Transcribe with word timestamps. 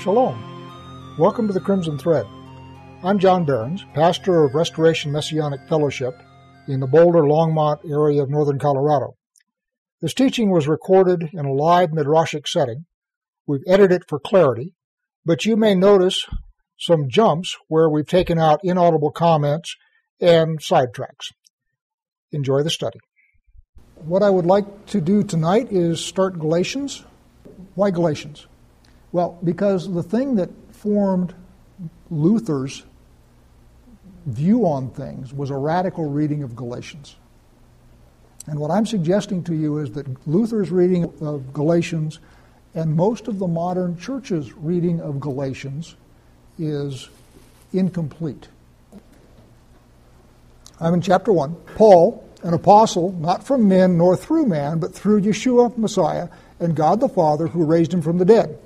Shalom. 0.00 1.14
Welcome 1.18 1.46
to 1.46 1.52
the 1.52 1.60
Crimson 1.60 1.98
Thread. 1.98 2.24
I'm 3.04 3.18
John 3.18 3.44
Behrens, 3.44 3.84
pastor 3.92 4.44
of 4.44 4.54
Restoration 4.54 5.12
Messianic 5.12 5.68
Fellowship 5.68 6.22
in 6.66 6.80
the 6.80 6.86
Boulder 6.86 7.20
Longmont 7.20 7.86
area 7.86 8.22
of 8.22 8.30
northern 8.30 8.58
Colorado. 8.58 9.18
This 10.00 10.14
teaching 10.14 10.50
was 10.50 10.66
recorded 10.66 11.28
in 11.34 11.44
a 11.44 11.52
live 11.52 11.90
midrashic 11.90 12.48
setting. 12.48 12.86
We've 13.46 13.60
edited 13.66 14.00
it 14.00 14.08
for 14.08 14.18
clarity, 14.18 14.72
but 15.26 15.44
you 15.44 15.54
may 15.54 15.74
notice 15.74 16.24
some 16.78 17.10
jumps 17.10 17.58
where 17.68 17.90
we've 17.90 18.08
taken 18.08 18.38
out 18.38 18.60
inaudible 18.64 19.10
comments 19.10 19.76
and 20.18 20.60
sidetracks. 20.60 21.28
Enjoy 22.32 22.62
the 22.62 22.70
study. 22.70 23.00
What 23.96 24.22
I 24.22 24.30
would 24.30 24.46
like 24.46 24.86
to 24.86 25.02
do 25.02 25.22
tonight 25.22 25.70
is 25.70 26.02
start 26.02 26.38
Galatians. 26.38 27.04
Why 27.74 27.90
Galatians? 27.90 28.46
Well, 29.12 29.38
because 29.42 29.92
the 29.92 30.02
thing 30.02 30.36
that 30.36 30.50
formed 30.72 31.34
Luther's 32.10 32.84
view 34.26 34.66
on 34.66 34.90
things 34.90 35.32
was 35.32 35.50
a 35.50 35.56
radical 35.56 36.08
reading 36.08 36.42
of 36.42 36.54
Galatians. 36.54 37.16
And 38.46 38.58
what 38.58 38.70
I'm 38.70 38.86
suggesting 38.86 39.42
to 39.44 39.54
you 39.54 39.78
is 39.78 39.92
that 39.92 40.26
Luther's 40.26 40.70
reading 40.70 41.04
of 41.20 41.52
Galatians 41.52 42.20
and 42.74 42.94
most 42.94 43.26
of 43.26 43.38
the 43.38 43.48
modern 43.48 43.98
church's 43.98 44.52
reading 44.54 45.00
of 45.00 45.18
Galatians 45.18 45.96
is 46.58 47.08
incomplete. 47.72 48.48
I'm 50.78 50.94
in 50.94 51.00
chapter 51.00 51.32
1. 51.32 51.54
Paul, 51.74 52.26
an 52.42 52.54
apostle, 52.54 53.12
not 53.12 53.44
from 53.44 53.68
men 53.68 53.98
nor 53.98 54.16
through 54.16 54.46
man, 54.46 54.78
but 54.78 54.94
through 54.94 55.22
Yeshua, 55.22 55.76
Messiah, 55.76 56.28
and 56.60 56.76
God 56.76 57.00
the 57.00 57.08
Father 57.08 57.48
who 57.48 57.64
raised 57.64 57.92
him 57.92 58.02
from 58.02 58.18
the 58.18 58.24
dead 58.24 58.58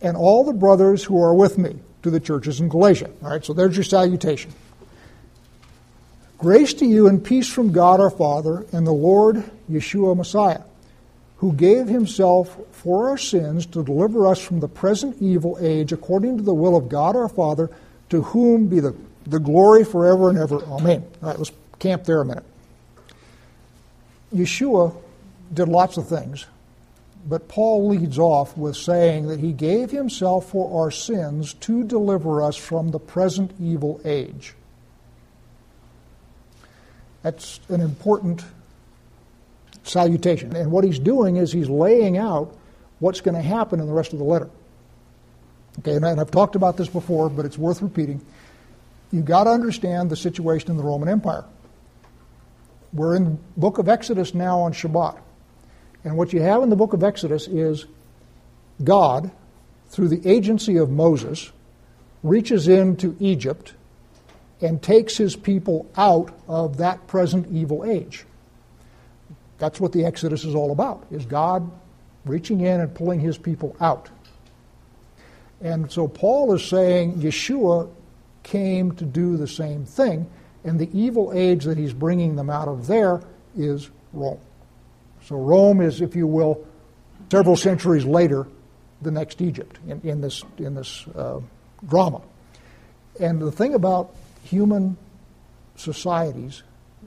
and 0.00 0.16
all 0.16 0.44
the 0.44 0.52
brothers 0.52 1.04
who 1.04 1.22
are 1.22 1.34
with 1.34 1.58
me 1.58 1.76
to 2.02 2.10
the 2.10 2.20
churches 2.20 2.60
in 2.60 2.68
Galatia. 2.68 3.10
All 3.22 3.30
right, 3.30 3.44
so 3.44 3.52
there's 3.52 3.76
your 3.76 3.84
salutation. 3.84 4.52
Grace 6.38 6.74
to 6.74 6.86
you 6.86 7.08
and 7.08 7.24
peace 7.24 7.50
from 7.50 7.72
God 7.72 7.98
our 7.98 8.10
Father 8.10 8.66
and 8.72 8.86
the 8.86 8.92
Lord 8.92 9.42
Yeshua 9.70 10.16
Messiah, 10.16 10.60
who 11.38 11.52
gave 11.52 11.88
himself 11.88 12.58
for 12.72 13.08
our 13.08 13.16
sins 13.16 13.64
to 13.66 13.82
deliver 13.82 14.26
us 14.26 14.38
from 14.38 14.60
the 14.60 14.68
present 14.68 15.16
evil 15.20 15.56
age 15.60 15.92
according 15.92 16.36
to 16.36 16.42
the 16.42 16.54
will 16.54 16.76
of 16.76 16.88
God 16.88 17.16
our 17.16 17.28
Father, 17.28 17.70
to 18.10 18.22
whom 18.22 18.68
be 18.68 18.80
the, 18.80 18.94
the 19.26 19.40
glory 19.40 19.84
forever 19.84 20.28
and 20.28 20.38
ever. 20.38 20.62
Amen. 20.64 21.04
All 21.22 21.30
right, 21.30 21.38
let's 21.38 21.52
camp 21.78 22.04
there 22.04 22.20
a 22.20 22.24
minute. 22.24 22.44
Yeshua 24.34 24.94
did 25.52 25.68
lots 25.68 25.96
of 25.96 26.06
things 26.08 26.46
but 27.28 27.48
Paul 27.48 27.88
leads 27.88 28.18
off 28.18 28.56
with 28.56 28.76
saying 28.76 29.26
that 29.28 29.40
he 29.40 29.52
gave 29.52 29.90
himself 29.90 30.50
for 30.50 30.82
our 30.82 30.90
sins 30.90 31.54
to 31.54 31.82
deliver 31.84 32.42
us 32.42 32.56
from 32.56 32.90
the 32.90 33.00
present 33.00 33.52
evil 33.60 34.00
age. 34.04 34.54
That's 37.22 37.58
an 37.68 37.80
important 37.80 38.44
salutation. 39.82 40.54
And 40.54 40.70
what 40.70 40.84
he's 40.84 41.00
doing 41.00 41.36
is 41.36 41.52
he's 41.52 41.68
laying 41.68 42.16
out 42.16 42.56
what's 43.00 43.20
going 43.20 43.34
to 43.34 43.42
happen 43.42 43.80
in 43.80 43.86
the 43.86 43.92
rest 43.92 44.12
of 44.12 44.20
the 44.20 44.24
letter. 44.24 44.48
Okay, 45.80 45.96
and 45.96 46.06
I've 46.06 46.30
talked 46.30 46.54
about 46.54 46.76
this 46.76 46.88
before, 46.88 47.28
but 47.28 47.44
it's 47.44 47.58
worth 47.58 47.82
repeating. 47.82 48.24
You've 49.12 49.24
got 49.24 49.44
to 49.44 49.50
understand 49.50 50.10
the 50.10 50.16
situation 50.16 50.70
in 50.70 50.76
the 50.76 50.82
Roman 50.82 51.08
Empire. 51.08 51.44
We're 52.92 53.16
in 53.16 53.24
the 53.24 53.38
book 53.56 53.78
of 53.78 53.88
Exodus 53.88 54.34
now 54.34 54.60
on 54.60 54.72
Shabbat. 54.72 55.18
And 56.06 56.16
what 56.16 56.32
you 56.32 56.40
have 56.40 56.62
in 56.62 56.70
the 56.70 56.76
book 56.76 56.92
of 56.92 57.02
Exodus 57.02 57.48
is 57.48 57.84
God, 58.84 59.28
through 59.88 60.06
the 60.06 60.24
agency 60.24 60.76
of 60.76 60.88
Moses, 60.88 61.50
reaches 62.22 62.68
into 62.68 63.16
Egypt 63.18 63.74
and 64.60 64.80
takes 64.80 65.16
his 65.16 65.34
people 65.34 65.90
out 65.96 66.32
of 66.46 66.76
that 66.76 67.08
present 67.08 67.48
evil 67.50 67.84
age. 67.84 68.24
That's 69.58 69.80
what 69.80 69.90
the 69.90 70.04
Exodus 70.04 70.44
is 70.44 70.54
all 70.54 70.70
about, 70.70 71.04
is 71.10 71.26
God 71.26 71.68
reaching 72.24 72.60
in 72.60 72.80
and 72.80 72.94
pulling 72.94 73.18
his 73.18 73.36
people 73.36 73.74
out. 73.80 74.08
And 75.60 75.90
so 75.90 76.06
Paul 76.06 76.54
is 76.54 76.64
saying 76.64 77.14
Yeshua 77.14 77.90
came 78.44 78.92
to 78.92 79.04
do 79.04 79.36
the 79.36 79.48
same 79.48 79.84
thing, 79.84 80.30
and 80.62 80.78
the 80.78 80.88
evil 80.96 81.32
age 81.34 81.64
that 81.64 81.76
he's 81.76 81.92
bringing 81.92 82.36
them 82.36 82.48
out 82.48 82.68
of 82.68 82.86
there 82.86 83.22
is 83.56 83.90
Rome. 84.12 84.38
So 85.26 85.36
Rome 85.36 85.80
is, 85.80 86.00
if 86.00 86.14
you 86.14 86.26
will, 86.26 86.64
several 87.30 87.56
centuries 87.56 88.04
later, 88.04 88.46
the 89.02 89.10
next 89.10 89.42
Egypt 89.42 89.78
in, 89.88 90.00
in 90.02 90.20
this, 90.20 90.42
in 90.58 90.74
this 90.74 91.06
uh, 91.08 91.40
drama. 91.86 92.22
And 93.18 93.40
the 93.40 93.50
thing 93.50 93.74
about 93.74 94.14
human 94.44 94.96
societies 95.74 96.62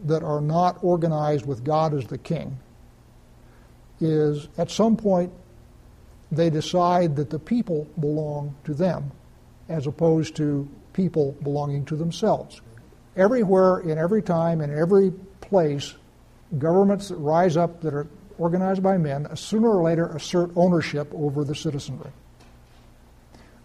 that 0.05 0.21
are 0.21 0.41
not 0.41 0.83
organized 0.83 1.45
with 1.45 1.63
God 1.63 1.93
as 1.93 2.05
the 2.05 2.17
king 2.17 2.57
is 4.01 4.47
at 4.57 4.69
some 4.69 4.95
point 4.95 5.31
they 6.31 6.49
decide 6.49 7.15
that 7.15 7.29
the 7.29 7.39
people 7.39 7.87
belong 7.99 8.55
to 8.65 8.73
them 8.73 9.11
as 9.67 9.87
opposed 9.87 10.35
to 10.35 10.67
people 10.93 11.35
belonging 11.43 11.85
to 11.85 11.95
themselves. 11.95 12.61
Everywhere, 13.15 13.79
in 13.79 13.97
every 13.97 14.21
time, 14.21 14.61
in 14.61 14.75
every 14.75 15.11
place, 15.41 15.95
governments 16.57 17.09
that 17.09 17.17
rise 17.17 17.57
up 17.57 17.81
that 17.81 17.93
are 17.93 18.07
organized 18.37 18.81
by 18.81 18.97
men 18.97 19.27
sooner 19.35 19.69
or 19.69 19.83
later 19.83 20.07
assert 20.07 20.51
ownership 20.55 21.11
over 21.13 21.43
the 21.43 21.53
citizenry. 21.53 22.11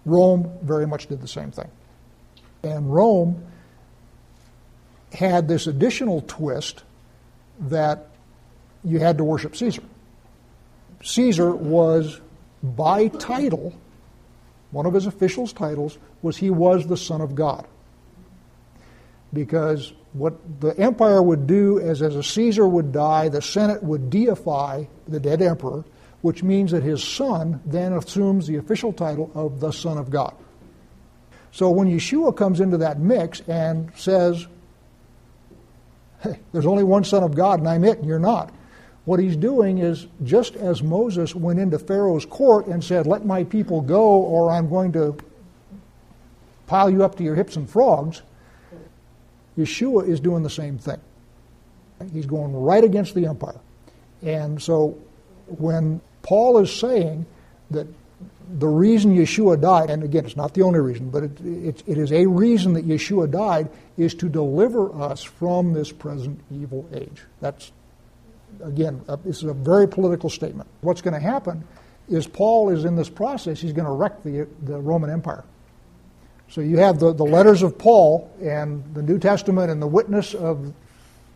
Rome 0.04 0.50
very 0.62 0.86
much 0.86 1.06
did 1.06 1.20
the 1.20 1.28
same 1.28 1.50
thing. 1.50 1.70
And 2.62 2.92
Rome 2.92 3.44
had 5.12 5.48
this 5.48 5.66
additional 5.66 6.22
twist 6.22 6.82
that 7.60 8.08
you 8.82 8.98
had 8.98 9.18
to 9.18 9.24
worship 9.24 9.56
Caesar. 9.56 9.82
Caesar 11.02 11.54
was 11.54 12.20
by 12.62 13.08
title, 13.08 13.72
one 14.70 14.86
of 14.86 14.94
his 14.94 15.06
officials' 15.06 15.52
titles 15.52 15.98
was 16.22 16.36
he 16.36 16.50
was 16.50 16.86
the 16.86 16.96
Son 16.96 17.20
of 17.20 17.34
God. 17.34 17.66
Because 19.32 19.92
what 20.14 20.60
the 20.60 20.78
empire 20.78 21.20
would 21.20 21.46
do 21.46 21.78
is 21.78 22.00
as 22.00 22.14
a 22.14 22.22
Caesar 22.22 22.66
would 22.66 22.92
die, 22.92 23.28
the 23.28 23.42
Senate 23.42 23.82
would 23.82 24.10
deify 24.10 24.84
the 25.08 25.18
dead 25.20 25.42
emperor, 25.42 25.84
which 26.22 26.42
means 26.42 26.70
that 26.70 26.84
his 26.84 27.02
son 27.02 27.60
then 27.66 27.92
assumes 27.92 28.46
the 28.46 28.56
official 28.56 28.92
title 28.92 29.30
of 29.34 29.60
the 29.60 29.72
Son 29.72 29.98
of 29.98 30.10
God. 30.10 30.34
So 31.50 31.68
when 31.70 31.88
Yeshua 31.88 32.36
comes 32.36 32.60
into 32.60 32.78
that 32.78 32.98
mix 32.98 33.40
and 33.40 33.92
says, 33.96 34.46
hey, 36.22 36.38
there's 36.52 36.66
only 36.66 36.84
one 36.84 37.04
Son 37.04 37.24
of 37.24 37.34
God 37.34 37.58
and 37.58 37.68
I'm 37.68 37.84
it 37.84 37.98
and 37.98 38.06
you're 38.06 38.18
not, 38.20 38.54
what 39.04 39.20
he's 39.20 39.36
doing 39.36 39.78
is 39.78 40.06
just 40.22 40.54
as 40.56 40.82
Moses 40.82 41.34
went 41.34 41.58
into 41.58 41.78
Pharaoh's 41.78 42.24
court 42.24 42.66
and 42.66 42.82
said, 42.82 43.06
let 43.06 43.26
my 43.26 43.44
people 43.44 43.80
go 43.80 44.02
or 44.02 44.50
I'm 44.50 44.68
going 44.70 44.92
to 44.92 45.16
pile 46.66 46.88
you 46.88 47.04
up 47.04 47.16
to 47.16 47.24
your 47.24 47.34
hips 47.34 47.56
and 47.56 47.68
frogs, 47.68 48.22
Yeshua 49.58 50.08
is 50.08 50.20
doing 50.20 50.42
the 50.42 50.50
same 50.50 50.78
thing. 50.78 51.00
He's 52.12 52.26
going 52.26 52.54
right 52.54 52.82
against 52.82 53.14
the 53.14 53.26
empire. 53.26 53.60
And 54.22 54.60
so 54.60 54.98
when 55.46 56.00
Paul 56.22 56.58
is 56.58 56.72
saying 56.72 57.26
that 57.70 57.86
the 58.58 58.66
reason 58.66 59.16
Yeshua 59.16 59.60
died, 59.60 59.90
and 59.90 60.02
again, 60.02 60.24
it's 60.26 60.36
not 60.36 60.54
the 60.54 60.62
only 60.62 60.80
reason, 60.80 61.10
but 61.10 61.22
it, 61.22 61.40
it, 61.40 61.82
it 61.86 61.98
is 61.98 62.12
a 62.12 62.26
reason 62.26 62.74
that 62.74 62.86
Yeshua 62.86 63.30
died, 63.30 63.70
is 63.96 64.14
to 64.16 64.28
deliver 64.28 64.92
us 65.00 65.22
from 65.22 65.72
this 65.72 65.92
present 65.92 66.40
evil 66.50 66.86
age. 66.92 67.22
That's, 67.40 67.72
again, 68.62 69.02
uh, 69.08 69.16
this 69.16 69.38
is 69.38 69.44
a 69.44 69.54
very 69.54 69.88
political 69.88 70.28
statement. 70.28 70.68
What's 70.80 71.00
going 71.00 71.14
to 71.14 71.20
happen 71.20 71.64
is 72.08 72.26
Paul 72.26 72.70
is 72.70 72.84
in 72.84 72.96
this 72.96 73.08
process, 73.08 73.60
he's 73.60 73.72
going 73.72 73.86
to 73.86 73.92
wreck 73.92 74.22
the, 74.22 74.46
the 74.62 74.78
Roman 74.78 75.10
Empire. 75.10 75.44
So 76.48 76.60
you 76.60 76.78
have 76.78 76.98
the, 76.98 77.12
the 77.12 77.24
letters 77.24 77.62
of 77.62 77.78
Paul 77.78 78.30
and 78.40 78.84
the 78.94 79.02
New 79.02 79.18
Testament 79.18 79.70
and 79.70 79.82
the 79.82 79.86
witness 79.86 80.34
of 80.34 80.72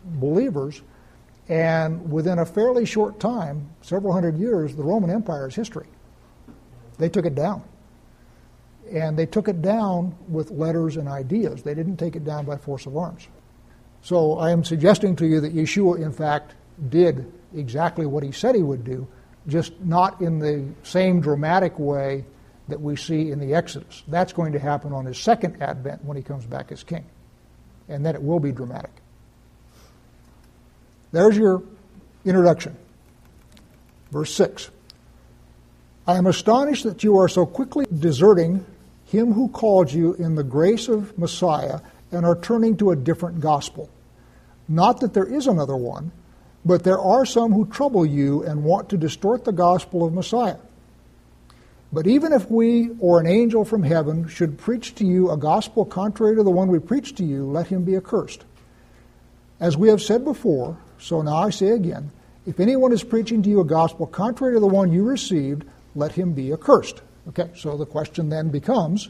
believers, 0.05 0.81
and 1.49 2.11
within 2.11 2.39
a 2.39 2.45
fairly 2.45 2.85
short 2.85 3.19
time, 3.19 3.69
several 3.81 4.13
hundred 4.13 4.37
years, 4.37 4.75
the 4.75 4.83
Roman 4.83 5.09
Empire 5.09 5.47
is 5.47 5.55
history. 5.55 5.87
They 6.97 7.09
took 7.09 7.25
it 7.25 7.35
down. 7.35 7.63
And 8.91 9.17
they 9.17 9.25
took 9.25 9.47
it 9.47 9.61
down 9.61 10.15
with 10.27 10.51
letters 10.51 10.97
and 10.97 11.07
ideas. 11.07 11.63
They 11.63 11.75
didn't 11.75 11.97
take 11.97 12.15
it 12.15 12.23
down 12.23 12.45
by 12.45 12.57
force 12.57 12.85
of 12.85 12.97
arms. 12.97 13.27
So 14.01 14.37
I 14.39 14.51
am 14.51 14.63
suggesting 14.63 15.15
to 15.17 15.27
you 15.27 15.41
that 15.41 15.53
Yeshua, 15.53 16.01
in 16.01 16.11
fact, 16.11 16.55
did 16.89 17.31
exactly 17.55 18.05
what 18.05 18.23
he 18.23 18.31
said 18.31 18.55
he 18.55 18.63
would 18.63 18.83
do, 18.83 19.07
just 19.47 19.79
not 19.81 20.21
in 20.21 20.39
the 20.39 20.65
same 20.83 21.19
dramatic 21.21 21.77
way 21.77 22.25
that 22.69 22.81
we 22.81 22.95
see 22.95 23.31
in 23.31 23.39
the 23.39 23.53
Exodus. 23.53 24.03
That's 24.07 24.33
going 24.33 24.53
to 24.53 24.59
happen 24.59 24.93
on 24.93 25.05
his 25.05 25.17
second 25.17 25.61
advent 25.61 26.03
when 26.03 26.17
he 26.17 26.23
comes 26.23 26.45
back 26.45 26.71
as 26.71 26.83
king. 26.83 27.05
And 27.87 28.05
then 28.05 28.15
it 28.15 28.23
will 28.23 28.39
be 28.39 28.51
dramatic. 28.51 28.91
There's 31.11 31.37
your 31.37 31.63
introduction. 32.25 32.75
Verse 34.11 34.33
6. 34.33 34.69
I 36.07 36.17
am 36.17 36.27
astonished 36.27 36.83
that 36.85 37.03
you 37.03 37.17
are 37.17 37.27
so 37.27 37.45
quickly 37.45 37.85
deserting 37.93 38.65
him 39.05 39.33
who 39.33 39.49
called 39.49 39.91
you 39.91 40.13
in 40.15 40.35
the 40.35 40.43
grace 40.43 40.87
of 40.87 41.17
Messiah 41.17 41.79
and 42.11 42.25
are 42.25 42.35
turning 42.35 42.77
to 42.77 42.91
a 42.91 42.95
different 42.95 43.39
gospel. 43.41 43.89
Not 44.67 44.99
that 45.01 45.13
there 45.13 45.25
is 45.25 45.47
another 45.47 45.75
one, 45.75 46.11
but 46.65 46.83
there 46.83 46.99
are 46.99 47.25
some 47.25 47.51
who 47.51 47.65
trouble 47.65 48.05
you 48.05 48.43
and 48.43 48.63
want 48.63 48.89
to 48.89 48.97
distort 48.97 49.45
the 49.45 49.51
gospel 49.51 50.05
of 50.05 50.13
Messiah. 50.13 50.57
But 51.91 52.05
even 52.05 52.33
if 52.33 52.49
we 52.51 52.91
or 52.99 53.19
an 53.19 53.27
angel 53.27 53.65
from 53.65 53.81
heaven 53.81 54.27
should 54.27 54.57
preach 54.57 54.95
to 54.95 55.05
you 55.05 55.31
a 55.31 55.37
gospel 55.37 55.85
contrary 55.85 56.35
to 56.35 56.43
the 56.43 56.51
one 56.51 56.67
we 56.67 56.79
preach 56.79 57.15
to 57.15 57.23
you, 57.23 57.45
let 57.45 57.67
him 57.67 57.83
be 57.83 57.95
accursed. 57.95 58.43
As 59.59 59.75
we 59.75 59.89
have 59.89 60.01
said 60.01 60.23
before, 60.23 60.77
so 60.99 61.21
now 61.21 61.37
I 61.37 61.49
say 61.49 61.69
again, 61.69 62.11
if 62.45 62.59
anyone 62.59 62.93
is 62.93 63.03
preaching 63.03 63.41
to 63.43 63.49
you 63.49 63.59
a 63.59 63.65
gospel 63.65 64.05
contrary 64.05 64.53
to 64.53 64.59
the 64.59 64.67
one 64.67 64.91
you 64.91 65.03
received, 65.03 65.65
let 65.95 66.11
him 66.11 66.33
be 66.33 66.53
accursed. 66.53 67.01
Okay, 67.29 67.49
so 67.55 67.75
the 67.77 67.85
question 67.85 68.29
then 68.29 68.49
becomes 68.49 69.09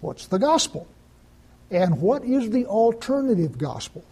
what's 0.00 0.26
the 0.26 0.38
gospel? 0.38 0.86
And 1.70 2.00
what 2.00 2.24
is 2.24 2.50
the 2.50 2.66
alternative 2.66 3.58
gospel? 3.58 4.04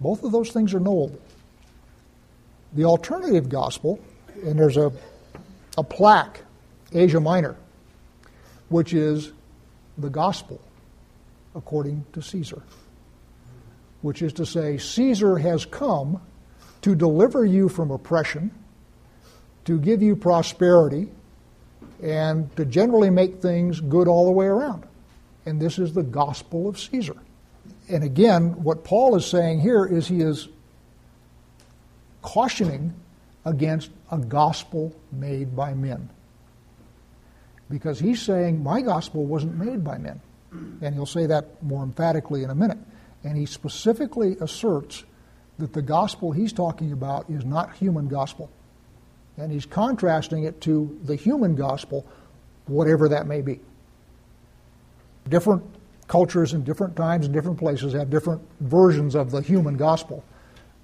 Both 0.00 0.24
of 0.24 0.32
those 0.32 0.50
things 0.50 0.74
are 0.74 0.80
knowable. 0.80 1.20
The 2.72 2.84
alternative 2.84 3.48
gospel, 3.48 4.00
and 4.44 4.58
there's 4.58 4.76
a, 4.76 4.92
a 5.78 5.82
plaque, 5.82 6.42
Asia 6.92 7.20
Minor, 7.20 7.56
which 8.68 8.92
is 8.92 9.32
the 9.96 10.10
gospel 10.10 10.60
according 11.54 12.04
to 12.12 12.20
Caesar, 12.20 12.62
which 14.02 14.20
is 14.20 14.34
to 14.34 14.44
say, 14.44 14.76
Caesar 14.76 15.38
has 15.38 15.64
come 15.64 16.20
to 16.82 16.94
deliver 16.94 17.46
you 17.46 17.70
from 17.70 17.90
oppression, 17.90 18.50
to 19.64 19.78
give 19.78 20.02
you 20.02 20.14
prosperity, 20.14 21.08
and 22.02 22.54
to 22.56 22.66
generally 22.66 23.10
make 23.10 23.40
things 23.40 23.80
good 23.80 24.06
all 24.06 24.26
the 24.26 24.32
way 24.32 24.46
around. 24.46 24.84
And 25.46 25.58
this 25.58 25.78
is 25.78 25.94
the 25.94 26.02
gospel 26.02 26.68
of 26.68 26.78
Caesar 26.78 27.16
and 27.88 28.04
again, 28.04 28.62
what 28.62 28.84
Paul 28.84 29.16
is 29.16 29.26
saying 29.26 29.60
here 29.60 29.84
is 29.84 30.06
he 30.06 30.20
is 30.20 30.48
cautioning 32.22 32.94
against 33.48 33.90
a 34.10 34.18
gospel 34.18 34.94
made 35.10 35.56
by 35.56 35.74
men. 35.74 36.10
Because 37.70 37.98
he's 37.98 38.20
saying, 38.22 38.62
my 38.62 38.80
gospel 38.80 39.24
wasn't 39.24 39.56
made 39.56 39.82
by 39.82 39.98
men. 39.98 40.20
And 40.80 40.94
he'll 40.94 41.06
say 41.06 41.26
that 41.26 41.62
more 41.62 41.82
emphatically 41.82 42.42
in 42.42 42.50
a 42.50 42.54
minute. 42.54 42.78
And 43.24 43.36
he 43.36 43.46
specifically 43.46 44.36
asserts 44.40 45.04
that 45.58 45.72
the 45.72 45.82
gospel 45.82 46.32
he's 46.32 46.52
talking 46.52 46.92
about 46.92 47.28
is 47.28 47.44
not 47.44 47.76
human 47.76 48.08
gospel. 48.08 48.50
And 49.36 49.52
he's 49.52 49.66
contrasting 49.66 50.44
it 50.44 50.60
to 50.62 50.98
the 51.04 51.16
human 51.16 51.54
gospel, 51.54 52.06
whatever 52.66 53.08
that 53.10 53.26
may 53.26 53.40
be. 53.40 53.60
Different 55.28 55.62
cultures 56.06 56.54
in 56.54 56.64
different 56.64 56.96
times 56.96 57.26
and 57.26 57.34
different 57.34 57.58
places 57.58 57.92
have 57.92 58.08
different 58.08 58.40
versions 58.60 59.14
of 59.14 59.30
the 59.30 59.42
human 59.42 59.76
gospel, 59.76 60.24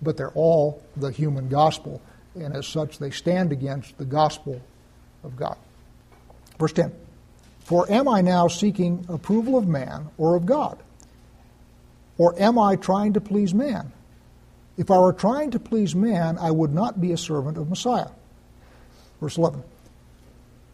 but 0.02 0.16
they're 0.16 0.30
all 0.32 0.82
the 0.96 1.10
human 1.10 1.48
gospel, 1.48 2.02
and 2.34 2.54
as 2.54 2.66
such, 2.66 2.98
they 2.98 3.10
stand 3.10 3.52
against 3.52 3.96
the 3.98 4.04
gospel 4.04 4.60
of 5.22 5.36
God. 5.36 5.56
Verse 6.58 6.72
10 6.72 6.92
For 7.60 7.90
am 7.90 8.08
I 8.08 8.20
now 8.20 8.48
seeking 8.48 9.04
approval 9.08 9.56
of 9.56 9.66
man 9.66 10.08
or 10.18 10.36
of 10.36 10.46
God? 10.46 10.78
Or 12.16 12.38
am 12.40 12.58
I 12.58 12.76
trying 12.76 13.14
to 13.14 13.20
please 13.20 13.52
man? 13.54 13.92
If 14.76 14.90
I 14.90 14.98
were 14.98 15.12
trying 15.12 15.50
to 15.52 15.58
please 15.58 15.94
man, 15.94 16.38
I 16.38 16.50
would 16.50 16.72
not 16.72 17.00
be 17.00 17.12
a 17.12 17.16
servant 17.16 17.58
of 17.58 17.68
Messiah. 17.68 18.10
Verse 19.20 19.38
11 19.38 19.62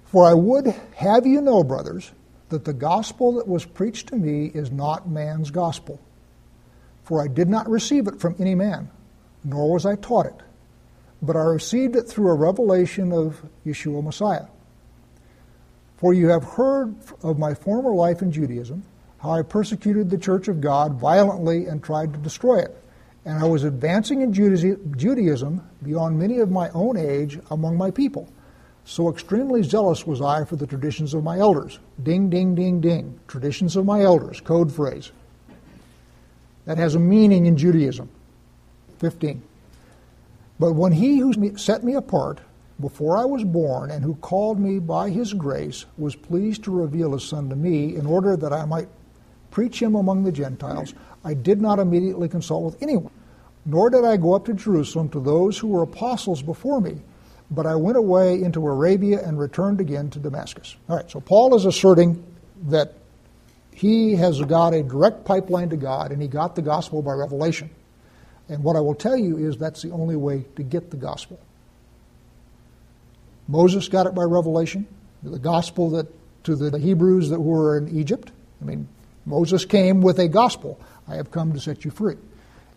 For 0.06 0.26
I 0.26 0.34
would 0.34 0.74
have 0.96 1.26
you 1.26 1.40
know, 1.40 1.62
brothers, 1.62 2.10
that 2.48 2.64
the 2.64 2.72
gospel 2.72 3.34
that 3.34 3.48
was 3.48 3.64
preached 3.64 4.08
to 4.08 4.16
me 4.16 4.46
is 4.46 4.70
not 4.70 5.08
man's 5.08 5.50
gospel. 5.50 6.00
For 7.04 7.22
I 7.22 7.28
did 7.28 7.48
not 7.48 7.68
receive 7.68 8.06
it 8.06 8.20
from 8.20 8.36
any 8.38 8.54
man, 8.54 8.90
nor 9.44 9.72
was 9.72 9.86
I 9.86 9.96
taught 9.96 10.26
it, 10.26 10.40
but 11.22 11.36
I 11.36 11.42
received 11.42 11.96
it 11.96 12.08
through 12.08 12.28
a 12.30 12.34
revelation 12.34 13.12
of 13.12 13.42
Yeshua 13.66 14.02
Messiah. 14.02 14.46
For 15.96 16.14
you 16.14 16.28
have 16.28 16.44
heard 16.44 16.94
of 17.22 17.38
my 17.38 17.54
former 17.54 17.94
life 17.94 18.22
in 18.22 18.32
Judaism, 18.32 18.82
how 19.18 19.32
I 19.32 19.42
persecuted 19.42 20.08
the 20.08 20.18
church 20.18 20.48
of 20.48 20.60
God 20.60 20.94
violently 20.94 21.66
and 21.66 21.82
tried 21.82 22.14
to 22.14 22.18
destroy 22.18 22.60
it. 22.60 22.76
And 23.26 23.38
I 23.38 23.46
was 23.46 23.64
advancing 23.64 24.22
in 24.22 24.32
Judaism 24.32 25.68
beyond 25.82 26.18
many 26.18 26.38
of 26.38 26.50
my 26.50 26.70
own 26.70 26.96
age 26.96 27.38
among 27.50 27.76
my 27.76 27.90
people 27.90 28.32
so 28.84 29.08
extremely 29.08 29.62
zealous 29.62 30.06
was 30.06 30.20
I 30.20 30.44
for 30.44 30.56
the 30.56 30.66
traditions 30.66 31.14
of 31.14 31.22
my 31.22 31.38
elders. 31.38 31.78
Ding, 32.02 32.28
ding, 32.28 32.56
ding, 32.56 32.80
ding. 32.80 33.20
Traditions 33.28 33.76
of 33.76 33.84
my 33.84 34.02
elders, 34.02 34.40
code 34.40 34.72
phrase. 34.72 35.12
That 36.64 36.78
has 36.78 36.96
a 36.96 36.98
meaning 36.98 37.46
in 37.46 37.56
Judaism. 37.56 38.08
15. 38.98 39.42
But 40.60 40.74
when 40.74 40.92
he 40.92 41.18
who 41.18 41.56
set 41.56 41.82
me 41.82 41.94
apart 41.94 42.38
before 42.78 43.16
I 43.16 43.24
was 43.24 43.42
born 43.42 43.90
and 43.90 44.04
who 44.04 44.14
called 44.14 44.60
me 44.60 44.78
by 44.78 45.10
his 45.10 45.34
grace 45.34 45.86
was 45.98 46.14
pleased 46.14 46.62
to 46.64 46.70
reveal 46.70 47.12
his 47.12 47.24
son 47.24 47.50
to 47.50 47.56
me 47.56 47.96
in 47.96 48.06
order 48.06 48.36
that 48.36 48.52
I 48.52 48.64
might 48.64 48.88
preach 49.50 49.82
him 49.82 49.96
among 49.96 50.22
the 50.22 50.30
Gentiles, 50.30 50.94
I 51.24 51.34
did 51.34 51.60
not 51.60 51.80
immediately 51.80 52.28
consult 52.28 52.62
with 52.62 52.80
anyone, 52.80 53.12
nor 53.66 53.90
did 53.90 54.04
I 54.04 54.16
go 54.16 54.34
up 54.34 54.44
to 54.44 54.54
Jerusalem 54.54 55.08
to 55.08 55.20
those 55.20 55.58
who 55.58 55.66
were 55.66 55.82
apostles 55.82 56.42
before 56.42 56.80
me 56.80 57.02
but 57.50 57.66
I 57.66 57.74
went 57.74 57.96
away 57.96 58.40
into 58.40 58.66
Arabia 58.66 59.20
and 59.26 59.38
returned 59.38 59.80
again 59.80 60.10
to 60.10 60.18
Damascus. 60.18 60.76
All 60.88 60.96
right, 60.96 61.10
so 61.10 61.20
Paul 61.20 61.54
is 61.56 61.64
asserting 61.64 62.24
that 62.68 62.94
he 63.72 64.14
has 64.16 64.40
got 64.42 64.72
a 64.72 64.82
direct 64.82 65.24
pipeline 65.24 65.68
to 65.70 65.76
God 65.76 66.12
and 66.12 66.22
he 66.22 66.28
got 66.28 66.54
the 66.54 66.62
gospel 66.62 67.02
by 67.02 67.12
revelation. 67.12 67.70
And 68.50 68.64
what 68.64 68.74
I 68.74 68.80
will 68.80 68.96
tell 68.96 69.16
you 69.16 69.38
is 69.38 69.56
that's 69.56 69.80
the 69.80 69.92
only 69.92 70.16
way 70.16 70.44
to 70.56 70.64
get 70.64 70.90
the 70.90 70.96
gospel. 70.96 71.38
Moses 73.46 73.88
got 73.88 74.06
it 74.06 74.14
by 74.14 74.24
revelation, 74.24 74.88
the 75.22 75.38
gospel 75.38 75.90
that 75.90 76.08
to 76.44 76.56
the 76.56 76.76
Hebrews 76.78 77.30
that 77.30 77.40
were 77.40 77.78
in 77.78 77.96
Egypt. 77.96 78.32
I 78.60 78.64
mean, 78.64 78.88
Moses 79.24 79.64
came 79.64 80.00
with 80.00 80.18
a 80.18 80.26
gospel. 80.26 80.80
I 81.06 81.14
have 81.14 81.30
come 81.30 81.52
to 81.52 81.60
set 81.60 81.84
you 81.84 81.92
free. 81.92 82.16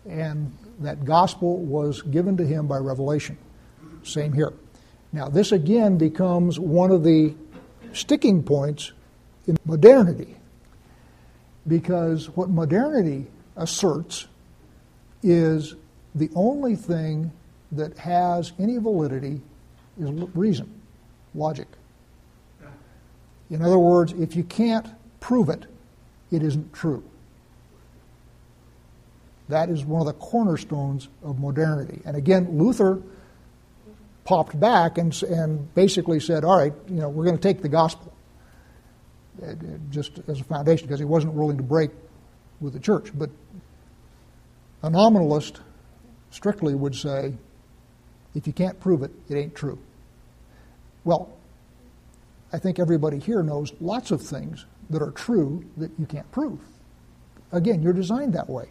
And 0.08 0.56
that 0.80 1.04
gospel 1.04 1.56
was 1.56 2.02
given 2.02 2.36
to 2.36 2.46
him 2.46 2.68
by 2.68 2.78
revelation. 2.78 3.36
Same 4.04 4.32
here. 4.32 4.52
Now, 5.12 5.28
this 5.28 5.50
again 5.50 5.98
becomes 5.98 6.60
one 6.60 6.90
of 6.90 7.02
the 7.02 7.34
sticking 7.92 8.42
points 8.42 8.92
in 9.46 9.56
modernity 9.64 10.36
because 11.66 12.28
what 12.36 12.50
modernity 12.50 13.26
asserts 13.56 14.26
is 15.24 15.74
the 16.14 16.30
only 16.36 16.76
thing 16.76 17.32
that 17.72 17.96
has 17.98 18.52
any 18.58 18.76
validity 18.78 19.40
is 19.98 20.10
reason, 20.34 20.72
logic. 21.34 21.66
In 23.50 23.62
other 23.62 23.78
words, 23.78 24.12
if 24.12 24.36
you 24.36 24.44
can't 24.44 24.86
prove 25.20 25.48
it, 25.48 25.66
it 26.30 26.42
isn't 26.42 26.72
true. 26.72 27.02
That 29.48 29.68
is 29.68 29.84
one 29.84 30.00
of 30.00 30.06
the 30.06 30.14
cornerstones 30.14 31.08
of 31.22 31.38
modernity. 31.38 32.00
And 32.04 32.16
again, 32.16 32.58
Luther 32.58 33.02
popped 34.24 34.58
back 34.58 34.98
and, 34.98 35.22
and 35.24 35.72
basically 35.74 36.20
said, 36.20 36.44
all 36.44 36.58
right, 36.58 36.72
you 36.88 36.96
know, 36.96 37.08
we're 37.08 37.24
going 37.24 37.36
to 37.36 37.42
take 37.42 37.60
the 37.60 37.68
gospel 37.68 38.12
uh, 39.42 39.52
just 39.90 40.18
as 40.28 40.40
a 40.40 40.44
foundation 40.44 40.86
because 40.86 40.98
he 40.98 41.04
wasn't 41.04 41.32
willing 41.34 41.58
to 41.58 41.62
break 41.62 41.90
with 42.60 42.72
the 42.72 42.80
church. 42.80 43.10
But 43.14 43.30
a 44.84 44.90
nominalist 44.90 45.62
strictly 46.30 46.74
would 46.74 46.94
say, 46.94 47.32
if 48.34 48.46
you 48.46 48.52
can't 48.52 48.78
prove 48.80 49.02
it, 49.02 49.10
it 49.30 49.34
ain't 49.34 49.54
true. 49.54 49.78
Well, 51.04 51.30
I 52.52 52.58
think 52.58 52.78
everybody 52.78 53.18
here 53.18 53.42
knows 53.42 53.72
lots 53.80 54.10
of 54.10 54.20
things 54.20 54.66
that 54.90 55.00
are 55.00 55.10
true 55.12 55.64
that 55.78 55.90
you 55.98 56.04
can't 56.04 56.30
prove. 56.30 56.60
Again, 57.50 57.82
you're 57.82 57.94
designed 57.94 58.34
that 58.34 58.50
way. 58.50 58.68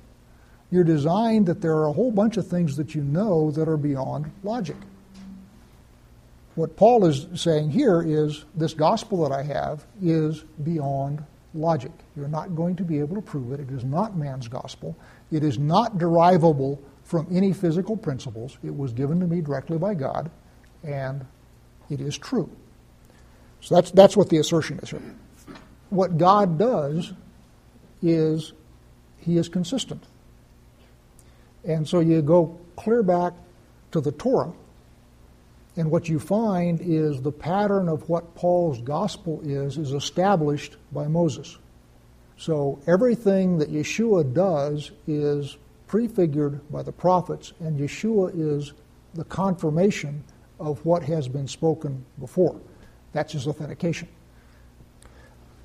You're 0.69 0.83
designed 0.83 1.47
that 1.47 1.61
there 1.61 1.75
are 1.77 1.87
a 1.87 1.93
whole 1.93 2.11
bunch 2.11 2.37
of 2.37 2.47
things 2.47 2.77
that 2.77 2.93
you 2.93 3.01
know 3.01 3.49
that 3.49 3.67
are 3.67 3.77
beyond 3.77 4.31
logic. 4.43 4.77
What 6.53 6.75
Paul 6.75 7.05
is 7.07 7.25
saying 7.33 7.71
here 7.71 8.03
is 8.05 8.45
this 8.53 8.75
gospel 8.75 9.27
that 9.27 9.35
I 9.35 9.41
have 9.41 9.83
is 9.99 10.43
beyond 10.63 11.23
logic. 11.55 11.91
You're 12.15 12.27
not 12.27 12.55
going 12.55 12.75
to 12.75 12.83
be 12.83 12.99
able 12.99 13.15
to 13.15 13.21
prove 13.21 13.51
it. 13.51 13.59
It 13.59 13.71
is 13.71 13.83
not 13.83 14.15
man's 14.15 14.47
gospel. 14.47 14.95
It 15.33 15.43
is 15.43 15.59
not 15.59 15.97
derivable 15.97 16.81
from 17.03 17.27
any 17.31 17.53
physical 17.53 17.97
principles. 17.97 18.57
It 18.63 18.77
was 18.77 18.93
given 18.93 19.19
to 19.21 19.27
me 19.27 19.41
directly 19.41 19.79
by 19.79 19.95
God, 19.95 20.31
and 20.83 21.25
it 21.89 22.01
is 22.01 22.17
true. 22.17 22.49
So 23.61 23.75
that's, 23.75 23.91
that's 23.91 24.17
what 24.17 24.29
the 24.29 24.37
assertion 24.37 24.79
is 24.79 24.91
here. 24.91 25.01
What 25.89 26.17
God 26.17 26.59
does 26.59 27.13
is 28.01 28.53
he 29.19 29.37
is 29.37 29.49
consistent. 29.49 30.03
And 31.65 31.87
so 31.87 31.99
you 32.01 32.21
go 32.21 32.59
clear 32.75 33.03
back 33.03 33.33
to 33.91 34.01
the 34.01 34.11
Torah 34.11 34.53
And 35.75 35.89
what 35.89 36.09
you 36.09 36.19
find 36.19 36.79
is 36.81 37.21
the 37.21 37.31
pattern 37.31 37.89
of 37.89 38.07
what 38.09 38.35
Paul's 38.35 38.81
gospel 38.81 39.41
is, 39.43 39.77
is 39.77 39.93
established 39.93 40.77
by 40.91 41.07
Moses. 41.07 41.57
So 42.37 42.79
everything 42.87 43.57
that 43.59 43.71
Yeshua 43.71 44.33
does 44.33 44.91
is 45.07 45.57
prefigured 45.87 46.59
by 46.71 46.83
the 46.83 46.91
prophets, 46.91 47.53
and 47.59 47.79
Yeshua 47.79 48.31
is 48.35 48.73
the 49.13 49.23
confirmation 49.25 50.23
of 50.59 50.83
what 50.85 51.03
has 51.03 51.27
been 51.27 51.47
spoken 51.47 52.05
before. 52.19 52.59
That's 53.11 53.33
his 53.33 53.47
authentication. 53.47 54.07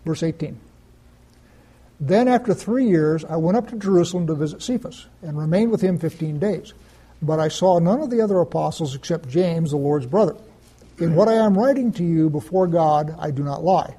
Verse 0.04 0.22
18. 0.22 0.60
Then, 2.00 2.28
after 2.28 2.54
three 2.54 2.86
years, 2.86 3.24
I 3.24 3.36
went 3.36 3.56
up 3.56 3.68
to 3.70 3.76
Jerusalem 3.76 4.26
to 4.28 4.34
visit 4.34 4.62
Cephas 4.62 5.06
and 5.22 5.36
remained 5.36 5.70
with 5.70 5.80
him 5.80 5.98
15 5.98 6.38
days. 6.38 6.72
But 7.20 7.40
I 7.40 7.48
saw 7.48 7.80
none 7.80 8.00
of 8.00 8.10
the 8.10 8.20
other 8.20 8.38
apostles 8.38 8.94
except 8.94 9.28
James, 9.28 9.70
the 9.70 9.76
Lord's 9.76 10.06
brother. 10.06 10.36
In 10.98 11.14
what 11.14 11.28
I 11.28 11.34
am 11.34 11.58
writing 11.58 11.92
to 11.92 12.04
you 12.04 12.30
before 12.30 12.66
God, 12.66 13.16
I 13.18 13.30
do 13.30 13.42
not 13.42 13.64
lie. 13.64 13.96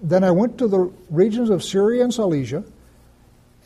Then 0.00 0.24
I 0.24 0.30
went 0.30 0.58
to 0.58 0.68
the 0.68 0.92
regions 1.10 1.50
of 1.50 1.64
Syria 1.64 2.04
and 2.04 2.14
Cilicia, 2.14 2.64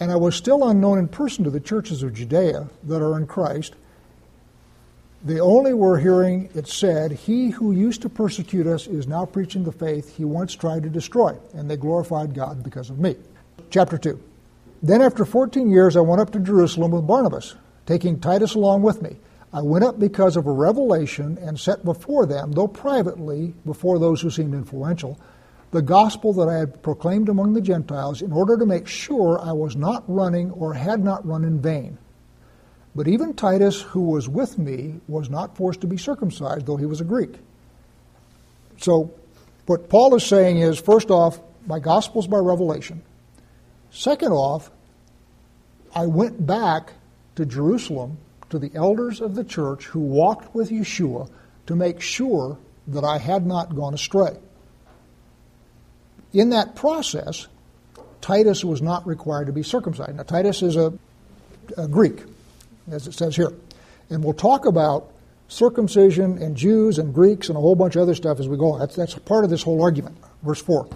and 0.01 0.11
I 0.11 0.17
was 0.17 0.35
still 0.35 0.69
unknown 0.69 0.99
in 0.99 1.09
person 1.09 1.45
to 1.45 1.51
the 1.51 1.61
churches 1.61 2.03
of 2.03 2.15
Judea 2.15 2.69
that 2.85 3.03
are 3.03 3.17
in 3.19 3.27
Christ. 3.27 3.75
They 5.25 5.39
only 5.39 5.75
were 5.75 5.99
hearing 5.99 6.49
it 6.55 6.67
said, 6.67 7.13
He 7.13 7.51
who 7.51 7.73
used 7.73 8.03
to 8.03 8.09
persecute 8.09 8.67
us 8.67 8.87
is 8.87 9.07
now 9.07 9.25
preaching 9.25 9.63
the 9.63 9.73
faith 9.73 10.17
he 10.17 10.25
once 10.25 10.55
tried 10.55 10.83
to 10.83 10.89
destroy, 10.89 11.37
and 11.55 11.71
they 11.71 11.77
glorified 11.77 12.35
God 12.35 12.63
because 12.65 12.91
of 12.91 12.99
me. 12.99 13.15
Chapter 13.71 13.99
2. 13.99 14.21
Then 14.83 15.01
after 15.01 15.25
14 15.25 15.71
years, 15.71 15.97
I 15.97 16.01
went 16.01 16.21
up 16.21 16.33
to 16.33 16.41
Jerusalem 16.41 16.91
with 16.91 17.07
Barnabas 17.07 17.55
taking 17.87 18.19
Titus 18.19 18.55
along 18.55 18.83
with 18.83 19.03
me. 19.03 19.17
I 19.53 19.61
went 19.61 19.85
up 19.85 19.99
because 19.99 20.37
of 20.37 20.47
a 20.47 20.53
revelation 20.53 21.39
and 21.43 21.59
set 21.59 21.85
before 21.85 22.27
them, 22.27 22.53
though 22.53 22.69
privately, 22.69 23.55
before 23.67 23.99
those 23.99 24.21
who 24.21 24.31
seemed 24.31 24.55
influential, 24.55 25.21
the 25.73 25.83
gospel 25.83 26.35
that 26.35 26.49
I 26.49 26.59
had 26.59 26.83
proclaimed 26.83 27.31
among 27.31 27.55
the 27.55 27.61
Gentiles 27.61 28.21
in 28.21 28.31
order 28.31 28.59
to 28.59 28.67
make 28.67 28.87
sure 28.87 29.41
I 29.41 29.53
was 29.53 29.75
not 29.75 30.05
running 30.07 30.51
or 30.53 30.75
had 30.75 31.03
not 31.03 31.27
run 31.27 31.45
in 31.45 31.61
vain. 31.61 31.99
But 32.95 33.09
even 33.09 33.33
Titus, 33.33 33.81
who 33.81 34.03
was 34.03 34.29
with 34.29 34.59
me, 34.59 35.01
was 35.09 35.31
not 35.31 35.57
forced 35.57 35.81
to 35.81 35.87
be 35.87 35.97
circumcised, 35.97 36.67
though 36.67 36.77
he 36.77 36.85
was 36.85 37.01
a 37.01 37.05
Greek. 37.05 37.37
So, 38.77 39.15
what 39.65 39.89
Paul 39.89 40.15
is 40.15 40.27
saying 40.27 40.59
is 40.59 40.79
first 40.79 41.11
off, 41.11 41.41
my 41.67 41.79
gospel's 41.79 42.27
by 42.27 42.39
revelation. 42.39 43.01
Second 43.91 44.33
off, 44.33 44.71
I 45.95 46.07
went 46.07 46.47
back 46.47 46.93
to 47.37 47.47
Jerusalem 47.47 48.19
to 48.51 48.59
the 48.59 48.73
elders 48.75 49.23
of 49.23 49.35
the 49.35 49.45
church 49.45 49.87
who 49.87 50.01
walked 50.01 50.55
with 50.55 50.69
Yeshua 50.69 51.31
to 51.67 51.75
make 51.75 52.03
sure 52.03 52.59
that 52.89 53.05
I 53.05 53.17
had 53.17 53.47
not 53.47 53.75
gone 53.75 53.95
astray. 53.95 54.37
In 56.33 56.51
that 56.51 56.75
process, 56.75 57.47
Titus 58.21 58.65
was 58.65 58.81
not 58.81 59.07
required 59.07 59.47
to 59.47 59.53
be 59.53 59.63
circumcised. 59.63 60.17
Now, 60.17 60.23
Titus 60.23 60.63
is 60.63 60.77
a, 60.77 60.93
a 61.77 61.89
Greek, 61.89 62.23
as 62.91 63.07
it 63.07 63.15
says 63.15 63.37
here. 63.37 63.53
And 64.09 64.25
we'll 64.25 64.35
talk 64.35 64.65
about 64.65 65.13
circumcision 65.49 66.39
and 66.39 66.57
Jews 66.57 66.99
and 66.99 67.13
Greeks 67.13 67.49
and 67.49 67.59
a 67.59 67.61
whole 67.61 67.75
bunch 67.75 67.97
of 67.97 68.03
other 68.03 68.15
stuff 68.15 68.41
as 68.41 68.49
we 68.49 68.57
go 68.57 68.73
on. 68.73 68.79
That's, 68.79 68.97
that's 68.97 69.15
part 69.15 69.45
of 69.45 69.51
this 69.51 69.63
whole 69.63 69.83
argument. 69.83 70.17
Verse 70.43 70.63
4. 70.63 70.89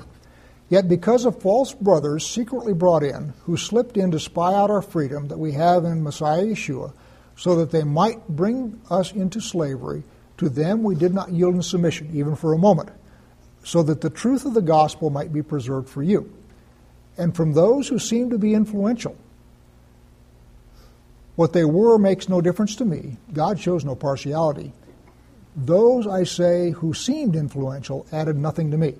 Yet 0.69 0.88
because 0.88 1.26
of 1.26 1.40
false 1.40 1.75
brothers 1.75 2.26
secretly 2.26 2.73
brought 2.73 3.05
in, 3.05 3.35
who 3.45 3.57
slipped 3.57 3.97
in 3.97 4.11
to 4.11 4.19
spy 4.19 4.52
out 4.55 4.71
our 4.71 4.83
freedom 4.83 5.28
that 5.28 5.38
we 5.38 5.52
have 5.52 5.85
in 5.85 6.02
Messiah 6.02 6.45
Yeshua, 6.45 6.93
so 7.37 7.55
that 7.57 7.71
they 7.71 7.85
might 7.85 8.26
bring 8.28 8.81
us 8.90 9.12
into 9.12 9.40
slavery, 9.40 10.02
to 10.38 10.49
them 10.49 10.83
we 10.83 10.95
did 10.95 11.14
not 11.14 11.31
yield 11.31 11.55
in 11.55 11.62
submission, 11.62 12.11
even 12.14 12.35
for 12.35 12.52
a 12.52 12.59
moment, 12.59 12.90
so 13.66 13.82
that 13.82 14.00
the 14.00 14.08
truth 14.08 14.44
of 14.44 14.54
the 14.54 14.62
gospel 14.62 15.11
might 15.11 15.32
be 15.32 15.42
preserved 15.42 15.88
for 15.88 16.00
you. 16.00 16.32
And 17.18 17.35
from 17.35 17.52
those 17.52 17.88
who 17.88 17.99
seem 17.99 18.30
to 18.30 18.38
be 18.38 18.54
influential, 18.54 19.16
what 21.35 21.52
they 21.52 21.64
were 21.64 21.99
makes 21.99 22.28
no 22.28 22.40
difference 22.40 22.76
to 22.76 22.85
me. 22.85 23.16
God 23.32 23.58
shows 23.58 23.85
no 23.85 23.96
partiality. 23.96 24.73
Those, 25.56 26.06
I 26.06 26.23
say, 26.23 26.70
who 26.70 26.94
seemed 26.94 27.35
influential 27.35 28.06
added 28.12 28.37
nothing 28.37 28.70
to 28.70 28.78
me. 28.78 28.94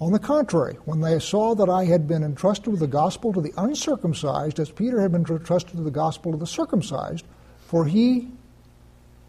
On 0.00 0.12
the 0.12 0.18
contrary, 0.18 0.78
when 0.86 1.02
they 1.02 1.18
saw 1.18 1.54
that 1.54 1.68
I 1.68 1.84
had 1.84 2.08
been 2.08 2.24
entrusted 2.24 2.68
with 2.68 2.80
the 2.80 2.86
gospel 2.86 3.34
to 3.34 3.42
the 3.42 3.52
uncircumcised, 3.58 4.58
as 4.60 4.70
Peter 4.70 5.02
had 5.02 5.12
been 5.12 5.26
entrusted 5.26 5.74
with 5.74 5.84
the 5.84 5.90
gospel 5.90 6.32
to 6.32 6.38
the 6.38 6.46
circumcised, 6.46 7.26
for 7.66 7.84
he 7.84 8.28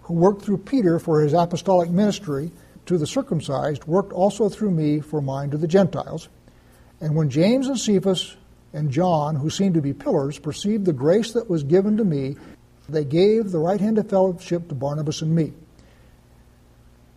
who 0.04 0.14
worked 0.14 0.44
through 0.44 0.60
Peter 0.60 0.98
for 0.98 1.20
his 1.20 1.34
apostolic 1.34 1.90
ministry 1.90 2.52
to 2.86 2.98
the 2.98 3.08
circumcised 3.08 3.86
worked 3.86 4.14
also 4.14 4.50
through 4.50 4.72
me 4.72 5.00
for 5.00 5.22
mine 5.22 5.50
to 5.52 5.58
the 5.58 5.68
Gentiles. 5.68 6.30
And 7.02 7.16
when 7.16 7.30
James 7.30 7.68
and 7.68 7.80
Cephas 7.80 8.36
and 8.74 8.92
John, 8.92 9.36
who 9.36 9.50
seemed 9.50 9.76
to 9.76 9.82
be 9.82 9.94
pillars, 9.94 10.40
perceived 10.40 10.86
the 10.86 10.94
grace 10.94 11.34
that 11.34 11.50
was 11.50 11.64
given 11.64 11.98
to 11.98 12.04
me, 12.04 12.36
they 12.88 13.04
gave 13.04 13.52
the 13.52 13.60
right 13.60 13.80
hand 13.80 13.98
of 13.98 14.10
fellowship 14.10 14.68
to 14.70 14.76
Barnabas 14.76 15.22
and 15.22 15.36
me, 15.36 15.54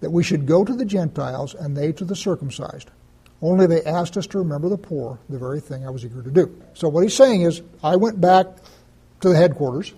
that 0.01 0.11
we 0.11 0.23
should 0.23 0.47
go 0.47 0.65
to 0.65 0.73
the 0.73 0.85
Gentiles 0.85 1.55
and 1.55 1.77
they 1.77 1.93
to 1.93 2.05
the 2.05 2.17
circumcised. 2.17 2.91
Only 3.41 3.67
they 3.67 3.85
asked 3.85 4.17
us 4.17 4.27
to 4.29 4.39
remember 4.39 4.69
the 4.69 4.79
poor, 4.79 5.19
the 5.29 5.39
very 5.39 5.61
thing 5.61 5.87
I 5.87 5.91
was 5.91 6.05
eager 6.05 6.23
to 6.23 6.31
do. 6.31 6.61
So 6.75 6.89
what 6.89 7.03
he's 7.03 7.15
saying 7.15 7.43
is, 7.43 7.63
I 7.85 7.97
went 7.97 8.21
back 8.21 8.47
to 9.21 9.29
the 9.29 9.37
headquarters 9.37 9.93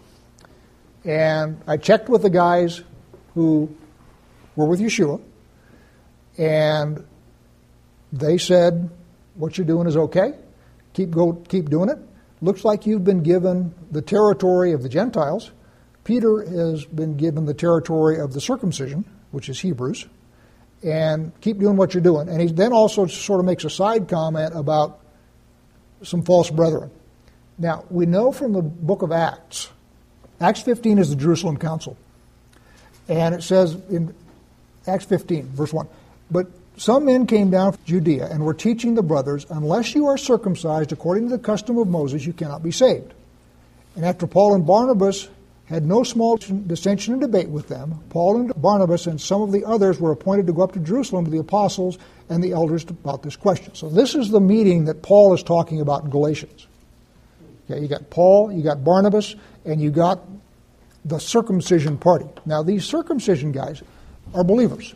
and 1.04 1.60
I 1.66 1.76
checked 1.78 2.08
with 2.08 2.22
the 2.22 2.30
guys 2.30 2.82
who 3.34 3.74
were 4.56 4.66
with 4.66 4.80
Yeshua, 4.80 5.20
and 6.40 7.04
they 8.12 8.38
said, 8.38 8.90
"What 9.34 9.58
you're 9.58 9.66
doing 9.66 9.86
is 9.86 9.96
okay. 9.96 10.34
Keep 10.94 11.10
go, 11.10 11.34
keep 11.48 11.70
doing 11.70 11.90
it. 11.90 11.98
Looks 12.40 12.64
like 12.64 12.86
you've 12.86 13.04
been 13.04 13.22
given 13.22 13.74
the 13.90 14.02
territory 14.02 14.72
of 14.72 14.82
the 14.82 14.88
Gentiles. 14.88 15.50
Peter 16.02 16.42
has 16.42 16.84
been 16.86 17.16
given 17.16 17.44
the 17.44 17.54
territory 17.54 18.18
of 18.18 18.32
the 18.32 18.40
circumcision, 18.40 19.04
which 19.30 19.48
is 19.48 19.60
Hebrews." 19.60 20.06
and 20.82 21.38
keep 21.40 21.58
doing 21.58 21.76
what 21.76 21.94
you're 21.94 22.02
doing. 22.02 22.28
And 22.28 22.40
he 22.40 22.46
then 22.46 22.72
also 22.72 23.06
sort 23.06 23.40
of 23.40 23.46
makes 23.46 23.64
a 23.64 23.70
side 23.70 24.08
comment 24.08 24.54
about 24.56 25.00
some 26.02 26.22
false 26.22 26.50
brethren. 26.50 26.90
Now, 27.58 27.84
we 27.90 28.06
know 28.06 28.32
from 28.32 28.52
the 28.54 28.62
book 28.62 29.02
of 29.02 29.12
Acts, 29.12 29.68
Acts 30.40 30.62
15 30.62 30.98
is 30.98 31.10
the 31.10 31.16
Jerusalem 31.16 31.58
Council. 31.58 31.96
And 33.08 33.34
it 33.34 33.42
says 33.42 33.74
in 33.90 34.14
Acts 34.86 35.04
15, 35.04 35.48
verse 35.48 35.72
1 35.72 35.86
But 36.30 36.48
some 36.76 37.04
men 37.04 37.26
came 37.26 37.50
down 37.50 37.72
from 37.72 37.84
Judea 37.84 38.28
and 38.30 38.44
were 38.44 38.54
teaching 38.54 38.94
the 38.94 39.02
brothers, 39.02 39.46
Unless 39.50 39.94
you 39.94 40.06
are 40.06 40.16
circumcised 40.16 40.92
according 40.92 41.28
to 41.28 41.36
the 41.36 41.42
custom 41.42 41.78
of 41.78 41.88
Moses, 41.88 42.24
you 42.24 42.32
cannot 42.32 42.62
be 42.62 42.70
saved. 42.70 43.12
And 43.96 44.04
after 44.04 44.26
Paul 44.26 44.54
and 44.54 44.66
Barnabas 44.66 45.28
had 45.70 45.86
no 45.86 46.02
small 46.02 46.36
dissension 46.36 47.12
and 47.14 47.20
debate 47.20 47.48
with 47.48 47.68
them. 47.68 48.02
Paul 48.08 48.40
and 48.40 48.52
Barnabas 48.60 49.06
and 49.06 49.20
some 49.20 49.40
of 49.40 49.52
the 49.52 49.64
others 49.64 50.00
were 50.00 50.10
appointed 50.10 50.48
to 50.48 50.52
go 50.52 50.62
up 50.62 50.72
to 50.72 50.80
Jerusalem 50.80 51.26
to 51.26 51.30
the 51.30 51.38
apostles 51.38 51.96
and 52.28 52.42
the 52.42 52.50
elders 52.50 52.82
about 52.82 53.22
this 53.22 53.36
question. 53.36 53.72
So 53.76 53.88
this 53.88 54.16
is 54.16 54.30
the 54.30 54.40
meeting 54.40 54.86
that 54.86 55.00
Paul 55.00 55.32
is 55.32 55.44
talking 55.44 55.80
about 55.80 56.02
in 56.02 56.10
Galatians. 56.10 56.66
Okay, 57.70 57.80
you 57.80 57.86
got 57.86 58.10
Paul, 58.10 58.50
you 58.50 58.64
got 58.64 58.82
Barnabas, 58.82 59.36
and 59.64 59.80
you 59.80 59.92
got 59.92 60.18
the 61.04 61.20
circumcision 61.20 61.98
party. 61.98 62.26
Now 62.44 62.64
these 62.64 62.84
circumcision 62.84 63.52
guys 63.52 63.80
are 64.34 64.42
believers. 64.42 64.92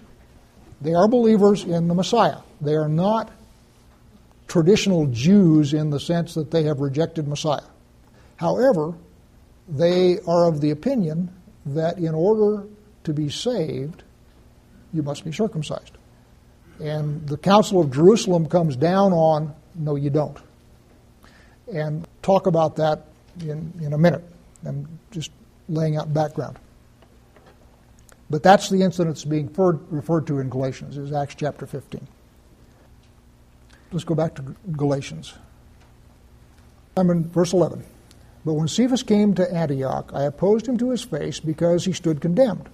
They 0.81 0.95
are 0.95 1.09
believers 1.09 1.65
in 1.65 1.89
the 1.89 1.95
Messiah. 1.95 2.39
They 2.61 2.75
are 2.75 2.89
not 2.89 3.31
traditional 4.49 5.07
Jews 5.07 5.73
in 5.73 5.91
the 5.91 6.01
sense 6.01 6.35
that 6.35 6.51
they 6.51 6.65
have 6.65 6.81
rejected 6.81 7.27
Messiah. 7.27 7.65
However, 8.37 8.95
they 9.69 10.19
are 10.27 10.47
of 10.47 10.61
the 10.61 10.71
opinion 10.71 11.31
that 11.67 11.99
in 11.99 12.15
order 12.15 12.67
to 13.05 13.13
be 13.13 13.29
saved, 13.29 14.03
you 14.93 15.03
must 15.03 15.25
be 15.25 15.33
circumcised. 15.33 15.93
And 16.81 17.27
the 17.27 17.37
Council 17.37 17.81
of 17.81 17.91
Jerusalem 17.91 18.47
comes 18.47 18.77
down 18.77 19.13
on, 19.13 19.55
no, 19.75 19.97
you 19.97 20.11
don't. 20.11 20.37
And 21.73 22.07
talk 22.23 22.47
about 22.47 22.77
that 22.77 23.07
in, 23.41 23.73
in 23.81 23.93
a 23.93 23.99
minute. 23.99 24.25
I'm 24.67 24.99
just 25.11 25.31
laying 25.69 25.97
out 25.97 26.13
background. 26.13 26.59
But 28.35 28.43
that's 28.43 28.69
the 28.69 28.83
incident 28.83 29.15
that's 29.15 29.25
being 29.25 29.47
referred, 29.91 30.27
to 30.27 30.41
in 30.41 30.51
Galatians, 30.51 30.99
is 30.99 31.13
Acts 31.13 31.37
chapter 31.37 31.67
15. 31.67 32.05
Let's 33.93 34.03
go 34.03 34.17
back 34.17 34.35
to 34.35 34.57
Galatians. 34.73 35.35
I'm 36.97 37.11
in 37.11 37.29
verse 37.29 37.53
11. 37.53 37.85
But 38.45 38.55
when 38.55 38.67
Cephas 38.67 39.05
came 39.05 39.35
to 39.35 39.55
Antioch, 39.55 40.11
I 40.13 40.25
opposed 40.25 40.67
him 40.67 40.77
to 40.79 40.91
his 40.91 41.05
face 41.05 41.39
because 41.39 41.85
he 41.85 41.93
stood 41.93 42.21
condemned. 42.21 42.69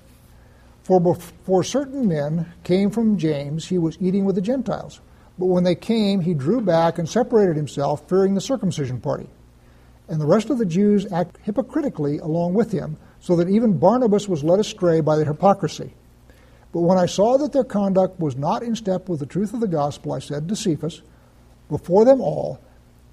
For 0.83 0.99
before 0.99 1.63
certain 1.63 2.09
men 2.09 2.51
came 2.65 2.89
from 2.89 3.19
James, 3.19 3.67
he 3.67 3.77
was 3.77 3.99
eating 4.01 4.25
with 4.25 4.37
the 4.37 4.41
Gentiles. 4.41 5.03
But 5.39 5.45
when 5.45 5.65
they 5.65 5.75
came, 5.75 6.23
he 6.23 6.33
drew 6.33 6.63
back 6.63 6.99
and 6.99 7.07
separated 7.07 7.57
himself, 7.57 8.09
fearing 8.09 8.33
the 8.33 8.41
circumcision 8.41 8.99
party. 8.99 9.29
And 10.09 10.23
the 10.23 10.27
rest 10.27 10.49
of 10.49 10.57
the 10.57 10.65
Jews 10.65 11.05
acted 11.13 11.43
hypocritically 11.43 12.17
along 12.17 12.55
with 12.55 12.73
him, 12.73 12.97
so 13.21 13.37
that 13.37 13.49
even 13.49 13.79
Barnabas 13.79 14.29
was 14.29 14.43
led 14.43 14.59
astray 14.59 15.01
by 15.01 15.17
their 15.17 15.27
hypocrisy. 15.27 15.93
But 16.73 16.81
when 16.81 16.99
I 16.99 17.07
saw 17.07 17.37
that 17.37 17.53
their 17.53 17.65
conduct 17.65 18.19
was 18.19 18.37
not 18.37 18.63
in 18.63 18.77
step 18.77 19.09
with 19.09 19.21
the 19.21 19.27
truth 19.27 19.53
of 19.53 19.61
the 19.61 19.69
gospel, 19.69 20.13
I 20.13 20.21
said 20.21 20.49
to 20.49 20.57
Cephas, 20.57 21.03
before 21.69 22.05
them 22.05 22.21
all, 22.21 22.61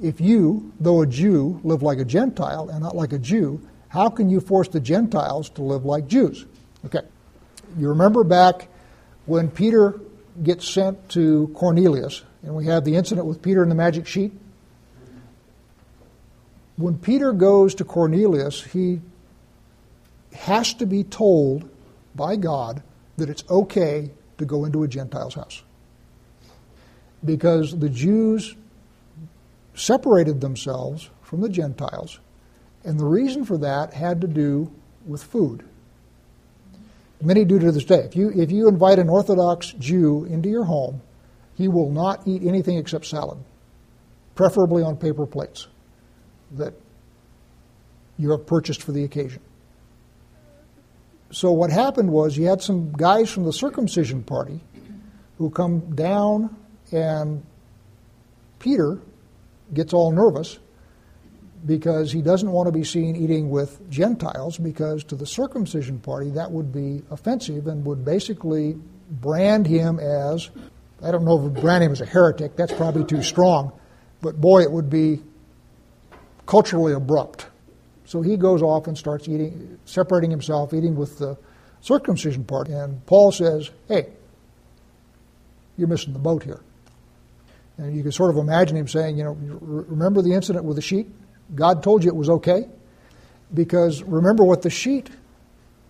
if 0.01 0.21
you, 0.21 0.71
though 0.79 1.01
a 1.01 1.07
Jew, 1.07 1.59
live 1.63 1.81
like 1.81 1.97
a 1.97 2.05
Gentile 2.05 2.69
and 2.69 2.81
not 2.81 2.95
like 2.95 3.13
a 3.13 3.19
Jew, 3.19 3.61
how 3.89 4.09
can 4.09 4.29
you 4.29 4.39
force 4.39 4.67
the 4.67 4.79
Gentiles 4.79 5.49
to 5.51 5.63
live 5.63 5.85
like 5.85 6.07
Jews? 6.07 6.45
Okay. 6.85 7.01
You 7.77 7.89
remember 7.89 8.23
back 8.23 8.67
when 9.25 9.49
Peter 9.49 9.99
gets 10.43 10.67
sent 10.67 11.09
to 11.09 11.51
Cornelius, 11.55 12.23
and 12.43 12.55
we 12.55 12.65
have 12.67 12.85
the 12.85 12.95
incident 12.95 13.25
with 13.27 13.41
Peter 13.41 13.61
and 13.61 13.71
the 13.71 13.75
magic 13.75 14.05
sheet? 14.05 14.33
When 16.75 16.97
Peter 16.97 17.33
goes 17.33 17.73
to 17.75 17.83
Cornelius, 17.83 18.63
he 18.63 19.01
has 20.33 20.73
to 20.75 20.85
be 20.85 21.03
told 21.03 21.69
by 22.15 22.35
God 22.35 22.83
that 23.17 23.29
it's 23.29 23.43
okay 23.49 24.11
to 24.37 24.45
go 24.45 24.65
into 24.65 24.83
a 24.83 24.87
Gentile's 24.87 25.35
house. 25.35 25.63
Because 27.23 27.77
the 27.77 27.89
Jews 27.89 28.55
separated 29.73 30.41
themselves 30.41 31.09
from 31.21 31.41
the 31.41 31.49
Gentiles, 31.49 32.19
and 32.83 32.99
the 32.99 33.05
reason 33.05 33.45
for 33.45 33.57
that 33.57 33.93
had 33.93 34.21
to 34.21 34.27
do 34.27 34.71
with 35.05 35.23
food. 35.23 35.63
Many 37.21 37.45
do 37.45 37.57
to 37.59 37.71
this 37.71 37.83
day. 37.83 37.99
If 37.99 38.15
you, 38.15 38.29
if 38.29 38.51
you 38.51 38.67
invite 38.67 38.99
an 38.99 39.09
Orthodox 39.09 39.73
Jew 39.79 40.25
into 40.25 40.49
your 40.49 40.65
home, 40.65 41.01
he 41.55 41.67
will 41.67 41.89
not 41.89 42.27
eat 42.27 42.43
anything 42.43 42.77
except 42.77 43.05
salad, 43.05 43.39
preferably 44.35 44.83
on 44.83 44.97
paper 44.97 45.25
plates 45.25 45.67
that 46.51 46.73
you 48.17 48.31
have 48.31 48.45
purchased 48.45 48.83
for 48.83 48.91
the 48.91 49.03
occasion. 49.03 49.41
So 51.31 51.51
what 51.51 51.69
happened 51.69 52.11
was 52.11 52.37
you 52.37 52.45
had 52.45 52.61
some 52.61 52.91
guys 52.93 53.29
from 53.29 53.43
the 53.43 53.53
circumcision 53.53 54.23
party 54.23 54.61
who 55.37 55.49
come 55.49 55.95
down, 55.95 56.55
and 56.91 57.43
Peter 58.59 58.99
gets 59.73 59.93
all 59.93 60.11
nervous 60.11 60.59
because 61.65 62.11
he 62.11 62.21
doesn't 62.21 62.51
want 62.51 62.67
to 62.67 62.71
be 62.71 62.83
seen 62.83 63.15
eating 63.15 63.49
with 63.49 63.89
Gentiles 63.89 64.57
because 64.57 65.03
to 65.05 65.15
the 65.15 65.25
circumcision 65.25 65.99
party 65.99 66.29
that 66.31 66.51
would 66.51 66.71
be 66.71 67.03
offensive 67.11 67.67
and 67.67 67.83
would 67.85 68.05
basically 68.05 68.77
brand 69.09 69.67
him 69.67 69.99
as 69.99 70.49
I 71.03 71.11
don't 71.11 71.25
know 71.25 71.45
if 71.45 71.61
brand 71.61 71.83
him 71.83 71.91
as 71.91 72.01
a 72.01 72.05
heretic, 72.05 72.55
that's 72.55 72.73
probably 72.73 73.03
too 73.03 73.21
strong, 73.21 73.71
but 74.21 74.39
boy, 74.39 74.61
it 74.61 74.71
would 74.71 74.89
be 74.89 75.21
culturally 76.45 76.93
abrupt. 76.93 77.45
So 78.07 78.21
he 78.21 78.37
goes 78.37 78.61
off 78.61 78.87
and 78.87 78.97
starts 78.97 79.27
eating, 79.27 79.79
separating 79.83 80.31
himself, 80.31 80.73
eating 80.73 80.95
with 80.95 81.19
the 81.19 81.37
circumcision 81.81 82.45
part. 82.45 82.69
And 82.69 83.05
Paul 83.05 83.33
says, 83.33 83.69
hey, 83.89 84.07
you're 85.75 85.89
missing 85.89 86.13
the 86.13 86.19
boat 86.19 86.41
here. 86.41 86.61
And 87.77 87.93
you 87.93 88.03
can 88.03 88.13
sort 88.13 88.29
of 88.29 88.37
imagine 88.37 88.77
him 88.77 88.87
saying, 88.87 89.17
you 89.17 89.25
know, 89.25 89.33
remember 89.33 90.21
the 90.21 90.33
incident 90.33 90.63
with 90.63 90.77
the 90.77 90.81
sheet? 90.81 91.09
God 91.53 91.83
told 91.83 92.05
you 92.05 92.09
it 92.09 92.15
was 92.15 92.29
okay? 92.29 92.69
Because 93.53 94.01
remember 94.03 94.45
what 94.45 94.61
the 94.61 94.69
sheet 94.69 95.09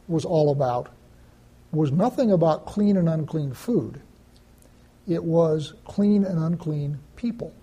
was 0.07 0.25
all 0.25 0.51
about 0.51 0.89
was 1.71 1.91
nothing 1.91 2.31
about 2.31 2.65
clean 2.65 2.97
and 2.97 3.07
unclean 3.07 3.53
food. 3.53 4.01
It 5.07 5.23
was 5.23 5.75
clean 5.85 6.23
and 6.23 6.39
unclean 6.39 6.97
people. 7.15 7.53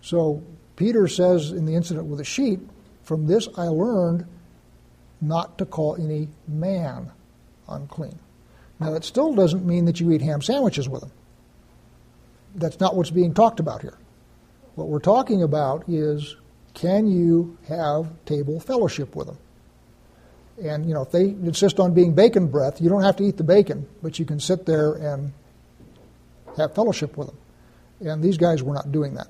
So 0.00 0.42
Peter 0.76 1.06
says 1.08 1.50
in 1.50 1.66
the 1.66 1.74
incident 1.74 2.06
with 2.06 2.18
the 2.18 2.24
sheep, 2.24 2.60
from 3.02 3.26
this 3.26 3.48
I 3.56 3.64
learned 3.64 4.26
not 5.20 5.58
to 5.58 5.66
call 5.66 5.96
any 5.96 6.28
man 6.48 7.10
unclean. 7.68 8.18
Now, 8.80 8.90
that 8.90 9.04
still 9.04 9.34
doesn't 9.34 9.64
mean 9.64 9.84
that 9.84 10.00
you 10.00 10.10
eat 10.10 10.20
ham 10.20 10.42
sandwiches 10.42 10.88
with 10.88 11.02
them. 11.02 11.12
That's 12.56 12.80
not 12.80 12.96
what's 12.96 13.10
being 13.10 13.34
talked 13.34 13.60
about 13.60 13.82
here. 13.82 13.96
What 14.74 14.88
we're 14.88 14.98
talking 14.98 15.42
about 15.42 15.88
is 15.88 16.36
can 16.74 17.06
you 17.06 17.56
have 17.68 18.08
table 18.24 18.58
fellowship 18.58 19.14
with 19.14 19.28
them? 19.28 19.38
And, 20.62 20.86
you 20.86 20.94
know, 20.94 21.02
if 21.02 21.10
they 21.10 21.28
insist 21.28 21.80
on 21.80 21.94
being 21.94 22.14
bacon 22.14 22.48
breath, 22.48 22.80
you 22.80 22.88
don't 22.88 23.02
have 23.02 23.16
to 23.16 23.24
eat 23.24 23.36
the 23.36 23.44
bacon, 23.44 23.88
but 24.02 24.18
you 24.18 24.24
can 24.24 24.38
sit 24.38 24.66
there 24.66 24.94
and 24.94 25.32
have 26.56 26.74
fellowship 26.74 27.16
with 27.16 27.28
them. 27.28 27.38
And 28.00 28.22
these 28.22 28.36
guys 28.36 28.62
were 28.62 28.74
not 28.74 28.92
doing 28.92 29.14
that. 29.14 29.28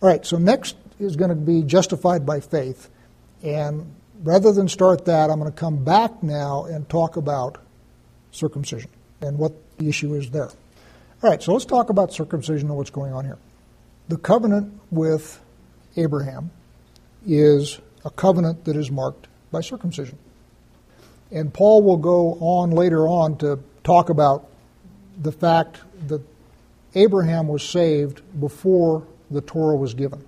All 0.00 0.08
right, 0.08 0.24
so 0.24 0.38
next 0.38 0.76
is 1.00 1.16
going 1.16 1.30
to 1.30 1.36
be 1.36 1.62
justified 1.62 2.24
by 2.24 2.38
faith. 2.38 2.88
And 3.42 3.94
rather 4.22 4.52
than 4.52 4.68
start 4.68 5.06
that, 5.06 5.28
I'm 5.28 5.40
going 5.40 5.50
to 5.50 5.58
come 5.58 5.84
back 5.84 6.22
now 6.22 6.64
and 6.64 6.88
talk 6.88 7.16
about 7.16 7.58
circumcision 8.30 8.90
and 9.20 9.38
what 9.38 9.52
the 9.78 9.88
issue 9.88 10.14
is 10.14 10.30
there. 10.30 10.50
All 11.22 11.30
right, 11.30 11.42
so 11.42 11.52
let's 11.52 11.64
talk 11.64 11.90
about 11.90 12.12
circumcision 12.12 12.68
and 12.68 12.76
what's 12.76 12.90
going 12.90 13.12
on 13.12 13.24
here. 13.24 13.38
The 14.08 14.18
covenant 14.18 14.72
with 14.92 15.40
Abraham 15.96 16.52
is 17.26 17.80
a 18.04 18.10
covenant 18.10 18.64
that 18.66 18.76
is 18.76 18.92
marked 18.92 19.26
by 19.50 19.60
circumcision. 19.60 20.16
And 21.32 21.52
Paul 21.52 21.82
will 21.82 21.96
go 21.96 22.34
on 22.40 22.70
later 22.70 23.08
on 23.08 23.36
to 23.38 23.58
talk 23.82 24.10
about 24.10 24.48
the 25.20 25.32
fact 25.32 25.78
that 26.06 26.22
Abraham 26.94 27.48
was 27.48 27.68
saved 27.68 28.22
before 28.38 29.04
the 29.30 29.40
Torah 29.40 29.76
was 29.76 29.94
given. 29.94 30.24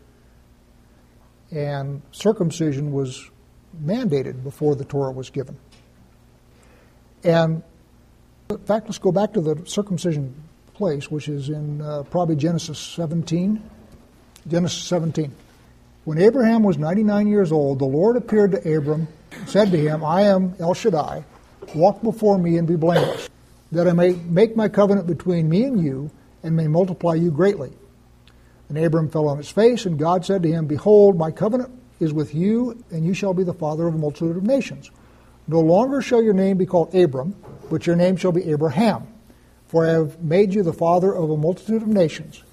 And 1.50 2.02
circumcision 2.12 2.92
was 2.92 3.30
mandated 3.84 4.42
before 4.42 4.74
the 4.74 4.84
Torah 4.84 5.12
was 5.12 5.30
given. 5.30 5.56
And 7.24 7.62
in 8.48 8.58
fact, 8.58 8.86
let's 8.86 8.98
go 8.98 9.12
back 9.12 9.32
to 9.34 9.40
the 9.40 9.62
circumcision 9.66 10.34
place, 10.74 11.10
which 11.10 11.28
is 11.28 11.48
in 11.48 11.80
uh, 11.80 12.02
probably 12.04 12.36
Genesis 12.36 12.78
17. 12.78 13.62
Genesis 14.48 14.82
17. 14.84 15.34
When 16.04 16.18
Abraham 16.18 16.62
was 16.62 16.78
99 16.78 17.28
years 17.28 17.52
old, 17.52 17.78
the 17.78 17.84
Lord 17.84 18.16
appeared 18.16 18.52
to 18.52 18.76
Abram, 18.76 19.06
said 19.46 19.70
to 19.70 19.76
him, 19.76 20.02
I 20.02 20.22
am 20.22 20.54
El 20.58 20.74
Shaddai, 20.74 21.24
walk 21.74 22.02
before 22.02 22.38
me 22.38 22.56
and 22.56 22.66
be 22.66 22.76
blameless, 22.76 23.28
that 23.72 23.86
I 23.86 23.92
may 23.92 24.12
make 24.12 24.56
my 24.56 24.68
covenant 24.68 25.06
between 25.06 25.48
me 25.48 25.64
and 25.64 25.84
you, 25.84 26.10
and 26.42 26.56
may 26.56 26.66
multiply 26.66 27.14
you 27.14 27.30
greatly. 27.30 27.72
And 28.70 28.78
Abram 28.78 29.10
fell 29.10 29.28
on 29.28 29.36
his 29.36 29.50
face, 29.50 29.84
and 29.84 29.98
God 29.98 30.24
said 30.24 30.44
to 30.44 30.48
him, 30.48 30.66
Behold, 30.66 31.18
my 31.18 31.32
covenant 31.32 31.72
is 31.98 32.12
with 32.12 32.36
you, 32.36 32.82
and 32.92 33.04
you 33.04 33.14
shall 33.14 33.34
be 33.34 33.42
the 33.42 33.52
father 33.52 33.88
of 33.88 33.96
a 33.96 33.98
multitude 33.98 34.36
of 34.36 34.44
nations. 34.44 34.92
No 35.48 35.58
longer 35.60 36.00
shall 36.00 36.22
your 36.22 36.34
name 36.34 36.56
be 36.56 36.66
called 36.66 36.94
Abram, 36.94 37.34
but 37.68 37.84
your 37.84 37.96
name 37.96 38.16
shall 38.16 38.30
be 38.30 38.44
Abraham, 38.44 39.08
for 39.66 39.84
I 39.84 39.90
have 39.90 40.22
made 40.22 40.54
you 40.54 40.62
the 40.62 40.72
father 40.72 41.12
of 41.12 41.30
a 41.30 41.36
multitude 41.36 41.82
of 41.82 41.88
nations. 41.88 42.44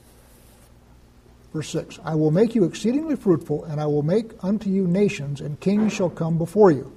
Verse 1.53 1.69
6 1.69 1.99
I 2.03 2.15
will 2.15 2.31
make 2.31 2.55
you 2.55 2.63
exceedingly 2.63 3.15
fruitful, 3.15 3.65
and 3.65 3.79
I 3.79 3.85
will 3.85 4.01
make 4.01 4.31
unto 4.43 4.71
you 4.71 4.87
nations, 4.87 5.39
and 5.39 5.59
kings 5.59 5.93
shall 5.93 6.09
come 6.09 6.39
before 6.39 6.71
you. 6.71 6.91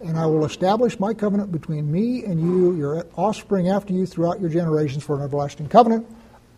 And 0.00 0.18
I 0.18 0.24
will 0.24 0.46
establish 0.46 0.98
my 0.98 1.12
covenant 1.12 1.52
between 1.52 1.92
me 1.92 2.24
and 2.24 2.40
you, 2.40 2.74
your 2.74 3.04
offspring 3.16 3.68
after 3.68 3.92
you, 3.92 4.06
throughout 4.06 4.40
your 4.40 4.48
generations, 4.48 5.04
for 5.04 5.14
an 5.14 5.22
everlasting 5.22 5.68
covenant, 5.68 6.06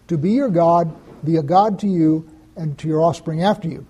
to 0.06 0.16
be 0.16 0.30
your 0.30 0.48
God, 0.48 0.94
be 1.24 1.36
a 1.36 1.42
God 1.42 1.78
to 1.80 1.86
you, 1.86 2.28
and 2.56 2.78
to 2.78 2.88
your 2.88 3.02
offspring 3.02 3.42
after 3.42 3.68
you 3.68 3.86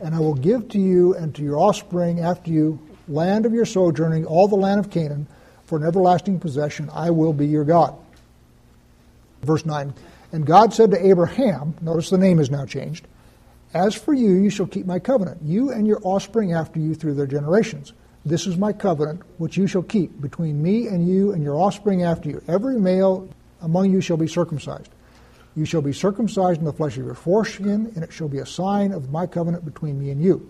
and 0.00 0.14
I 0.14 0.20
will 0.20 0.34
give 0.34 0.68
to 0.70 0.78
you 0.78 1.14
and 1.14 1.34
to 1.34 1.42
your 1.42 1.58
offspring 1.58 2.20
after 2.20 2.50
you 2.50 2.78
land 3.08 3.46
of 3.46 3.52
your 3.52 3.64
sojourning, 3.64 4.26
all 4.26 4.48
the 4.48 4.56
land 4.56 4.80
of 4.80 4.90
Canaan, 4.90 5.26
for 5.64 5.78
an 5.78 5.84
everlasting 5.84 6.38
possession. 6.38 6.90
I 6.92 7.10
will 7.10 7.32
be 7.32 7.46
your 7.46 7.64
God. 7.64 7.96
Verse 9.42 9.66
9 9.66 9.92
And 10.32 10.46
God 10.46 10.72
said 10.72 10.90
to 10.92 11.06
Abraham, 11.06 11.74
notice 11.80 12.10
the 12.10 12.18
name 12.18 12.38
is 12.38 12.50
now 12.50 12.64
changed, 12.64 13.06
As 13.74 13.94
for 13.94 14.14
you, 14.14 14.30
you 14.34 14.50
shall 14.50 14.66
keep 14.66 14.86
my 14.86 14.98
covenant, 14.98 15.42
you 15.42 15.70
and 15.70 15.86
your 15.86 16.00
offspring 16.02 16.52
after 16.52 16.78
you 16.78 16.94
through 16.94 17.14
their 17.14 17.26
generations. 17.26 17.92
This 18.24 18.46
is 18.46 18.56
my 18.56 18.72
covenant, 18.72 19.22
which 19.38 19.56
you 19.56 19.66
shall 19.66 19.82
keep 19.82 20.20
between 20.20 20.62
me 20.62 20.86
and 20.86 21.08
you 21.08 21.32
and 21.32 21.42
your 21.42 21.56
offspring 21.56 22.02
after 22.02 22.28
you. 22.28 22.42
Every 22.46 22.78
male 22.78 23.28
among 23.62 23.90
you 23.90 24.00
shall 24.00 24.16
be 24.16 24.28
circumcised. 24.28 24.90
You 25.56 25.64
shall 25.64 25.82
be 25.82 25.92
circumcised 25.92 26.60
in 26.60 26.64
the 26.64 26.72
flesh 26.72 26.96
of 26.96 27.04
your 27.04 27.14
foreskin, 27.14 27.92
and 27.94 28.04
it 28.04 28.12
shall 28.12 28.28
be 28.28 28.38
a 28.38 28.46
sign 28.46 28.92
of 28.92 29.10
my 29.10 29.26
covenant 29.26 29.64
between 29.64 29.98
me 29.98 30.10
and 30.10 30.22
you. 30.22 30.48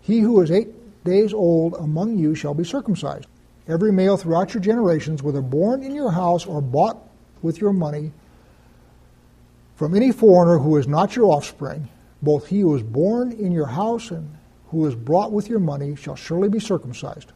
He 0.00 0.20
who 0.20 0.40
is 0.40 0.50
eight 0.50 0.68
days 1.04 1.32
old 1.32 1.74
among 1.74 2.18
you 2.18 2.34
shall 2.34 2.54
be 2.54 2.64
circumcised. 2.64 3.26
Every 3.68 3.90
male 3.90 4.16
throughout 4.16 4.54
your 4.54 4.62
generations, 4.62 5.22
whether 5.22 5.40
born 5.40 5.82
in 5.82 5.94
your 5.94 6.10
house 6.10 6.46
or 6.46 6.60
bought 6.60 6.98
with 7.42 7.60
your 7.60 7.72
money, 7.72 8.12
from 9.74 9.94
any 9.94 10.12
foreigner 10.12 10.58
who 10.58 10.76
is 10.76 10.86
not 10.86 11.16
your 11.16 11.26
offspring, 11.26 11.88
both 12.22 12.46
he 12.46 12.60
who 12.60 12.74
is 12.74 12.82
born 12.82 13.32
in 13.32 13.52
your 13.52 13.66
house 13.66 14.10
and 14.10 14.36
who 14.68 14.86
is 14.86 14.94
brought 14.94 15.32
with 15.32 15.48
your 15.48 15.58
money 15.58 15.96
shall 15.96 16.16
surely 16.16 16.48
be 16.48 16.58
circumcised. 16.58 17.32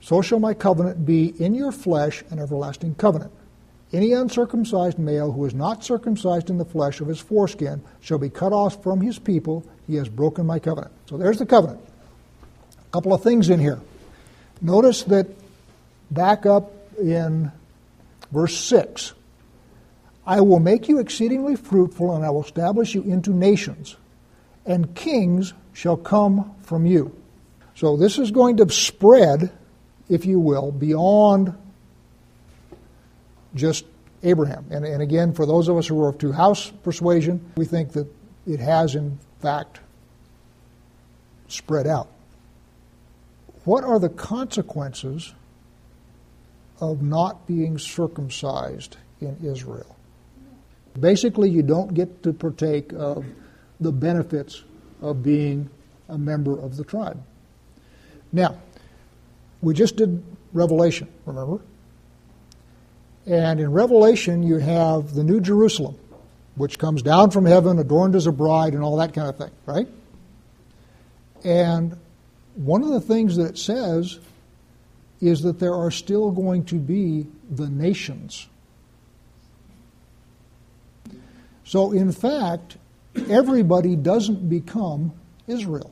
So 0.00 0.22
shall 0.22 0.38
my 0.38 0.54
covenant 0.54 1.06
be 1.06 1.28
in 1.42 1.54
your 1.54 1.72
flesh 1.72 2.24
an 2.30 2.38
everlasting 2.38 2.96
covenant. 2.96 3.32
Any 3.94 4.12
uncircumcised 4.12 4.98
male 4.98 5.30
who 5.30 5.44
is 5.44 5.54
not 5.54 5.84
circumcised 5.84 6.50
in 6.50 6.58
the 6.58 6.64
flesh 6.64 7.00
of 7.00 7.06
his 7.06 7.20
foreskin 7.20 7.80
shall 8.00 8.18
be 8.18 8.28
cut 8.28 8.52
off 8.52 8.82
from 8.82 9.00
his 9.00 9.20
people. 9.20 9.64
He 9.86 9.94
has 9.94 10.08
broken 10.08 10.44
my 10.46 10.58
covenant. 10.58 10.92
So 11.06 11.16
there's 11.16 11.38
the 11.38 11.46
covenant. 11.46 11.80
A 12.88 12.92
couple 12.92 13.14
of 13.14 13.22
things 13.22 13.50
in 13.50 13.60
here. 13.60 13.78
Notice 14.60 15.04
that 15.04 15.28
back 16.10 16.44
up 16.44 16.72
in 16.98 17.52
verse 18.32 18.58
6 18.58 19.14
I 20.26 20.40
will 20.40 20.58
make 20.58 20.88
you 20.88 20.98
exceedingly 20.98 21.54
fruitful, 21.54 22.16
and 22.16 22.24
I 22.24 22.30
will 22.30 22.42
establish 22.42 22.94
you 22.94 23.02
into 23.02 23.30
nations, 23.30 23.94
and 24.66 24.92
kings 24.94 25.52
shall 25.72 25.98
come 25.98 26.54
from 26.62 26.84
you. 26.86 27.14
So 27.76 27.96
this 27.96 28.18
is 28.18 28.32
going 28.32 28.56
to 28.56 28.68
spread, 28.70 29.52
if 30.08 30.24
you 30.24 30.40
will, 30.40 30.72
beyond 30.72 31.54
just 33.54 33.84
Abraham. 34.22 34.66
And, 34.70 34.84
and 34.84 35.02
again, 35.02 35.32
for 35.32 35.46
those 35.46 35.68
of 35.68 35.76
us 35.76 35.86
who 35.86 36.02
are 36.02 36.08
of 36.08 36.18
two 36.18 36.32
house 36.32 36.70
persuasion, 36.82 37.52
we 37.56 37.64
think 37.64 37.92
that 37.92 38.06
it 38.46 38.60
has, 38.60 38.94
in 38.94 39.18
fact, 39.40 39.80
spread 41.48 41.86
out. 41.86 42.08
What 43.64 43.84
are 43.84 43.98
the 43.98 44.08
consequences 44.08 45.34
of 46.80 47.02
not 47.02 47.46
being 47.46 47.78
circumcised 47.78 48.96
in 49.20 49.36
Israel? 49.42 49.96
Basically, 50.98 51.50
you 51.50 51.62
don't 51.62 51.94
get 51.94 52.22
to 52.22 52.32
partake 52.32 52.92
of 52.92 53.24
the 53.80 53.92
benefits 53.92 54.62
of 55.00 55.22
being 55.22 55.68
a 56.08 56.18
member 56.18 56.58
of 56.58 56.76
the 56.76 56.84
tribe. 56.84 57.22
Now, 58.32 58.58
we 59.60 59.74
just 59.74 59.96
did 59.96 60.22
Revelation, 60.52 61.08
remember? 61.26 61.60
And 63.26 63.58
in 63.58 63.72
Revelation, 63.72 64.42
you 64.42 64.58
have 64.58 65.14
the 65.14 65.24
New 65.24 65.40
Jerusalem, 65.40 65.96
which 66.56 66.78
comes 66.78 67.02
down 67.02 67.30
from 67.30 67.46
heaven, 67.46 67.78
adorned 67.78 68.14
as 68.14 68.26
a 68.26 68.32
bride, 68.32 68.74
and 68.74 68.82
all 68.82 68.96
that 68.98 69.14
kind 69.14 69.28
of 69.28 69.38
thing, 69.38 69.50
right? 69.66 69.88
And 71.42 71.96
one 72.54 72.82
of 72.82 72.90
the 72.90 73.00
things 73.00 73.36
that 73.36 73.46
it 73.46 73.58
says 73.58 74.18
is 75.20 75.42
that 75.42 75.58
there 75.58 75.74
are 75.74 75.90
still 75.90 76.30
going 76.30 76.64
to 76.66 76.76
be 76.76 77.26
the 77.50 77.68
nations. 77.68 78.46
So, 81.64 81.92
in 81.92 82.12
fact, 82.12 82.76
everybody 83.28 83.96
doesn't 83.96 84.48
become 84.48 85.12
Israel. 85.46 85.90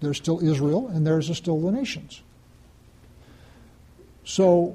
There's 0.00 0.16
still 0.16 0.40
Israel, 0.46 0.88
and 0.88 1.06
there's 1.06 1.34
still 1.36 1.60
the 1.60 1.72
nations. 1.72 2.22
So, 4.24 4.74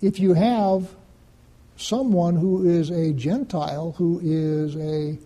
if 0.00 0.18
you 0.18 0.34
have 0.34 0.88
someone 1.76 2.36
who 2.36 2.68
is 2.68 2.90
a 2.90 3.12
Gentile, 3.12 3.94
who 3.96 4.20
is 4.22 4.76
a 4.76 5.18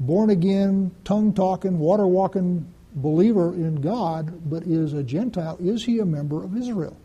born 0.00 0.30
again, 0.30 0.90
tongue 1.04 1.32
talking, 1.32 1.78
water 1.78 2.06
walking 2.06 2.66
believer 2.94 3.54
in 3.54 3.80
God, 3.80 4.50
but 4.50 4.64
is 4.64 4.92
a 4.92 5.02
Gentile, 5.02 5.56
is 5.60 5.84
he 5.84 5.98
a 5.98 6.04
member 6.04 6.42
of 6.42 6.56
Israel? 6.56 6.96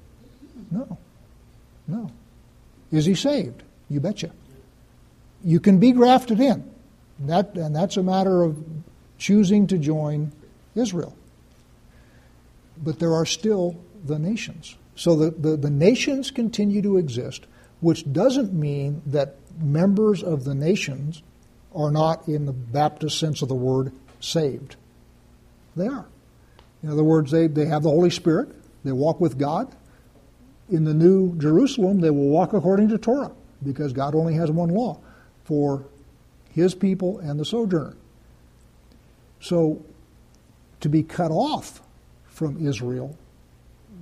No. 0.69 0.97
No. 1.87 2.11
Is 2.91 3.05
he 3.05 3.15
saved? 3.15 3.63
You 3.89 3.99
betcha. 3.99 4.31
You 5.43 5.59
can 5.59 5.79
be 5.79 5.91
grafted 5.91 6.39
in. 6.39 6.69
That, 7.21 7.55
and 7.55 7.75
that's 7.75 7.97
a 7.97 8.03
matter 8.03 8.43
of 8.43 8.63
choosing 9.17 9.67
to 9.67 9.77
join 9.77 10.31
Israel. 10.75 11.15
But 12.83 12.99
there 12.99 13.13
are 13.13 13.25
still 13.25 13.77
the 14.03 14.19
nations. 14.19 14.75
So 14.95 15.15
the, 15.15 15.31
the, 15.31 15.57
the 15.57 15.69
nations 15.69 16.31
continue 16.31 16.81
to 16.81 16.97
exist, 16.97 17.45
which 17.79 18.11
doesn't 18.11 18.53
mean 18.53 19.01
that 19.07 19.35
members 19.59 20.23
of 20.23 20.43
the 20.43 20.55
nations 20.55 21.23
are 21.73 21.91
not, 21.91 22.27
in 22.27 22.45
the 22.45 22.53
Baptist 22.53 23.17
sense 23.17 23.41
of 23.41 23.47
the 23.47 23.55
word, 23.55 23.91
saved. 24.19 24.75
They 25.75 25.87
are. 25.87 26.05
In 26.83 26.89
other 26.89 27.03
words, 27.03 27.31
they, 27.31 27.47
they 27.47 27.65
have 27.65 27.83
the 27.83 27.89
Holy 27.89 28.09
Spirit, 28.09 28.49
they 28.83 28.91
walk 28.91 29.21
with 29.21 29.37
God. 29.37 29.73
In 30.69 30.85
the 30.85 30.93
New 30.93 31.37
Jerusalem, 31.37 31.99
they 32.01 32.09
will 32.09 32.29
walk 32.29 32.53
according 32.53 32.89
to 32.89 32.97
Torah, 32.97 33.31
because 33.63 33.93
God 33.93 34.15
only 34.15 34.33
has 34.35 34.49
one 34.51 34.69
law 34.69 34.99
for 35.43 35.85
his 36.51 36.75
people 36.75 37.19
and 37.19 37.39
the 37.39 37.45
sojourner. 37.45 37.95
So, 39.39 39.83
to 40.79 40.89
be 40.89 41.03
cut 41.03 41.31
off 41.31 41.81
from 42.25 42.65
Israel 42.65 43.17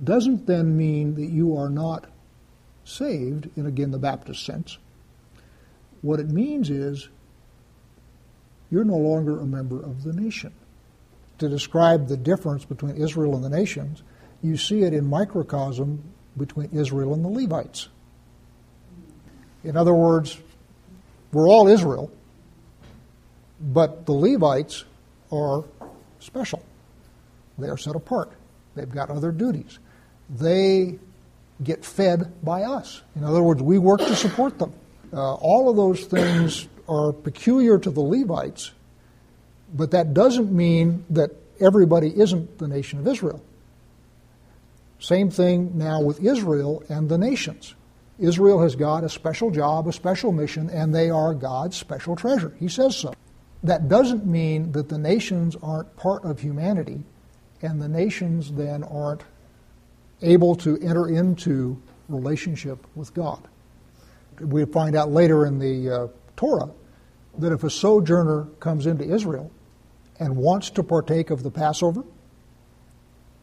doesn't 0.02 0.46
then 0.46 0.76
mean 0.76 1.14
that 1.14 1.26
you 1.26 1.56
are 1.56 1.68
not 1.68 2.06
saved, 2.84 3.50
in 3.56 3.66
again 3.66 3.90
the 3.90 3.98
Baptist 3.98 4.44
sense. 4.44 4.78
What 6.02 6.20
it 6.20 6.28
means 6.28 6.70
is 6.70 7.08
you're 8.70 8.84
no 8.84 8.96
longer 8.96 9.38
a 9.38 9.46
member 9.46 9.82
of 9.82 10.02
the 10.02 10.12
nation. 10.12 10.52
To 11.38 11.48
describe 11.48 12.08
the 12.08 12.16
difference 12.16 12.64
between 12.64 12.96
Israel 12.96 13.34
and 13.34 13.44
the 13.44 13.50
nations, 13.50 14.02
you 14.42 14.56
see 14.56 14.82
it 14.82 14.94
in 14.94 15.06
microcosm 15.06 16.02
between 16.36 16.70
Israel 16.72 17.14
and 17.14 17.24
the 17.24 17.28
Levites. 17.28 17.88
In 19.64 19.76
other 19.76 19.94
words, 19.94 20.38
we're 21.32 21.48
all 21.48 21.68
Israel, 21.68 22.10
but 23.60 24.06
the 24.06 24.12
Levites 24.12 24.84
are 25.30 25.64
special. 26.18 26.62
They 27.58 27.68
are 27.68 27.76
set 27.76 27.94
apart. 27.94 28.32
They've 28.74 28.90
got 28.90 29.10
other 29.10 29.32
duties. 29.32 29.78
They 30.30 30.98
get 31.62 31.84
fed 31.84 32.32
by 32.42 32.62
us. 32.62 33.02
In 33.16 33.24
other 33.24 33.42
words, 33.42 33.62
we 33.62 33.78
work 33.78 34.00
to 34.00 34.16
support 34.16 34.58
them. 34.58 34.72
Uh, 35.12 35.34
all 35.34 35.68
of 35.68 35.76
those 35.76 36.04
things 36.04 36.68
are 36.88 37.12
peculiar 37.12 37.78
to 37.78 37.90
the 37.90 38.00
Levites, 38.00 38.72
but 39.74 39.90
that 39.90 40.14
doesn't 40.14 40.52
mean 40.52 41.04
that 41.10 41.30
everybody 41.60 42.18
isn't 42.18 42.58
the 42.58 42.68
nation 42.68 42.98
of 42.98 43.06
Israel. 43.06 43.42
Same 45.00 45.30
thing 45.30 45.76
now 45.76 46.00
with 46.00 46.22
Israel 46.24 46.82
and 46.88 47.08
the 47.08 47.18
nations. 47.18 47.74
Israel 48.18 48.60
has 48.62 48.76
got 48.76 49.02
a 49.02 49.08
special 49.08 49.50
job, 49.50 49.88
a 49.88 49.92
special 49.92 50.30
mission, 50.30 50.68
and 50.68 50.94
they 50.94 51.08
are 51.08 51.32
God's 51.34 51.76
special 51.76 52.16
treasure. 52.16 52.54
He 52.60 52.68
says 52.68 52.94
so. 52.96 53.14
That 53.62 53.88
doesn't 53.88 54.26
mean 54.26 54.72
that 54.72 54.88
the 54.88 54.98
nations 54.98 55.56
aren't 55.62 55.96
part 55.96 56.24
of 56.24 56.40
humanity, 56.40 57.02
and 57.62 57.80
the 57.80 57.88
nations 57.88 58.52
then 58.52 58.84
aren't 58.84 59.22
able 60.22 60.54
to 60.56 60.78
enter 60.78 61.08
into 61.08 61.80
relationship 62.08 62.86
with 62.94 63.14
God. 63.14 63.46
We 64.40 64.64
find 64.64 64.96
out 64.96 65.10
later 65.10 65.46
in 65.46 65.58
the 65.58 65.90
uh, 65.90 66.08
Torah 66.36 66.70
that 67.38 67.52
if 67.52 67.64
a 67.64 67.70
sojourner 67.70 68.44
comes 68.58 68.86
into 68.86 69.04
Israel 69.04 69.50
and 70.18 70.36
wants 70.36 70.70
to 70.70 70.82
partake 70.82 71.30
of 71.30 71.42
the 71.42 71.50
Passover, 71.50 72.04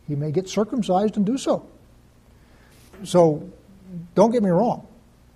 he 0.07 0.15
may 0.15 0.31
get 0.31 0.47
circumcised 0.47 1.17
and 1.17 1.25
do 1.25 1.37
so. 1.37 1.67
So, 3.03 3.49
don't 4.15 4.31
get 4.31 4.43
me 4.43 4.49
wrong. 4.49 4.87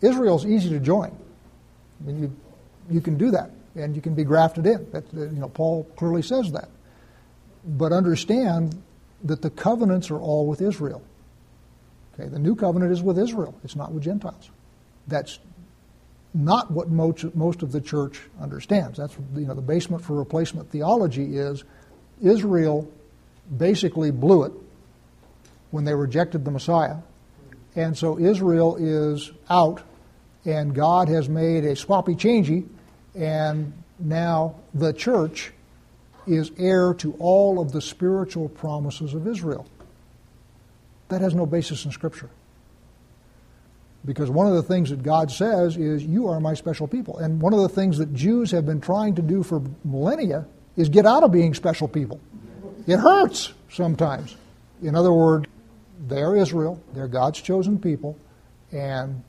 Israel's 0.01 0.45
easy 0.45 0.69
to 0.69 0.79
join. 0.79 1.15
I 2.01 2.07
mean, 2.07 2.21
you, 2.21 2.35
you 2.89 3.01
can 3.01 3.17
do 3.17 3.31
that, 3.31 3.51
and 3.75 3.95
you 3.95 4.01
can 4.01 4.15
be 4.15 4.23
grafted 4.23 4.65
in. 4.65 4.89
That, 4.91 5.03
you 5.13 5.39
know, 5.39 5.49
Paul 5.49 5.83
clearly 5.95 6.21
says 6.21 6.51
that. 6.53 6.69
But 7.63 7.91
understand 7.91 8.81
that 9.23 9.41
the 9.41 9.51
covenants 9.51 10.09
are 10.09 10.17
all 10.17 10.47
with 10.47 10.61
Israel. 10.61 11.03
Okay, 12.13 12.29
the 12.29 12.39
new 12.39 12.55
covenant 12.55 12.91
is 12.91 13.01
with 13.01 13.17
Israel. 13.17 13.55
It's 13.63 13.75
not 13.75 13.91
with 13.91 14.03
Gentiles. 14.03 14.49
That's 15.07 15.39
not 16.33 16.71
what 16.71 16.89
most, 16.89 17.35
most 17.35 17.61
of 17.61 17.71
the 17.71 17.81
church 17.81 18.21
understands. 18.39 18.97
That's 18.97 19.15
you 19.35 19.45
know 19.45 19.53
the 19.53 19.61
basement 19.61 20.03
for 20.03 20.13
replacement 20.13 20.69
theology 20.69 21.37
is 21.37 21.63
Israel 22.21 22.89
basically 23.57 24.11
blew 24.11 24.43
it 24.43 24.53
when 25.71 25.83
they 25.83 25.93
rejected 25.93 26.45
the 26.45 26.51
Messiah, 26.51 26.97
and 27.75 27.97
so 27.97 28.19
Israel 28.19 28.77
is 28.77 29.31
out, 29.49 29.81
and 30.45 30.73
God 30.73 31.09
has 31.09 31.27
made 31.27 31.65
a 31.65 31.75
swappy 31.75 32.15
changey, 32.15 32.67
and 33.15 33.73
now 33.99 34.55
the 34.73 34.93
church 34.93 35.51
is 36.27 36.51
heir 36.57 36.93
to 36.95 37.13
all 37.19 37.59
of 37.59 37.71
the 37.71 37.81
spiritual 37.81 38.49
promises 38.49 39.13
of 39.13 39.27
Israel. 39.27 39.65
That 41.11 41.19
has 41.19 41.35
no 41.35 41.45
basis 41.45 41.83
in 41.83 41.91
Scripture. 41.91 42.29
Because 44.05 44.29
one 44.29 44.47
of 44.47 44.53
the 44.53 44.63
things 44.63 44.89
that 44.91 45.03
God 45.03 45.29
says 45.29 45.75
is, 45.75 46.05
You 46.05 46.29
are 46.29 46.39
my 46.39 46.53
special 46.53 46.87
people. 46.87 47.17
And 47.17 47.41
one 47.41 47.53
of 47.53 47.59
the 47.59 47.67
things 47.67 47.97
that 47.97 48.13
Jews 48.13 48.49
have 48.51 48.65
been 48.65 48.79
trying 48.79 49.15
to 49.15 49.21
do 49.21 49.43
for 49.43 49.61
millennia 49.83 50.45
is 50.77 50.87
get 50.87 51.05
out 51.05 51.23
of 51.23 51.33
being 51.33 51.53
special 51.53 51.89
people. 51.89 52.21
It 52.87 52.97
hurts 52.97 53.51
sometimes. 53.69 54.37
In 54.81 54.95
other 54.95 55.11
words, 55.11 55.47
they're 56.07 56.37
Israel, 56.37 56.81
they're 56.93 57.09
God's 57.09 57.41
chosen 57.41 57.77
people, 57.77 58.17
and 58.71 59.21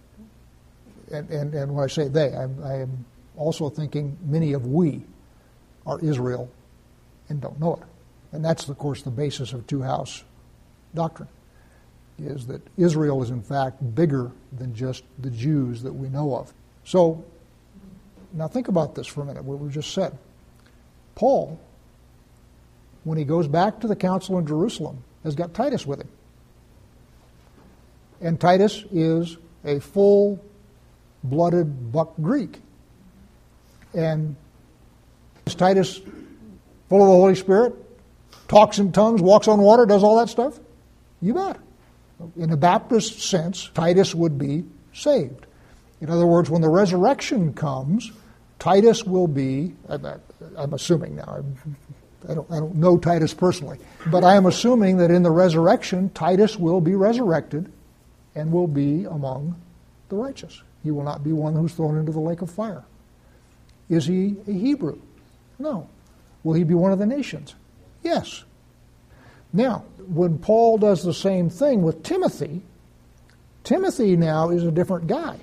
and, 1.11 1.29
and, 1.31 1.53
and 1.53 1.75
when 1.75 1.85
I 1.85 1.89
say 1.89 2.07
they, 2.09 2.33
I'm, 2.33 2.63
I 2.65 2.77
am 2.77 3.05
also 3.37 3.69
thinking 3.69 4.17
many 4.25 4.53
of 4.53 4.67
we 4.67 5.03
are 5.85 5.99
Israel 6.01 6.49
and 7.29 7.41
don't 7.41 7.59
know 7.59 7.75
it. 7.75 7.83
And 8.35 8.43
that's, 8.43 8.69
of 8.69 8.79
course, 8.79 9.03
the 9.03 9.11
basis 9.11 9.53
of 9.53 9.67
two 9.67 9.83
house 9.83 10.25
doctrine 10.95 11.29
is 12.19 12.47
that 12.47 12.61
Israel 12.77 13.23
is 13.23 13.31
in 13.31 13.43
fact 13.43 13.95
bigger 13.95 14.31
than 14.57 14.75
just 14.75 15.05
the 15.19 15.31
Jews 15.31 15.83
that 15.83 15.93
we 15.93 16.09
know 16.09 16.35
of. 16.37 16.53
So, 16.85 17.25
now 18.33 18.49
think 18.49 18.69
about 18.69 18.95
this 18.95 19.07
for 19.07 19.23
a 19.23 19.25
minute, 19.25 19.45
what 19.45 19.59
we 19.59 19.71
just 19.71 19.93
said. 19.93 20.17
Paul 21.15 21.61
when 23.05 23.19
he 23.19 23.25
goes 23.25 23.49
back 23.49 23.81
to 23.81 23.89
the 23.89 23.97
council 23.97 24.39
in 24.39 24.47
Jerusalem, 24.47 25.03
has 25.25 25.35
got 25.35 25.55
Titus 25.55 25.87
with 25.87 26.01
him. 26.01 26.09
And 28.21 28.41
Titus 28.41 28.85
is 28.93 29.37
a 29.65 29.81
full 29.81 30.43
blooded 31.25 31.93
buck 31.93 32.15
Greek. 32.21 32.61
And 33.95 34.37
is 35.47 35.55
Titus 35.55 35.99
full 36.89 37.03
of 37.03 37.09
the 37.09 37.15
Holy 37.15 37.35
Spirit? 37.35 37.75
Talks 38.49 38.79
in 38.79 38.93
tongues, 38.93 39.21
walks 39.21 39.49
on 39.49 39.61
water, 39.61 39.87
does 39.87 40.03
all 40.03 40.17
that 40.17 40.29
stuff? 40.29 40.59
You 41.21 41.35
bet. 41.35 41.59
In 42.37 42.51
a 42.51 42.57
Baptist 42.57 43.21
sense, 43.21 43.71
Titus 43.75 44.15
would 44.15 44.39
be 44.39 44.65
saved. 44.93 45.47
In 46.01 46.11
other 46.11 46.27
words, 46.27 46.51
when 46.51 46.63
the 46.63 46.69
resurrection 46.69 47.53
comes, 47.55 48.11
Titus 48.59 49.05
will 49.05 49.29
be, 49.29 49.75
I'm 49.89 50.73
assuming 50.73 51.17
now, 51.17 51.45
I 52.29 52.35
don't, 52.35 52.51
I 52.51 52.57
don't 52.57 52.77
know 52.77 52.97
Titus 52.97 53.35
personally, 53.35 53.79
but 54.11 54.25
I 54.25 54.37
am 54.37 54.47
assuming 54.47 54.97
that 54.99 55.11
in 55.11 55.23
the 55.23 55.31
resurrection, 55.31 56.11
Titus 56.11 56.57
will 56.57 56.81
be 56.81 56.95
resurrected 56.95 57.71
and 58.35 58.53
will 58.53 58.67
be 58.67 59.05
among 59.05 59.61
the 60.09 60.17
righteous. 60.17 60.63
He 60.83 60.91
will 60.91 61.05
not 61.05 61.23
be 61.23 61.33
one 61.33 61.55
who's 61.55 61.73
thrown 61.73 61.99
into 61.99 62.13
the 62.13 62.21
lake 62.21 62.43
of 62.43 62.51
fire. 62.51 62.85
Is 63.89 64.07
he 64.07 64.37
a 64.49 64.53
Hebrew? 64.53 65.01
No. 65.59 65.89
Will 66.45 66.55
he 66.55 66.65
be 66.65 66.75
one 66.75 66.93
of 66.93 66.99
the 66.99 67.07
nations? 67.07 67.55
Yes. 68.03 68.45
Now, 69.53 69.85
when 70.07 70.39
Paul 70.39 70.79
does 70.79 71.03
the 71.03 71.15
same 71.15 71.51
thing 71.51 71.83
with 71.83 72.03
Timothy, 72.03 72.63
Timothy 73.65 74.17
now 74.17 74.51
is 74.51 74.65
a 74.65 74.71
different 74.71 75.07
guy 75.07 75.39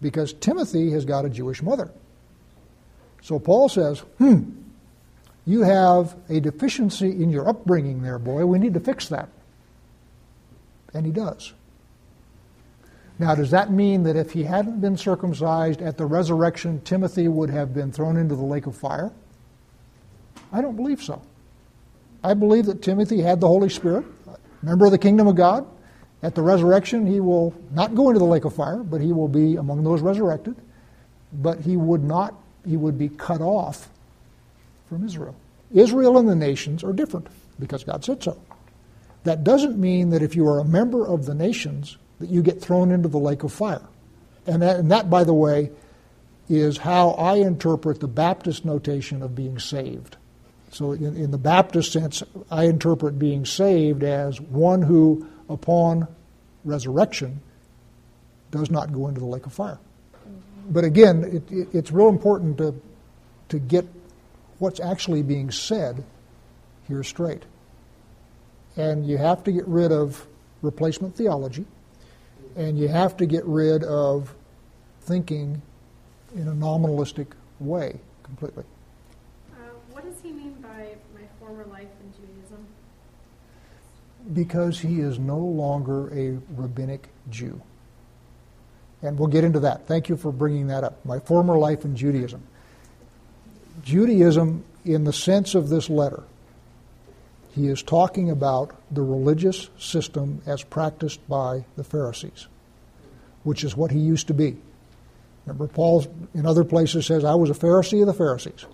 because 0.00 0.32
Timothy 0.32 0.90
has 0.90 1.04
got 1.04 1.24
a 1.24 1.30
Jewish 1.30 1.62
mother. 1.62 1.90
So 3.22 3.38
Paul 3.38 3.68
says, 3.68 4.00
hmm, 4.18 4.50
you 5.46 5.62
have 5.62 6.16
a 6.28 6.40
deficiency 6.40 7.10
in 7.10 7.30
your 7.30 7.48
upbringing 7.48 8.02
there, 8.02 8.18
boy. 8.18 8.44
We 8.46 8.58
need 8.58 8.74
to 8.74 8.80
fix 8.80 9.08
that. 9.08 9.28
And 10.94 11.06
he 11.06 11.12
does. 11.12 11.52
Now, 13.18 13.34
does 13.34 13.50
that 13.50 13.70
mean 13.70 14.04
that 14.04 14.16
if 14.16 14.32
he 14.32 14.44
hadn't 14.44 14.80
been 14.80 14.96
circumcised 14.96 15.82
at 15.82 15.98
the 15.98 16.06
resurrection, 16.06 16.80
Timothy 16.82 17.28
would 17.28 17.50
have 17.50 17.74
been 17.74 17.92
thrown 17.92 18.16
into 18.16 18.34
the 18.34 18.44
lake 18.44 18.66
of 18.66 18.74
fire? 18.74 19.12
I 20.52 20.62
don't 20.62 20.74
believe 20.74 21.02
so. 21.02 21.20
I 22.22 22.34
believe 22.34 22.66
that 22.66 22.82
Timothy 22.82 23.20
had 23.20 23.40
the 23.40 23.48
Holy 23.48 23.68
Spirit, 23.68 24.04
member 24.62 24.86
of 24.86 24.92
the 24.92 24.98
kingdom 24.98 25.26
of 25.26 25.36
God. 25.36 25.66
At 26.22 26.34
the 26.34 26.42
resurrection, 26.42 27.06
he 27.06 27.18
will 27.18 27.54
not 27.70 27.94
go 27.94 28.10
into 28.10 28.18
the 28.18 28.26
lake 28.26 28.44
of 28.44 28.54
fire, 28.54 28.82
but 28.82 29.00
he 29.00 29.12
will 29.12 29.28
be 29.28 29.56
among 29.56 29.84
those 29.84 30.02
resurrected. 30.02 30.54
But 31.32 31.60
he 31.60 31.76
would 31.76 32.04
not, 32.04 32.34
he 32.66 32.76
would 32.76 32.98
be 32.98 33.08
cut 33.08 33.40
off 33.40 33.88
from 34.88 35.04
Israel. 35.04 35.34
Israel 35.72 36.18
and 36.18 36.28
the 36.28 36.34
nations 36.34 36.84
are 36.84 36.92
different 36.92 37.28
because 37.58 37.84
God 37.84 38.04
said 38.04 38.22
so. 38.22 38.38
That 39.24 39.44
doesn't 39.44 39.78
mean 39.78 40.10
that 40.10 40.22
if 40.22 40.34
you 40.34 40.46
are 40.46 40.58
a 40.58 40.64
member 40.64 41.06
of 41.06 41.24
the 41.24 41.34
nations, 41.34 41.96
that 42.18 42.28
you 42.28 42.42
get 42.42 42.60
thrown 42.60 42.90
into 42.90 43.08
the 43.08 43.18
lake 43.18 43.42
of 43.42 43.52
fire. 43.52 43.86
And 44.46 44.60
that, 44.62 44.76
and 44.76 44.90
that, 44.90 45.08
by 45.08 45.24
the 45.24 45.34
way, 45.34 45.70
is 46.48 46.78
how 46.78 47.10
I 47.10 47.36
interpret 47.36 48.00
the 48.00 48.08
Baptist 48.08 48.64
notation 48.64 49.22
of 49.22 49.34
being 49.34 49.58
saved. 49.58 50.16
So, 50.70 50.92
in, 50.92 51.16
in 51.16 51.30
the 51.30 51.38
Baptist 51.38 51.92
sense, 51.92 52.22
I 52.50 52.64
interpret 52.64 53.18
being 53.18 53.44
saved 53.44 54.04
as 54.04 54.40
one 54.40 54.82
who, 54.82 55.26
upon 55.48 56.06
resurrection, 56.64 57.40
does 58.50 58.70
not 58.70 58.92
go 58.92 59.08
into 59.08 59.20
the 59.20 59.26
lake 59.26 59.46
of 59.46 59.52
fire. 59.52 59.78
But 60.68 60.84
again, 60.84 61.24
it, 61.24 61.52
it, 61.52 61.68
it's 61.74 61.90
real 61.90 62.08
important 62.08 62.58
to, 62.58 62.80
to 63.48 63.58
get 63.58 63.86
what's 64.58 64.78
actually 64.78 65.22
being 65.22 65.50
said 65.50 66.04
here 66.86 67.02
straight. 67.02 67.42
And 68.76 69.06
you 69.06 69.18
have 69.18 69.42
to 69.44 69.52
get 69.52 69.66
rid 69.66 69.90
of 69.90 70.26
replacement 70.62 71.16
theology 71.16 71.64
and 72.56 72.78
you 72.78 72.88
have 72.88 73.16
to 73.16 73.26
get 73.26 73.44
rid 73.44 73.82
of 73.84 74.34
thinking 75.02 75.62
in 76.34 76.48
a 76.48 76.52
nominalistic 76.52 77.28
way 77.58 77.98
completely. 78.22 78.64
Uh, 79.52 79.56
what 79.90 80.04
does 80.04 80.20
he 80.22 80.30
mean 80.30 80.52
by 80.60 80.94
my 81.14 81.26
former 81.38 81.64
life 81.66 81.88
in 82.02 82.12
Judaism? 82.12 82.66
Because 84.32 84.78
he 84.78 85.00
is 85.00 85.18
no 85.18 85.38
longer 85.38 86.08
a 86.16 86.38
rabbinic 86.56 87.08
Jew. 87.30 87.60
And 89.02 89.18
we'll 89.18 89.28
get 89.28 89.44
into 89.44 89.60
that. 89.60 89.86
Thank 89.86 90.08
you 90.08 90.16
for 90.16 90.30
bringing 90.30 90.68
that 90.68 90.84
up. 90.84 91.04
My 91.04 91.18
former 91.18 91.58
life 91.58 91.84
in 91.84 91.96
Judaism. 91.96 92.42
Judaism, 93.82 94.64
in 94.84 95.04
the 95.04 95.12
sense 95.12 95.54
of 95.54 95.68
this 95.68 95.88
letter, 95.88 96.22
he 97.54 97.66
is 97.66 97.82
talking 97.82 98.30
about 98.30 98.74
the 98.90 99.02
religious 99.02 99.68
system 99.78 100.42
as 100.46 100.62
practiced 100.62 101.26
by 101.28 101.64
the 101.76 101.84
Pharisees, 101.84 102.46
which 103.42 103.64
is 103.64 103.76
what 103.76 103.90
he 103.90 103.98
used 103.98 104.28
to 104.28 104.34
be. 104.34 104.56
Remember, 105.46 105.66
Paul 105.66 106.06
in 106.34 106.46
other 106.46 106.64
places 106.64 107.06
says, 107.06 107.24
I 107.24 107.34
was 107.34 107.50
a 107.50 107.54
Pharisee 107.54 108.02
of 108.02 108.06
the 108.06 108.14
Pharisees. 108.14 108.66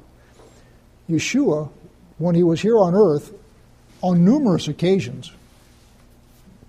Yeshua, 1.09 1.71
when 2.19 2.35
he 2.35 2.43
was 2.43 2.61
here 2.61 2.79
on 2.79 2.95
earth, 2.95 3.33
on 4.03 4.25
numerous 4.25 4.69
occasions, 4.69 5.33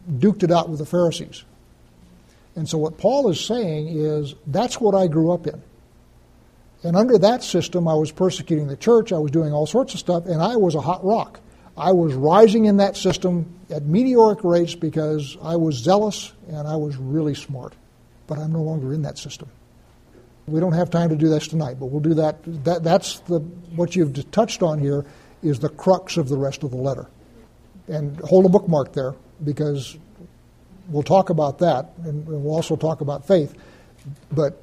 duked 0.10 0.44
it 0.44 0.52
out 0.52 0.70
with 0.70 0.80
the 0.80 0.86
Pharisees. 0.86 1.44
And 2.56 2.68
so 2.68 2.78
what 2.78 2.98
Paul 2.98 3.30
is 3.30 3.40
saying 3.40 3.90
is, 3.90 4.34
that's 4.48 4.82
what 4.82 4.96
I 4.96 5.08
grew 5.08 5.32
up 5.32 5.46
in. 5.46 5.62
And 6.84 6.96
under 6.96 7.18
that 7.20 7.44
system, 7.44 7.88
I 7.88 7.94
was 7.94 8.12
persecuting 8.12 8.68
the 8.68 8.78
church, 8.78 9.12
I 9.12 9.20
was 9.20 9.32
doing 9.32 9.54
all 9.54 9.68
sorts 9.68 9.94
of 9.94 10.00
stuff, 10.00 10.26
and 10.26 10.42
I 10.42 10.56
was 10.56 10.76
a 10.76 10.82
hot 10.82 11.04
rock. 11.06 11.40
I 11.78 11.92
was 11.92 12.16
rising 12.16 12.66
in 12.66 12.78
that 12.78 12.98
system 12.98 13.54
at 13.70 13.84
meteoric 13.84 14.44
rates 14.44 14.74
because 14.74 15.38
I 15.44 15.56
was 15.56 15.76
zealous 15.76 16.34
and 16.48 16.68
I 16.68 16.76
was 16.76 16.98
really 16.98 17.36
smart. 17.36 17.74
But 18.26 18.40
I'm 18.40 18.52
no 18.52 18.64
longer 18.64 18.94
in 18.94 19.04
that 19.04 19.20
system. 19.20 19.50
We 20.48 20.60
don't 20.60 20.74
have 20.74 20.90
time 20.90 21.10
to 21.10 21.16
do 21.16 21.30
this 21.30 21.48
tonight, 21.48 21.78
but 21.80 21.88
we'll 21.88 22.02
do 22.02 22.16
that. 22.16 22.38
that 22.64 22.84
that's 22.84 23.20
the, 23.22 23.40
what 23.76 23.96
you've 23.96 24.32
touched 24.32 24.64
on 24.64 24.80
here 24.80 25.06
is 25.44 25.60
the 25.60 25.70
crux 25.70 26.18
of 26.18 26.30
the 26.30 26.38
rest 26.38 26.64
of 26.64 26.72
the 26.72 26.78
letter. 26.78 27.08
And 27.88 28.20
hold 28.22 28.46
a 28.46 28.50
bookmark 28.50 28.94
there 28.94 29.14
because 29.44 29.98
we'll 30.90 31.04
talk 31.04 31.30
about 31.30 31.60
that 31.60 31.94
and 32.04 32.26
we'll 32.26 32.56
also 32.56 32.76
talk 32.76 33.02
about 33.02 33.28
faith. 33.28 33.56
But 34.32 34.62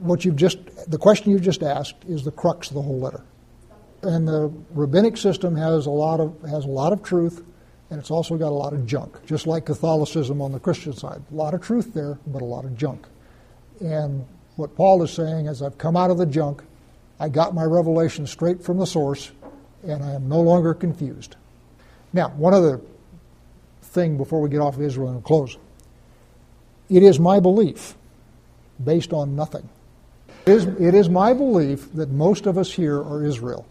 what 0.00 0.24
you've 0.24 0.36
just, 0.36 0.58
the 0.90 0.98
question 0.98 1.32
you've 1.32 1.42
just 1.42 1.62
asked 1.62 1.96
is 2.08 2.24
the 2.24 2.30
crux 2.30 2.68
of 2.68 2.74
the 2.74 2.82
whole 2.82 3.00
letter 3.00 3.22
and 4.02 4.26
the 4.26 4.52
rabbinic 4.72 5.16
system 5.16 5.56
has 5.56 5.86
a 5.86 5.90
lot 5.90 6.20
of 6.20 6.40
has 6.42 6.64
a 6.64 6.68
lot 6.68 6.92
of 6.92 7.02
truth, 7.02 7.44
and 7.90 7.98
it's 7.98 8.10
also 8.10 8.36
got 8.36 8.48
a 8.48 8.54
lot 8.54 8.72
of 8.72 8.86
junk, 8.86 9.24
just 9.26 9.46
like 9.46 9.66
Catholicism 9.66 10.40
on 10.40 10.52
the 10.52 10.60
Christian 10.60 10.94
side. 10.94 11.22
A 11.30 11.34
lot 11.34 11.54
of 11.54 11.60
truth 11.60 11.92
there, 11.92 12.18
but 12.26 12.42
a 12.42 12.44
lot 12.44 12.64
of 12.64 12.76
junk. 12.76 13.06
And 13.80 14.24
what 14.56 14.74
Paul 14.76 15.02
is 15.02 15.10
saying 15.10 15.46
is, 15.46 15.62
I've 15.62 15.78
come 15.78 15.96
out 15.96 16.10
of 16.10 16.18
the 16.18 16.26
junk, 16.26 16.62
I 17.18 17.28
got 17.28 17.54
my 17.54 17.64
revelation 17.64 18.26
straight 18.26 18.62
from 18.62 18.78
the 18.78 18.86
source, 18.86 19.32
and 19.82 20.02
I 20.02 20.12
am 20.12 20.28
no 20.28 20.40
longer 20.40 20.74
confused. 20.74 21.36
Now, 22.12 22.28
one 22.30 22.54
other 22.54 22.80
thing 23.90 24.16
before 24.16 24.40
we 24.40 24.48
get 24.48 24.60
off 24.60 24.76
of 24.76 24.82
Israel 24.82 25.10
and 25.10 25.22
close. 25.22 25.56
It 26.88 27.02
is 27.02 27.20
my 27.20 27.40
belief, 27.40 27.94
based 28.82 29.12
on 29.12 29.36
nothing. 29.36 29.68
It 30.46 30.52
is, 30.52 30.66
it 30.66 30.94
is 30.94 31.08
my 31.08 31.32
belief 31.32 31.92
that 31.94 32.10
most 32.10 32.46
of 32.46 32.56
us 32.56 32.72
here 32.72 32.98
are 32.98 33.24
Israel 33.24 33.66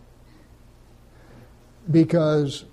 because 1.90 2.66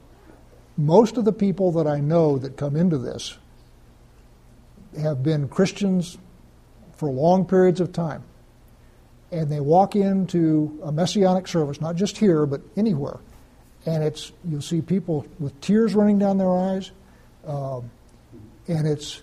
most 0.76 1.16
of 1.16 1.24
the 1.24 1.32
people 1.32 1.72
that 1.72 1.86
I 1.86 2.00
know 2.00 2.38
that 2.38 2.56
come 2.56 2.76
into 2.76 2.98
this 2.98 3.38
have 5.00 5.22
been 5.22 5.48
Christians 5.48 6.18
for 6.96 7.10
long 7.10 7.46
periods 7.46 7.80
of 7.80 7.92
time. 7.92 8.24
And 9.32 9.50
they 9.50 9.60
walk 9.60 9.96
into 9.96 10.78
a 10.84 10.92
messianic 10.92 11.48
service, 11.48 11.80
not 11.80 11.96
just 11.96 12.18
here, 12.18 12.46
but 12.46 12.60
anywhere. 12.76 13.18
And 13.84 14.02
it's 14.02 14.32
you'll 14.48 14.62
see 14.62 14.80
people 14.80 15.26
with 15.38 15.58
tears 15.60 15.94
running 15.94 16.18
down 16.18 16.38
their 16.38 16.52
eyes, 16.52 16.92
um, 17.46 17.90
and 18.68 18.86
it's 18.86 19.22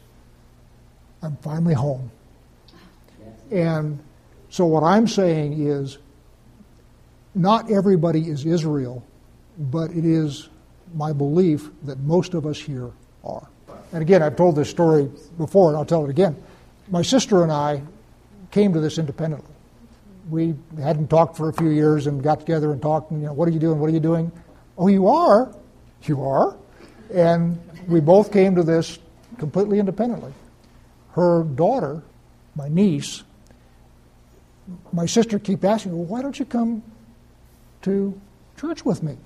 I'm 1.22 1.38
finally 1.38 1.74
home. 1.74 2.12
And 3.52 4.04
so 4.50 4.66
what 4.66 4.84
I'm 4.84 5.08
saying 5.08 5.66
is, 5.66 5.98
not 7.36 7.72
everybody 7.72 8.30
is 8.30 8.46
Israel 8.46 9.04
but 9.58 9.92
it 9.92 10.06
is 10.06 10.50
my 10.94 11.14
belief 11.14 11.70
that 11.84 12.00
most 12.00 12.34
of 12.34 12.46
us 12.46 12.60
here 12.60 12.92
are. 13.24 13.48
And 13.92 14.02
again, 14.02 14.24
I've 14.24 14.36
told 14.36 14.56
this 14.56 14.70
story 14.70 15.10
before, 15.38 15.70
and 15.70 15.78
I'll 15.78 15.86
tell 15.86 16.04
it 16.04 16.10
again. 16.10 16.36
My 16.90 17.02
sister 17.02 17.44
and 17.44 17.52
I 17.52 17.82
came 18.52 18.74
to 18.74 18.80
this 18.80 18.98
independently. 18.98 19.50
We 20.30 20.56
hadn't 20.82 21.10
talked 21.10 21.38
for 21.38 21.50
a 21.50 21.54
few 21.54 21.70
years 21.70 22.08
and 22.08 22.24
got 22.24 22.40
together 22.40 22.72
and 22.72 22.82
talked, 22.82 23.12
and, 23.12 23.22
you 23.22 23.28
know, 23.28 23.34
what 23.34 23.48
are 23.48 23.52
you 23.52 23.60
doing? 23.60 23.80
What 23.80 23.90
are 23.90 23.94
you 23.94 24.00
doing? 24.00 24.32
Oh, 24.78 24.88
you 24.88 25.08
are? 25.08 25.54
You 26.04 26.24
are? 26.24 26.56
And 27.14 27.60
we 27.88 28.00
both 28.00 28.32
came 28.32 28.56
to 28.56 28.63
this 28.63 29.00
completely 29.38 29.80
independently. 29.80 30.34
Her 31.12 31.43
daughter, 31.43 32.02
my 32.56 32.67
niece, 32.69 33.24
my 34.91 35.06
sister 35.06 35.39
keep 35.39 35.63
asking, 35.63 35.96
well, 35.96 36.06
why 36.06 36.22
don't 36.22 36.38
you 36.38 36.46
come 36.46 36.84
to 37.84 38.19
church 38.58 38.86
with 38.86 39.04
me? 39.04 39.17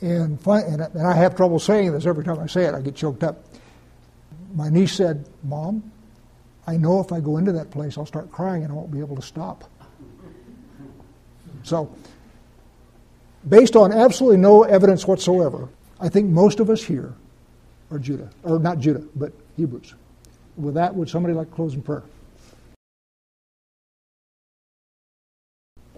And, 0.00 0.38
and 0.46 1.06
I 1.06 1.14
have 1.14 1.36
trouble 1.36 1.58
saying 1.58 1.92
this 1.92 2.06
every 2.06 2.24
time 2.24 2.38
I 2.38 2.46
say 2.46 2.64
it, 2.64 2.74
I 2.74 2.80
get 2.80 2.94
choked 2.94 3.22
up. 3.22 3.44
My 4.54 4.68
niece 4.68 4.92
said, 4.92 5.28
Mom, 5.42 5.90
I 6.66 6.76
know 6.76 7.00
if 7.00 7.12
I 7.12 7.20
go 7.20 7.36
into 7.36 7.52
that 7.52 7.70
place, 7.70 7.98
I'll 7.98 8.06
start 8.06 8.30
crying 8.30 8.62
and 8.62 8.72
I 8.72 8.74
won't 8.74 8.92
be 8.92 9.00
able 9.00 9.16
to 9.16 9.22
stop. 9.22 9.64
So, 11.62 11.94
based 13.48 13.76
on 13.76 13.92
absolutely 13.92 14.38
no 14.38 14.62
evidence 14.62 15.06
whatsoever, 15.06 15.68
I 16.00 16.08
think 16.08 16.30
most 16.30 16.60
of 16.60 16.70
us 16.70 16.82
here 16.82 17.14
are 17.90 17.98
Judah, 17.98 18.30
or 18.42 18.58
not 18.58 18.78
Judah, 18.78 19.04
but 19.16 19.32
Hebrews. 19.56 19.94
With 20.56 20.74
that, 20.74 20.94
would 20.94 21.08
somebody 21.08 21.34
like 21.34 21.48
to 21.48 21.54
close 21.54 21.74
in 21.74 21.82
prayer? 21.82 22.02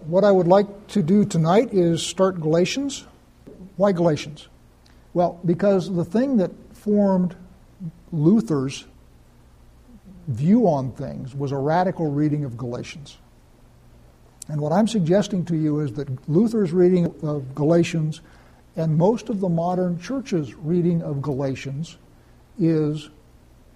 What 0.05 0.23
I 0.23 0.31
would 0.31 0.47
like 0.47 0.87
to 0.87 1.03
do 1.03 1.25
tonight 1.25 1.73
is 1.73 2.01
start 2.01 2.39
Galatians. 2.39 3.05
Why 3.77 3.91
Galatians? 3.91 4.47
Well, 5.13 5.39
because 5.45 5.93
the 5.93 6.05
thing 6.05 6.37
that 6.37 6.51
formed 6.73 7.35
Luther's 8.11 8.85
view 10.27 10.67
on 10.67 10.91
things 10.91 11.35
was 11.35 11.51
a 11.51 11.57
radical 11.57 12.09
reading 12.09 12.45
of 12.45 12.57
Galatians. 12.57 13.17
And 14.47 14.59
what 14.59 14.71
I'm 14.71 14.87
suggesting 14.87 15.45
to 15.45 15.55
you 15.55 15.79
is 15.81 15.93
that 15.93 16.29
Luther's 16.29 16.73
reading 16.73 17.05
of 17.23 17.53
Galatians 17.53 18.21
and 18.75 18.97
most 18.97 19.29
of 19.29 19.39
the 19.39 19.49
modern 19.49 19.99
church's 19.99 20.53
reading 20.55 21.01
of 21.01 21.21
Galatians 21.21 21.97
is 22.59 23.09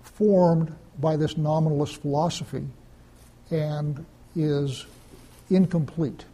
formed 0.03 0.73
by 0.99 1.17
this 1.17 1.37
nominalist 1.37 2.01
philosophy 2.01 2.65
and 3.51 4.05
is 4.35 4.85
incomplete. 5.49 6.25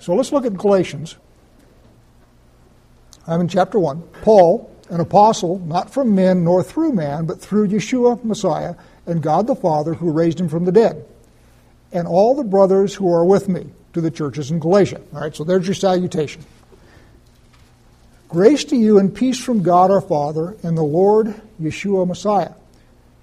So 0.00 0.14
let's 0.14 0.32
look 0.32 0.46
at 0.46 0.54
Galatians. 0.54 1.16
I'm 3.26 3.40
in 3.40 3.48
chapter 3.48 3.78
1. 3.78 4.02
Paul, 4.22 4.70
an 4.88 5.00
apostle, 5.00 5.58
not 5.60 5.92
from 5.92 6.14
men 6.14 6.44
nor 6.44 6.62
through 6.62 6.92
man, 6.92 7.26
but 7.26 7.40
through 7.40 7.68
Yeshua 7.68 8.22
Messiah 8.24 8.74
and 9.06 9.22
God 9.22 9.46
the 9.46 9.56
Father 9.56 9.94
who 9.94 10.10
raised 10.10 10.40
him 10.40 10.48
from 10.48 10.64
the 10.64 10.72
dead, 10.72 11.04
and 11.92 12.06
all 12.06 12.34
the 12.34 12.44
brothers 12.44 12.94
who 12.94 13.12
are 13.12 13.24
with 13.24 13.48
me 13.48 13.66
to 13.92 14.00
the 14.00 14.10
churches 14.10 14.50
in 14.50 14.58
Galatia. 14.58 15.00
All 15.14 15.20
right, 15.20 15.34
so 15.34 15.44
there's 15.44 15.66
your 15.66 15.74
salutation. 15.74 16.44
Grace 18.28 18.64
to 18.64 18.76
you 18.76 18.98
and 18.98 19.14
peace 19.14 19.38
from 19.38 19.62
God 19.62 19.90
our 19.90 20.00
Father 20.00 20.56
and 20.64 20.76
the 20.76 20.82
Lord 20.82 21.32
Yeshua 21.60 22.06
Messiah, 22.08 22.52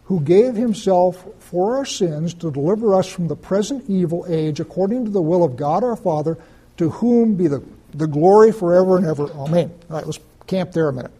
who 0.05 0.21
gave 0.21 0.55
himself 0.55 1.25
for 1.39 1.75
our 1.77 1.85
sins 1.85 2.33
to 2.35 2.49
deliver 2.51 2.95
us 2.95 3.07
from 3.07 3.27
the 3.27 3.35
present 3.35 3.83
evil 3.89 4.25
age 4.29 4.61
according 4.61 5.03
to 5.03 5.11
the 5.11 5.21
will 5.21 5.43
of 5.43 5.57
God 5.57 5.83
our 5.83 5.97
Father, 5.97 6.37
to 6.77 6.89
whom 6.89 7.35
be 7.35 7.47
the, 7.47 7.61
the 7.93 8.07
glory 8.07 8.53
forever 8.53 8.97
and 8.97 9.05
ever. 9.05 9.29
Amen. 9.31 9.73
All 9.89 9.97
right, 9.97 10.05
let's 10.05 10.19
camp 10.47 10.71
there 10.71 10.87
a 10.87 10.93
minute. 10.93 11.11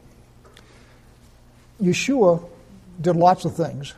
Yeshua 1.82 2.42
did 3.02 3.18
lots 3.18 3.44
of 3.44 3.54
things, 3.54 3.94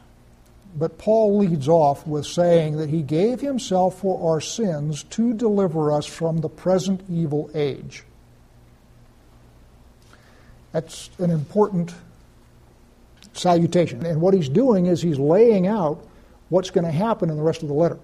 but 0.76 0.98
Paul 0.98 1.38
leads 1.38 1.68
off 1.68 2.08
with 2.08 2.26
saying 2.26 2.78
that 2.78 2.90
he 2.90 3.04
gave 3.04 3.40
himself 3.40 4.00
for 4.00 4.34
our 4.34 4.42
sins 4.42 5.04
to 5.12 5.36
deliver 5.36 5.92
us 5.92 6.08
from 6.08 6.40
the 6.40 6.50
present 6.50 7.04
evil 7.08 7.52
age. 7.54 8.04
That's 10.76 11.10
an 11.20 11.32
important 11.32 11.96
salutation. 13.32 14.06
And 14.06 14.20
what 14.20 14.34
he's 14.34 14.50
doing 14.50 14.88
is 14.88 15.02
he's 15.02 15.18
laying 15.18 15.68
out 15.68 16.06
what's 16.50 16.70
going 16.70 16.84
to 16.84 16.92
happen 16.92 17.30
in 17.30 17.38
the 17.38 17.42
rest 17.42 17.62
of 17.62 17.70
the 17.70 17.74
letter. 17.74 17.98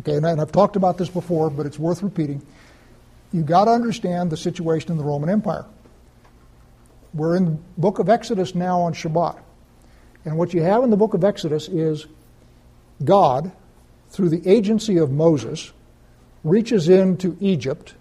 Okay, 0.00 0.16
and 0.16 0.26
I've 0.26 0.50
talked 0.50 0.74
about 0.74 0.98
this 0.98 1.08
before, 1.08 1.48
but 1.48 1.64
it's 1.64 1.78
worth 1.78 2.02
repeating. 2.02 2.44
You've 3.32 3.46
got 3.46 3.66
to 3.66 3.70
understand 3.70 4.32
the 4.32 4.36
situation 4.36 4.90
in 4.90 4.98
the 4.98 5.04
Roman 5.04 5.30
Empire. 5.30 5.64
We're 7.14 7.36
in 7.36 7.44
the 7.44 7.58
book 7.78 8.00
of 8.00 8.08
Exodus 8.08 8.56
now 8.56 8.80
on 8.80 8.92
Shabbat. 8.92 9.38
And 10.24 10.36
what 10.38 10.52
you 10.52 10.62
have 10.62 10.82
in 10.82 10.90
the 10.90 10.96
book 10.96 11.14
of 11.14 11.22
Exodus 11.22 11.68
is 11.68 12.06
God, 13.04 13.52
through 14.10 14.30
the 14.30 14.44
agency 14.50 14.96
of 14.96 15.12
Moses, 15.12 15.70
reaches 16.42 16.88
into 16.88 17.36
Egypt 17.38 17.94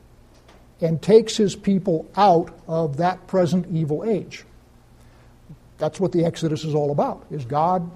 and 0.85 1.01
takes 1.01 1.35
his 1.35 1.55
people 1.55 2.07
out 2.15 2.55
of 2.67 2.97
that 2.97 3.25
present 3.25 3.65
evil 3.71 4.03
age. 4.03 4.45
That's 5.79 5.99
what 5.99 6.11
the 6.11 6.23
Exodus 6.23 6.63
is 6.63 6.75
all 6.75 6.91
about, 6.91 7.25
is 7.31 7.43
God 7.43 7.89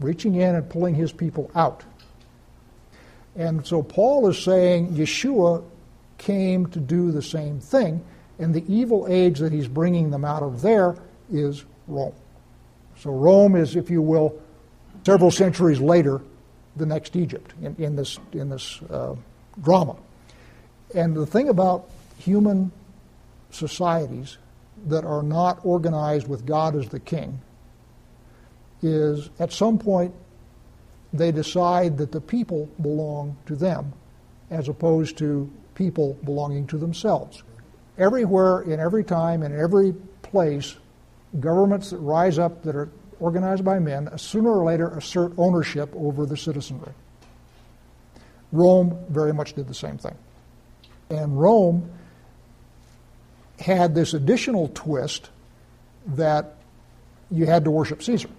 reaching 0.00 0.36
in 0.36 0.54
and 0.54 0.68
pulling 0.68 0.94
his 0.94 1.12
people 1.12 1.50
out. 1.54 1.84
And 3.36 3.64
so 3.66 3.82
Paul 3.82 4.26
is 4.28 4.38
saying 4.38 4.94
Yeshua 4.94 5.62
came 6.16 6.66
to 6.68 6.80
do 6.80 7.12
the 7.12 7.22
same 7.22 7.60
thing, 7.60 8.02
and 8.38 8.54
the 8.54 8.64
evil 8.72 9.06
age 9.08 9.38
that 9.40 9.52
he's 9.52 9.68
bringing 9.68 10.10
them 10.10 10.24
out 10.24 10.42
of 10.42 10.62
there 10.62 10.96
is 11.30 11.64
Rome. 11.86 12.14
So 12.96 13.10
Rome 13.10 13.54
is, 13.54 13.76
if 13.76 13.90
you 13.90 14.00
will, 14.00 14.40
several 15.04 15.30
centuries 15.30 15.78
later, 15.78 16.22
the 16.76 16.86
next 16.86 17.16
Egypt 17.16 17.52
in, 17.60 17.76
in 17.76 17.96
this, 17.96 18.18
in 18.32 18.48
this 18.48 18.80
uh, 18.90 19.14
drama. 19.62 19.96
And 20.94 21.14
the 21.14 21.26
thing 21.26 21.50
about 21.50 21.90
human 22.20 22.70
societies 23.50 24.38
that 24.86 25.04
are 25.04 25.22
not 25.22 25.64
organized 25.64 26.28
with 26.28 26.46
God 26.46 26.76
as 26.76 26.88
the 26.88 27.00
king 27.00 27.40
is 28.82 29.28
at 29.38 29.52
some 29.52 29.78
point 29.78 30.14
they 31.12 31.32
decide 31.32 31.98
that 31.98 32.12
the 32.12 32.20
people 32.20 32.68
belong 32.80 33.36
to 33.46 33.56
them 33.56 33.92
as 34.50 34.68
opposed 34.68 35.18
to 35.18 35.50
people 35.74 36.16
belonging 36.24 36.66
to 36.68 36.78
themselves. 36.78 37.42
Everywhere, 37.98 38.62
in 38.62 38.80
every 38.80 39.04
time, 39.04 39.42
in 39.42 39.58
every 39.58 39.92
place, 40.22 40.76
governments 41.40 41.90
that 41.90 41.98
rise 41.98 42.38
up 42.38 42.62
that 42.62 42.76
are 42.76 42.88
organized 43.18 43.64
by 43.64 43.78
men 43.78 44.16
sooner 44.16 44.50
or 44.50 44.64
later 44.64 44.88
assert 44.96 45.32
ownership 45.36 45.92
over 45.96 46.26
the 46.26 46.36
citizenry. 46.36 46.92
Rome 48.52 48.98
very 49.08 49.32
much 49.32 49.54
did 49.54 49.68
the 49.68 49.74
same 49.74 49.98
thing. 49.98 50.16
And 51.10 51.40
Rome 51.40 51.90
had 53.60 53.94
this 53.94 54.14
additional 54.14 54.68
twist 54.74 55.30
that 56.06 56.56
you 57.30 57.46
had 57.46 57.64
to 57.64 57.70
worship 57.70 58.02
Caesar. 58.02 58.30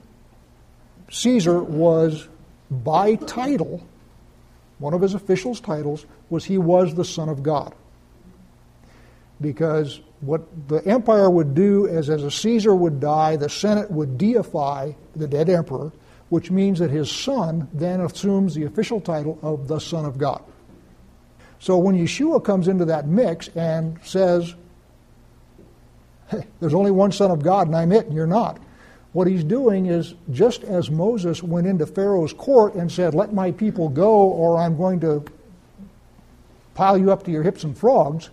Caesar 1.09 1.61
was, 1.61 2.27
by 2.69 3.15
title, 3.15 3.85
one 4.79 4.93
of 4.93 5.01
his 5.01 5.13
officials' 5.13 5.59
titles 5.59 6.05
was 6.29 6.45
he 6.45 6.57
was 6.57 6.95
the 6.95 7.05
Son 7.05 7.29
of 7.29 7.43
God. 7.43 7.73
Because 9.39 10.01
what 10.21 10.41
the 10.67 10.85
empire 10.85 11.29
would 11.29 11.55
do 11.55 11.85
is, 11.85 12.09
as 12.09 12.23
a 12.23 12.31
Caesar 12.31 12.73
would 12.73 12.99
die, 12.99 13.35
the 13.35 13.49
Senate 13.49 13.89
would 13.91 14.17
deify 14.17 14.91
the 15.15 15.27
dead 15.27 15.49
emperor, 15.49 15.91
which 16.29 16.49
means 16.49 16.79
that 16.79 16.89
his 16.89 17.11
son 17.11 17.67
then 17.73 18.01
assumes 18.01 18.55
the 18.55 18.63
official 18.63 19.01
title 19.01 19.37
of 19.41 19.67
the 19.67 19.79
Son 19.79 20.05
of 20.05 20.17
God. 20.17 20.41
So 21.59 21.77
when 21.77 21.95
Yeshua 21.95 22.43
comes 22.43 22.67
into 22.67 22.85
that 22.85 23.07
mix 23.07 23.49
and 23.49 23.99
says, 24.03 24.55
hey, 26.31 26.45
there's 26.59 26.73
only 26.73 26.91
one 26.91 27.11
Son 27.11 27.29
of 27.29 27.43
God 27.43 27.67
and 27.67 27.75
I'm 27.75 27.91
it 27.91 28.05
and 28.05 28.15
you're 28.15 28.25
not. 28.25 28.59
What 29.13 29.27
he's 29.27 29.43
doing 29.43 29.87
is 29.87 30.15
just 30.31 30.63
as 30.63 30.89
Moses 30.89 31.43
went 31.43 31.67
into 31.67 31.85
Pharaoh's 31.85 32.31
court 32.31 32.75
and 32.75 32.89
said, 32.89 33.13
Let 33.13 33.33
my 33.33 33.51
people 33.51 33.89
go 33.89 34.09
or 34.09 34.57
I'm 34.57 34.77
going 34.77 35.01
to 35.01 35.25
pile 36.73 36.97
you 36.97 37.11
up 37.11 37.23
to 37.23 37.31
your 37.31 37.43
hips 37.43 37.65
and 37.65 37.77
frogs, 37.77 38.29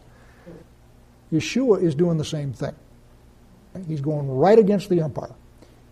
Yeshua 1.33 1.83
is 1.83 1.95
doing 1.95 2.17
the 2.17 2.25
same 2.25 2.53
thing. 2.53 2.75
He's 3.87 4.01
going 4.01 4.31
right 4.31 4.59
against 4.59 4.89
the 4.89 5.01
empire. 5.01 5.35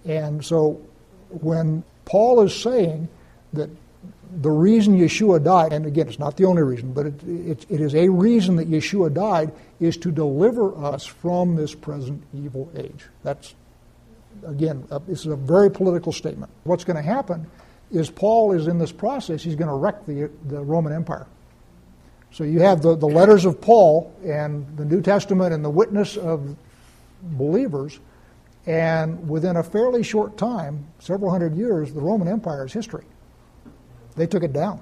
And 0.05 0.45
so 0.45 0.81
when 1.29 1.85
Paul 2.05 2.43
is 2.43 2.55
saying 2.55 3.09
that 3.53 3.69
the 4.41 4.51
reason 4.51 4.99
Yeshua 4.99 5.43
died, 5.43 5.73
and 5.73 5.87
again, 5.87 6.09
it's 6.09 6.19
not 6.19 6.37
the 6.37 6.45
only 6.45 6.63
reason, 6.63 6.93
but 6.93 7.07
it, 7.07 7.23
it, 7.25 7.67
it 7.69 7.81
is 7.81 7.95
a 7.95 8.09
reason 8.09 8.57
that 8.57 8.71
Yeshua 8.71 9.13
died, 9.13 9.53
is 9.81 9.97
to 9.99 10.11
deliver 10.11 10.77
us 10.77 11.05
from 11.05 11.57
this 11.57 11.75
present 11.75 12.23
evil 12.35 12.71
age. 12.77 13.05
That's, 13.23 13.55
again, 14.47 14.87
uh, 14.91 14.99
this 15.07 15.21
is 15.21 15.27
a 15.27 15.37
very 15.37 15.71
political 15.71 16.13
statement. 16.13 16.51
What's 16.65 16.85
going 16.85 16.97
to 16.97 17.03
happen 17.03 17.47
is 17.91 18.11
Paul 18.11 18.53
is 18.53 18.67
in 18.67 18.79
this 18.79 18.93
process, 18.93 19.43
he's 19.43 19.55
going 19.55 19.69
to 19.69 19.75
wreck 19.75 20.07
the, 20.07 20.31
the 20.47 20.61
Roman 20.61 20.93
Empire. 20.93 21.27
So 22.33 22.45
you 22.45 22.61
have 22.61 22.83
the, 22.83 22.97
the 22.97 23.07
letters 23.07 23.45
of 23.45 23.61
Paul 23.61 24.13
and 24.25 24.77
the 24.77 24.85
New 24.85 25.01
Testament 25.01 25.55
and 25.55 25.65
the 25.65 25.71
witness 25.71 26.17
of 26.17 26.57
believers, 27.23 27.99
and 28.67 29.29
within 29.29 29.57
a 29.57 29.63
fairly 29.63 30.03
short 30.03 30.37
time, 30.37 30.87
several 30.99 31.31
hundred 31.31 31.55
years, 31.55 31.93
the 31.93 32.01
Roman 32.01 32.29
Empire 32.29 32.67
is 32.67 32.73
history. 32.73 33.05
They 34.17 34.27
took 34.27 34.43
it 34.43 34.53
down. 34.53 34.81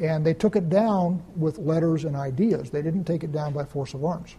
And 0.00 0.24
they 0.24 0.34
took 0.34 0.56
it 0.56 0.68
down 0.68 1.22
with 1.36 1.58
letters 1.58 2.04
and 2.04 2.16
ideas. 2.16 2.70
They 2.70 2.82
didn't 2.82 3.04
take 3.04 3.24
it 3.24 3.32
down 3.32 3.52
by 3.52 3.64
force 3.64 3.94
of 3.94 4.04
arms. 4.04 4.34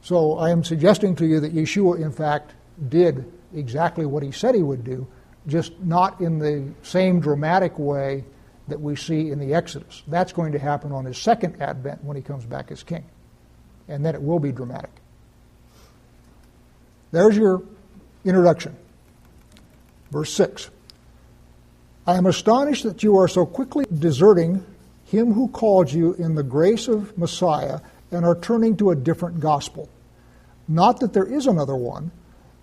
So 0.00 0.38
I 0.38 0.50
am 0.50 0.64
suggesting 0.64 1.14
to 1.16 1.26
you 1.26 1.40
that 1.40 1.54
Yeshua, 1.54 2.00
in 2.00 2.12
fact, 2.12 2.54
did 2.88 3.30
exactly 3.54 4.06
what 4.06 4.22
he 4.22 4.30
said 4.30 4.54
he 4.54 4.62
would 4.62 4.84
do, 4.84 5.06
just 5.46 5.78
not 5.80 6.20
in 6.20 6.38
the 6.38 6.72
same 6.82 7.20
dramatic 7.20 7.78
way 7.78 8.24
that 8.68 8.80
we 8.80 8.96
see 8.96 9.30
in 9.30 9.38
the 9.38 9.54
Exodus. 9.54 10.02
That's 10.06 10.32
going 10.32 10.52
to 10.52 10.58
happen 10.58 10.92
on 10.92 11.04
his 11.04 11.18
second 11.18 11.60
advent 11.60 12.04
when 12.04 12.16
he 12.16 12.22
comes 12.22 12.44
back 12.44 12.70
as 12.70 12.82
king. 12.82 13.04
And 13.88 14.04
then 14.04 14.14
it 14.14 14.22
will 14.22 14.38
be 14.38 14.52
dramatic. 14.52 14.90
There's 17.10 17.36
your 17.36 17.62
introduction. 18.24 18.76
Verse 20.10 20.32
6. 20.34 20.70
I 22.08 22.16
am 22.16 22.24
astonished 22.24 22.84
that 22.84 23.02
you 23.02 23.18
are 23.18 23.28
so 23.28 23.44
quickly 23.44 23.84
deserting 23.98 24.64
him 25.04 25.34
who 25.34 25.46
called 25.48 25.92
you 25.92 26.14
in 26.14 26.34
the 26.34 26.42
grace 26.42 26.88
of 26.88 27.16
Messiah 27.18 27.80
and 28.10 28.24
are 28.24 28.34
turning 28.34 28.78
to 28.78 28.92
a 28.92 28.96
different 28.96 29.40
gospel. 29.40 29.90
Not 30.66 31.00
that 31.00 31.12
there 31.12 31.26
is 31.26 31.46
another 31.46 31.76
one, 31.76 32.10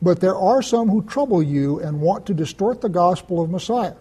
but 0.02 0.20
there 0.20 0.36
are 0.36 0.64
some 0.64 0.90
who 0.90 1.04
trouble 1.04 1.44
you 1.44 1.80
and 1.80 2.02
want 2.02 2.26
to 2.26 2.34
distort 2.34 2.82
the 2.82 2.90
gospel 2.90 3.40
of 3.40 3.52
Messiah. 3.52 3.94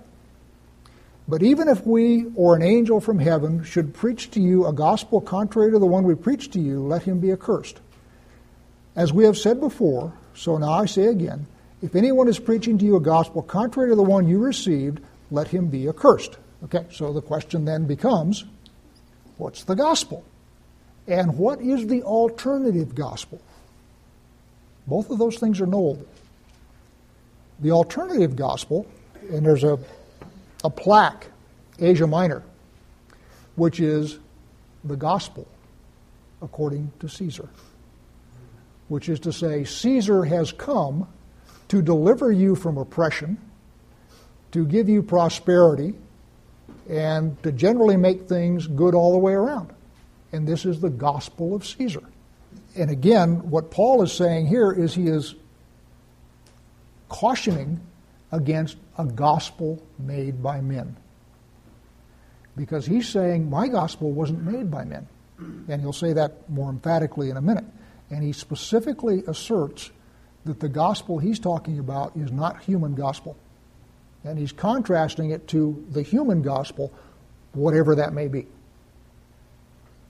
But 1.29 1.43
even 1.43 1.69
if 1.69 1.87
we 1.87 2.25
or 2.37 2.57
an 2.57 2.63
angel 2.63 2.99
from 2.99 3.19
heaven 3.19 3.65
should 3.65 3.93
preach 3.93 4.31
to 4.31 4.41
you 4.41 4.65
a 4.67 4.73
gospel 4.73 5.21
contrary 5.21 5.73
to 5.73 5.79
the 5.79 5.85
one 5.85 6.05
we 6.05 6.15
preach 6.15 6.53
to 6.53 6.59
you, 6.59 6.81
let 6.81 7.03
him 7.03 7.21
be 7.21 7.33
accursed. 7.33 7.81
As 8.97 9.13
we 9.13 9.25
have 9.25 9.37
said 9.37 9.61
before, 9.61 10.11
so 10.35 10.57
now 10.57 10.73
I 10.73 10.87
say 10.87 11.05
again, 11.05 11.47
if 11.83 11.95
anyone 11.95 12.29
is 12.29 12.39
preaching 12.39 12.79
to 12.79 12.85
you 12.87 12.97
a 12.97 13.01
gospel 13.01 13.43
contrary 13.43 13.91
to 13.91 13.97
the 13.97 14.03
one 14.03 14.27
you 14.27 14.39
received, 14.39 15.01
let 15.31 15.49
him 15.49 15.69
be 15.69 15.89
accursed. 15.89 16.37
Okay, 16.65 16.87
so 16.91 17.13
the 17.13 17.23
question 17.23 17.65
then 17.65 17.87
becomes 17.87 18.45
what's 19.37 19.65
the 19.65 19.75
gospel? 19.75 20.25
And 21.07 21.37
what 21.37 21.61
is 21.61 21.87
the 21.87 22.03
alternative 22.03 22.95
gospel? 22.95 23.41
Both 24.87 25.11
of 25.11 25.19
those 25.19 25.37
things 25.37 25.61
are 25.61 25.67
knowable. 25.67 26.07
The 27.61 27.71
alternative 27.71 28.37
gospel, 28.37 28.87
and 29.31 29.45
there's 29.45 29.65
a, 29.65 29.79
a 30.63 30.71
plaque, 30.71 31.27
Asia 31.79 32.07
Minor, 32.07 32.43
which 33.57 33.81
is 33.81 34.19
the 34.85 34.97
gospel 34.97 35.47
according 36.43 36.93
to 37.01 37.09
Caesar, 37.09 37.49
which 38.89 39.09
is 39.09 39.21
to 39.21 39.33
say, 39.33 39.65
Caesar 39.65 40.25
has 40.25 40.53
come 40.53 41.07
to 41.69 41.81
deliver 41.81 42.31
you 42.31 42.55
from 42.55 42.77
oppression, 42.77 43.39
to 44.55 44.65
give 44.65 44.89
you 44.89 45.03
prosperity, 45.03 45.95
and 46.89 47.43
to 47.43 47.51
generally 47.51 47.97
make 47.97 48.29
things 48.29 48.67
good 48.69 48.95
all 48.95 49.13
the 49.13 49.19
way 49.19 49.33
around. 49.33 49.73
And 50.33 50.47
this 50.47 50.65
is 50.65 50.81
the 50.81 50.91
gospel 50.91 51.55
of 51.55 51.67
Caesar. 51.67 52.03
And 52.77 52.89
again, 52.91 53.51
what 53.51 53.71
Paul 53.73 54.03
is 54.03 54.13
saying 54.13 54.47
here 54.47 54.71
is 54.71 54.95
he 54.95 55.09
is 55.09 55.35
cautioning 57.09 57.81
against 58.31 58.77
a 58.97 59.05
gospel 59.05 59.83
made 59.99 60.41
by 60.41 60.61
men. 60.61 60.97
Because 62.57 62.87
he's 62.87 63.09
saying, 63.09 63.51
my 63.51 63.67
gospel 63.67 64.13
wasn't 64.13 64.43
made 64.43 64.71
by 64.71 64.85
men. 64.85 65.07
And 65.69 65.81
he'll 65.81 65.93
say 65.93 66.13
that 66.13 66.49
more 66.49 66.71
emphatically 66.71 67.31
in 67.31 67.37
a 67.37 67.43
minute. 67.43 67.65
And 68.11 68.23
he 68.23 68.33
specifically 68.33 69.25
asserts 69.27 69.91
that 70.45 70.61
the 70.61 70.69
gospel 70.69 71.19
he's 71.19 71.41
talking 71.41 71.81
about 71.81 72.17
is 72.17 72.31
not 72.31 72.63
human 72.63 72.95
gospel. 72.95 73.37
And 74.25 74.39
he's 74.39 74.53
contrasting 74.53 75.31
it 75.31 75.47
to 75.49 75.85
the 75.91 76.03
human 76.03 76.43
gospel, 76.43 76.93
whatever 77.53 77.95
that 77.97 78.13
may 78.13 78.29
be. 78.29 78.47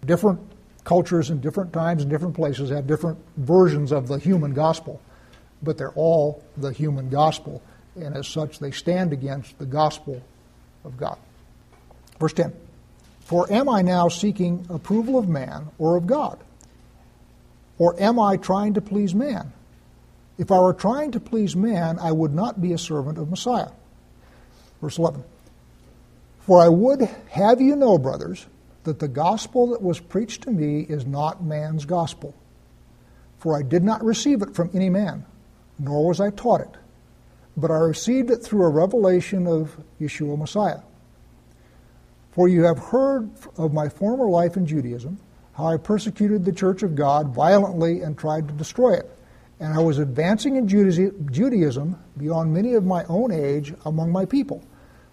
Different 0.05 0.41
cultures 0.85 1.31
and 1.31 1.41
different 1.41 1.73
times 1.73 2.03
and 2.03 2.11
different 2.11 2.35
places 2.35 2.71
have 2.71 2.87
different 2.87 3.19
versions 3.37 3.91
of 3.91 4.07
the 4.07 4.19
human 4.19 4.53
gospel, 4.53 5.01
but 5.63 5.79
they're 5.79 5.93
all 5.93 6.45
the 6.57 6.71
human 6.71 7.09
gospel, 7.09 7.63
and 7.97 8.17
as 8.17 8.29
such, 8.29 8.59
they 8.59 8.71
stand 8.71 9.13
against 9.13 9.59
the 9.59 9.67
gospel 9.67 10.23
of 10.85 10.97
God. 10.97 11.19
Verse 12.21 12.35
10 12.35 12.53
For 13.21 13.51
am 13.53 13.69
I 13.69 13.83
now 13.83 14.09
seeking 14.09 14.67
approval 14.69 15.19
of 15.19 15.29
man 15.29 15.69
or 15.79 15.97
of 15.97 16.07
God? 16.07 16.39
Or 17.79 18.01
am 18.01 18.21
I 18.21 18.37
trying 18.37 18.75
to 18.75 18.81
please 18.81 19.15
man? 19.15 19.53
If 20.39 20.51
I 20.51 20.59
were 20.59 20.75
trying 20.75 21.13
to 21.13 21.21
please 21.21 21.57
man, 21.57 21.99
I 21.99 22.13
would 22.13 22.33
not 22.33 22.61
be 22.61 22.73
a 22.73 22.79
servant 22.79 23.19
of 23.19 23.31
Messiah. 23.31 23.71
Verse 24.85 24.99
11 24.99 25.25
For 26.41 26.61
I 26.61 26.69
would 26.69 27.09
have 27.31 27.59
you 27.59 27.75
know, 27.75 27.97
brothers, 27.97 28.45
that 28.83 28.99
the 28.99 29.09
gospel 29.09 29.69
that 29.69 29.81
was 29.81 29.99
preached 29.99 30.43
to 30.43 30.51
me 30.51 30.81
is 30.81 31.07
not 31.07 31.43
man's 31.43 31.87
gospel. 31.87 32.35
For 33.39 33.59
I 33.59 33.63
did 33.63 33.83
not 33.83 34.05
receive 34.05 34.43
it 34.43 34.55
from 34.55 34.69
any 34.75 34.91
man, 34.91 35.25
nor 35.79 36.07
was 36.07 36.21
I 36.21 36.29
taught 36.29 36.61
it, 36.61 36.77
but 37.57 37.71
I 37.71 37.79
received 37.79 38.31
it 38.31 38.43
through 38.43 38.65
a 38.65 38.69
revelation 38.69 39.47
of 39.47 39.75
Yeshua 39.99 40.37
Messiah. 40.37 40.83
For 42.33 42.47
you 42.47 42.65
have 42.65 42.79
heard 42.79 43.31
of 43.57 43.73
my 43.73 43.89
former 43.89 44.29
life 44.29 44.59
in 44.59 44.67
Judaism, 44.67 45.19
how 45.55 45.69
I 45.69 45.79
persecuted 45.79 46.45
the 46.45 46.53
church 46.53 46.83
of 46.83 46.95
God 46.95 47.35
violently 47.35 48.03
and 48.03 48.19
tried 48.19 48.49
to 48.49 48.55
destroy 48.55 48.97
it. 48.97 49.11
And 49.61 49.73
I 49.73 49.79
was 49.81 49.99
advancing 49.99 50.57
in 50.57 50.69
Judaism 50.69 51.99
beyond 52.19 52.53
many 52.53 52.75
of 52.75 52.85
my 52.85 53.05
own 53.05 53.33
age 53.33 53.73
among 53.87 54.13
my 54.13 54.27
people 54.27 54.63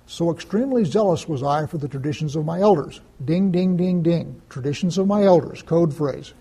so 0.08 0.32
extremely 0.32 0.84
zealous 0.84 1.28
was 1.28 1.44
I 1.44 1.66
for 1.66 1.78
the 1.78 1.88
traditions 1.88 2.36
of 2.36 2.46
my 2.46 2.60
elders. 2.60 3.02
Ding, 3.24 3.52
ding, 3.52 3.78
ding, 3.78 4.04
ding. 4.04 4.42
Traditions 4.50 4.98
of 4.98 5.08
my 5.08 5.24
elders, 5.24 5.62
code 5.62 5.94
phrase. 5.94 6.34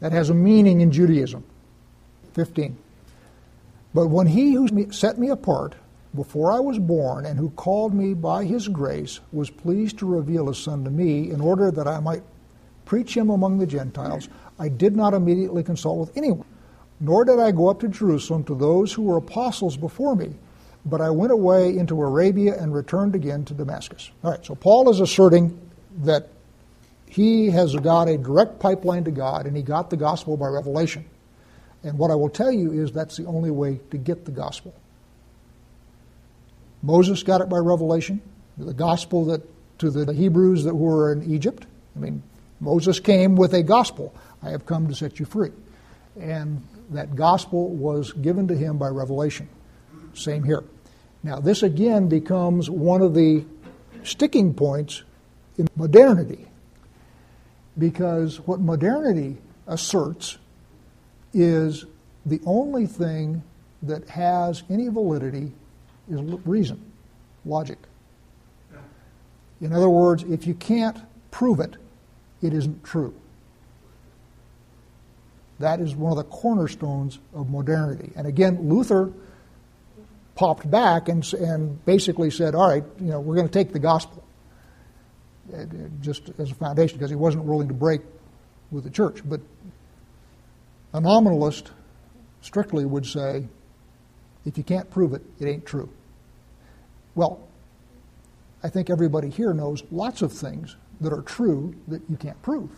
That 0.00 0.12
has 0.12 0.30
a 0.30 0.34
meaning 0.34 0.80
in 0.80 0.90
Judaism. 0.90 1.44
15. 2.32 2.76
But 3.92 4.08
when 4.08 4.26
he 4.26 4.54
who 4.54 4.90
set 4.92 5.18
me 5.18 5.28
apart 5.28 5.74
before 6.14 6.50
I 6.52 6.60
was 6.60 6.78
born 6.78 7.26
and 7.26 7.38
who 7.38 7.50
called 7.50 7.94
me 7.94 8.14
by 8.14 8.44
his 8.44 8.68
grace 8.68 9.20
was 9.32 9.50
pleased 9.50 9.98
to 9.98 10.06
reveal 10.06 10.48
his 10.48 10.58
son 10.58 10.84
to 10.84 10.90
me 10.90 11.30
in 11.30 11.40
order 11.40 11.70
that 11.70 11.86
I 11.86 12.00
might 12.00 12.22
preach 12.84 13.16
him 13.16 13.30
among 13.30 13.58
the 13.58 13.66
Gentiles, 13.66 14.28
I 14.58 14.68
did 14.68 14.94
not 14.94 15.14
immediately 15.14 15.62
consult 15.62 15.98
with 15.98 16.16
anyone, 16.16 16.46
nor 17.00 17.24
did 17.24 17.38
I 17.38 17.50
go 17.50 17.68
up 17.68 17.80
to 17.80 17.88
Jerusalem 17.88 18.44
to 18.44 18.54
those 18.54 18.92
who 18.92 19.02
were 19.02 19.16
apostles 19.16 19.76
before 19.76 20.14
me 20.14 20.34
but 20.84 21.00
I 21.00 21.10
went 21.10 21.32
away 21.32 21.76
into 21.76 22.00
Arabia 22.00 22.60
and 22.60 22.74
returned 22.74 23.14
again 23.14 23.44
to 23.46 23.54
Damascus. 23.54 24.10
All 24.22 24.30
right, 24.30 24.44
so 24.44 24.54
Paul 24.54 24.90
is 24.90 25.00
asserting 25.00 25.58
that 26.02 26.28
he 27.06 27.50
has 27.50 27.74
got 27.76 28.08
a 28.08 28.18
direct 28.18 28.58
pipeline 28.58 29.04
to 29.04 29.10
God 29.10 29.46
and 29.46 29.56
he 29.56 29.62
got 29.62 29.90
the 29.90 29.96
gospel 29.96 30.36
by 30.36 30.48
revelation. 30.48 31.04
And 31.82 31.98
what 31.98 32.10
I 32.10 32.14
will 32.14 32.28
tell 32.28 32.52
you 32.52 32.72
is 32.72 32.92
that's 32.92 33.16
the 33.16 33.26
only 33.26 33.50
way 33.50 33.80
to 33.90 33.98
get 33.98 34.24
the 34.24 34.32
gospel. 34.32 34.74
Moses 36.82 37.22
got 37.22 37.40
it 37.40 37.48
by 37.48 37.58
revelation, 37.58 38.20
the 38.58 38.74
gospel 38.74 39.26
that 39.26 39.42
to 39.78 39.90
the 39.90 40.12
Hebrews 40.12 40.64
that 40.64 40.74
were 40.74 41.12
in 41.12 41.32
Egypt. 41.32 41.66
I 41.96 41.98
mean, 41.98 42.22
Moses 42.60 43.00
came 43.00 43.36
with 43.36 43.54
a 43.54 43.62
gospel. 43.62 44.14
I 44.42 44.50
have 44.50 44.66
come 44.66 44.88
to 44.88 44.94
set 44.94 45.18
you 45.18 45.26
free. 45.26 45.50
And 46.20 46.62
that 46.90 47.16
gospel 47.16 47.68
was 47.68 48.12
given 48.12 48.48
to 48.48 48.56
him 48.56 48.78
by 48.78 48.88
revelation. 48.88 49.48
Same 50.14 50.44
here. 50.44 50.62
Now, 51.24 51.40
this 51.40 51.62
again 51.62 52.08
becomes 52.08 52.68
one 52.68 53.00
of 53.00 53.14
the 53.14 53.46
sticking 54.02 54.52
points 54.52 55.02
in 55.56 55.66
modernity 55.74 56.46
because 57.78 58.40
what 58.40 58.60
modernity 58.60 59.38
asserts 59.66 60.36
is 61.32 61.86
the 62.26 62.40
only 62.44 62.86
thing 62.86 63.42
that 63.82 64.06
has 64.10 64.64
any 64.68 64.88
validity 64.88 65.52
is 66.10 66.20
reason, 66.44 66.92
logic. 67.46 67.78
In 69.62 69.72
other 69.72 69.88
words, 69.88 70.24
if 70.24 70.46
you 70.46 70.52
can't 70.52 70.98
prove 71.30 71.58
it, 71.58 71.76
it 72.42 72.52
isn't 72.52 72.84
true. 72.84 73.14
That 75.58 75.80
is 75.80 75.96
one 75.96 76.12
of 76.12 76.18
the 76.18 76.24
cornerstones 76.24 77.18
of 77.32 77.48
modernity. 77.48 78.12
And 78.14 78.26
again, 78.26 78.68
Luther 78.68 79.10
popped 80.34 80.68
back 80.70 81.08
and, 81.08 81.32
and 81.34 81.84
basically 81.84 82.30
said, 82.30 82.54
all 82.54 82.68
right, 82.68 82.84
you 83.00 83.06
know, 83.06 83.20
we're 83.20 83.36
going 83.36 83.48
to 83.48 83.52
take 83.52 83.72
the 83.72 83.78
gospel 83.78 84.24
uh, 85.54 85.64
just 86.00 86.30
as 86.38 86.50
a 86.50 86.54
foundation 86.54 86.98
because 86.98 87.10
he 87.10 87.16
wasn't 87.16 87.44
willing 87.44 87.68
to 87.68 87.74
break 87.74 88.00
with 88.70 88.84
the 88.84 88.90
church. 88.90 89.20
But 89.24 89.40
a 90.92 91.00
nominalist 91.00 91.70
strictly 92.40 92.84
would 92.84 93.06
say, 93.06 93.46
if 94.44 94.58
you 94.58 94.64
can't 94.64 94.90
prove 94.90 95.14
it, 95.14 95.22
it 95.40 95.46
ain't 95.46 95.64
true. 95.64 95.88
Well, 97.14 97.40
I 98.62 98.68
think 98.68 98.90
everybody 98.90 99.30
here 99.30 99.52
knows 99.52 99.82
lots 99.90 100.22
of 100.22 100.32
things 100.32 100.76
that 101.00 101.12
are 101.12 101.22
true 101.22 101.74
that 101.88 102.02
you 102.08 102.16
can't 102.16 102.40
prove. 102.42 102.70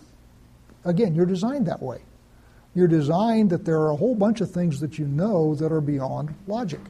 Again, 0.84 1.14
you're 1.14 1.26
designed 1.26 1.66
that 1.66 1.82
way. 1.82 2.00
You're 2.74 2.88
designed 2.88 3.50
that 3.50 3.64
there 3.64 3.80
are 3.80 3.90
a 3.90 3.96
whole 3.96 4.14
bunch 4.14 4.40
of 4.40 4.50
things 4.50 4.80
that 4.80 4.98
you 4.98 5.06
know 5.06 5.54
that 5.54 5.72
are 5.72 5.80
beyond 5.80 6.34
logic. 6.46 6.80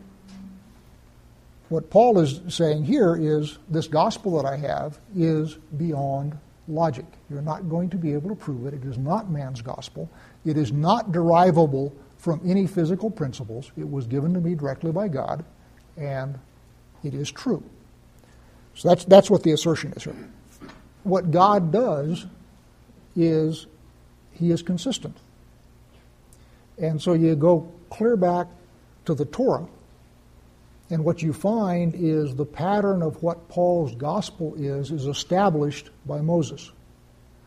What 1.69 1.91
Paul 1.91 2.21
is 2.21 2.41
saying 2.49 2.85
here 2.85 3.17
is 3.17 3.59
this 3.69 3.89
gospel 3.89 4.41
that 4.41 4.49
I 4.49 4.57
have 4.57 4.99
is 5.17 5.55
beyond 5.77 6.39
logic. 6.69 7.07
You're 7.29 7.43
not 7.43 7.69
going 7.69 7.91
to 7.91 7.97
be 7.97 8.13
able 8.13 8.29
to 8.29 8.37
prove 8.37 8.67
it. 8.67 8.75
It 8.75 8.85
is 8.85 8.99
not 8.99 9.31
man's 9.31 9.63
gospel. 9.63 10.09
It 10.45 10.57
is 10.57 10.73
not 10.73 11.13
derivable 11.13 11.95
from 12.19 12.41
any 12.45 12.67
physical 12.67 13.11
principles. 13.11 13.71
It 13.77 13.89
was 13.89 14.07
given 14.07 14.33
to 14.35 14.41
me 14.41 14.55
directly 14.55 14.93
by 14.93 15.09
God, 15.09 15.45
and 15.97 16.39
it 17.03 17.15
is 17.15 17.31
true. 17.31 17.63
So 18.75 18.89
that's, 18.89 19.05
that's 19.05 19.31
what 19.31 19.43
the 19.43 19.53
assertion 19.53 19.93
is 19.93 20.05
here. 20.05 20.15
What 21.03 21.31
God 21.31 21.73
does 21.73 22.27
is 23.15 23.67
he 24.33 24.51
is 24.51 24.63
consistent. 24.63 25.17
And 26.79 27.01
so 27.01 27.15
you 27.15 27.35
go 27.37 27.73
clear 27.91 28.17
back 28.17 28.49
to 29.07 29.15
the 29.15 29.25
Torah, 29.25 29.67
and 30.91 31.05
what 31.05 31.23
you 31.23 31.33
find 31.33 31.95
is 31.97 32.35
the 32.35 32.45
pattern 32.45 33.03
of 33.03 33.23
what 33.23 33.49
Paul's 33.49 33.95
gospel 33.95 34.55
is, 34.57 34.91
is 34.91 35.07
established 35.07 35.91
by 36.07 36.21
Moses. 36.21 36.71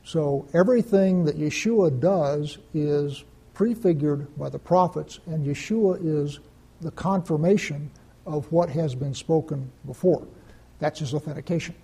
So 0.04 0.48
everything 0.54 1.26
that 1.26 1.38
Yeshua 1.38 2.00
does 2.00 2.58
is 2.74 3.24
prefigured 3.54 4.28
by 4.38 4.50
the 4.50 4.60
prophets, 4.60 5.20
and 5.26 5.46
Yeshua 5.46 6.00
is 6.02 6.40
the 6.82 6.92
confirmation 6.92 7.92
of 8.26 8.52
what 8.52 8.70
has 8.70 8.96
been 8.96 9.14
spoken 9.14 9.72
before. 9.86 10.26
That's 10.80 11.00
his 11.00 11.14
authentication. 11.14 11.76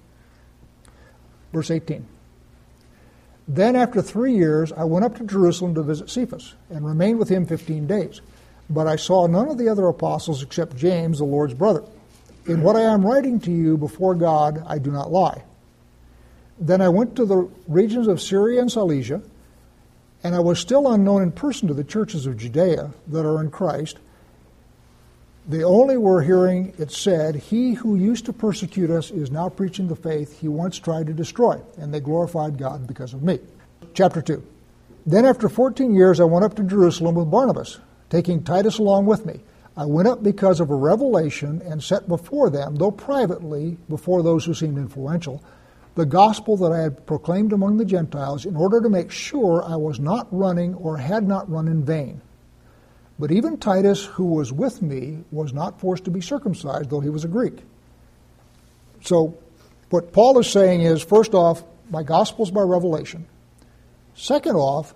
Verse 1.54 1.72
18. 1.72 2.06
Then, 3.48 3.76
after 3.76 4.02
three 4.02 4.36
years, 4.36 4.72
I 4.72 4.86
went 4.86 5.06
up 5.06 5.16
to 5.18 5.24
Jerusalem 5.24 5.76
to 5.76 5.84
visit 5.84 6.10
Cephas 6.10 6.56
and 6.70 6.86
remained 6.86 7.20
with 7.20 7.30
him 7.30 7.46
15 7.46 7.86
days. 7.86 8.22
But 8.70 8.88
I 8.88 8.96
saw 8.96 9.28
none 9.28 9.50
of 9.50 9.58
the 9.58 9.70
other 9.70 9.88
apostles 9.88 10.42
except 10.42 10.76
James, 10.76 11.20
the 11.20 11.26
Lord's 11.26 11.54
brother. 11.54 11.84
In 12.48 12.62
what 12.62 12.76
I 12.76 12.82
am 12.82 13.06
writing 13.06 13.40
to 13.42 13.52
you 13.52 13.78
before 13.78 14.16
God, 14.16 14.64
I 14.68 14.78
do 14.78 14.92
not 14.92 15.12
lie. 15.12 15.44
Then 16.60 16.82
I 16.82 16.90
went 16.90 17.16
to 17.16 17.26
the 17.26 17.50
regions 17.68 18.08
of 18.08 18.22
Syria 18.22 18.62
and 18.62 18.72
Cilicia, 18.72 19.22
and 20.24 20.34
I 20.34 20.40
was 20.40 20.60
still 20.60 20.92
unknown 20.92 21.22
in 21.22 21.32
person 21.32 21.68
to 21.68 21.74
the 21.74 21.84
churches 21.84 22.26
of 22.26 22.38
Judea 22.38 22.92
that 23.08 23.26
are 23.26 23.42
in 23.42 23.52
Christ. 23.52 23.98
They 25.48 25.64
only 25.64 25.98
were 25.98 26.24
hearing 26.24 26.74
it 26.80 26.92
said, 26.92 27.36
He 27.36 27.74
who 27.74 27.96
used 27.96 28.26
to 28.26 28.34
persecute 28.34 28.90
us 28.90 29.12
is 29.12 29.30
now 29.30 29.50
preaching 29.50 29.88
the 29.88 29.96
faith 29.96 30.40
he 30.40 30.48
once 30.48 30.80
tried 30.80 31.08
to 31.08 31.14
destroy, 31.14 31.62
and 31.78 31.94
they 31.94 32.00
glorified 32.00 32.58
God 32.58 32.88
because 32.88 33.14
of 33.14 33.22
me. 33.22 33.40
Chapter 33.94 34.22
2. 34.22 34.42
Then 35.06 35.26
after 35.26 35.48
14 35.48 35.94
years, 35.94 36.20
I 36.20 36.24
went 36.24 36.46
up 36.46 36.56
to 36.56 36.64
Jerusalem 36.64 37.16
with 37.16 37.30
Barnabas, 37.30 37.80
taking 38.10 38.44
Titus 38.44 38.78
along 38.78 39.06
with 39.06 39.26
me. 39.26 39.42
I 39.78 39.86
went 39.86 40.08
up 40.08 40.24
because 40.24 40.60
of 40.60 40.70
a 40.70 40.76
revelation 40.76 41.62
and 41.66 41.84
set 41.84 42.08
before 42.08 42.50
them, 42.50 42.76
though 42.76 42.92
privately, 42.92 43.78
before 43.90 44.24
those 44.24 44.46
who 44.46 44.54
seemed 44.54 44.78
influential, 44.78 45.44
the 45.96 46.06
gospel 46.06 46.58
that 46.58 46.72
I 46.72 46.82
had 46.82 47.06
proclaimed 47.06 47.52
among 47.54 47.78
the 47.78 47.86
Gentiles 47.86 48.46
in 48.46 48.56
order 48.56 48.82
to 48.82 48.90
make 48.90 49.12
sure 49.12 49.64
I 49.64 49.76
was 49.76 50.00
not 50.00 50.28
running 50.32 50.76
or 50.76 50.98
had 50.98 51.28
not 51.28 51.50
run 51.50 51.68
in 51.68 51.84
vain. 51.84 52.22
But 53.18 53.32
even 53.32 53.58
Titus, 53.58 54.06
who 54.06 54.26
was 54.26 54.52
with 54.52 54.82
me, 54.82 55.24
was 55.32 55.54
not 55.54 55.80
forced 55.80 56.04
to 56.06 56.12
be 56.12 56.20
circumcised, 56.20 56.90
though 56.90 57.00
he 57.00 57.10
was 57.10 57.24
a 57.24 57.30
Greek. 57.30 57.64
So, 59.02 59.38
what 59.90 60.12
Paul 60.12 60.40
is 60.40 60.50
saying 60.50 60.82
is 60.82 61.02
first 61.02 61.34
off, 61.34 61.64
my 61.90 62.04
gospel's 62.04 62.52
by 62.52 62.62
revelation. 62.62 63.28
Second 64.16 64.56
off, 64.56 64.94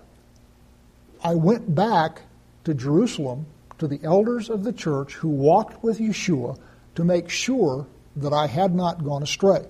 I 1.22 1.34
went 1.34 1.74
back 1.74 2.22
to 2.64 2.74
Jerusalem 2.74 3.46
to 3.78 3.86
the 3.86 4.00
elders 4.02 4.50
of 4.50 4.64
the 4.64 4.72
church 4.72 5.14
who 5.14 5.28
walked 5.28 5.82
with 5.82 5.98
Yeshua 5.98 6.58
to 6.94 7.04
make 7.04 7.28
sure 7.28 7.86
that 8.16 8.32
I 8.32 8.46
had 8.46 8.74
not 8.74 9.04
gone 9.04 9.22
astray. 9.22 9.64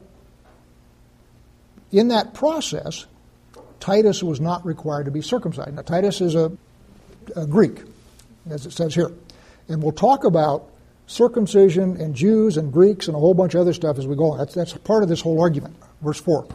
In 1.92 2.08
that 2.08 2.34
process, 2.34 3.06
Titus 3.78 4.22
was 4.22 4.40
not 4.40 4.64
required 4.64 5.04
to 5.04 5.10
be 5.10 5.22
circumcised. 5.22 5.74
Now, 5.74 5.82
Titus 5.82 6.20
is 6.20 6.34
a, 6.34 6.52
a 7.36 7.46
Greek 7.46 7.82
as 8.48 8.66
it 8.66 8.72
says 8.72 8.94
here. 8.94 9.10
And 9.68 9.82
we'll 9.82 9.92
talk 9.92 10.24
about 10.24 10.70
circumcision 11.06 12.00
and 12.00 12.14
Jews 12.14 12.56
and 12.56 12.72
Greeks 12.72 13.08
and 13.08 13.16
a 13.16 13.20
whole 13.20 13.34
bunch 13.34 13.54
of 13.54 13.60
other 13.60 13.72
stuff 13.72 13.98
as 13.98 14.06
we 14.06 14.16
go 14.16 14.32
on. 14.32 14.38
That's, 14.38 14.54
that's 14.54 14.72
part 14.72 15.02
of 15.02 15.08
this 15.08 15.20
whole 15.20 15.40
argument. 15.40 15.76
Verse 16.00 16.20
4. 16.20 16.46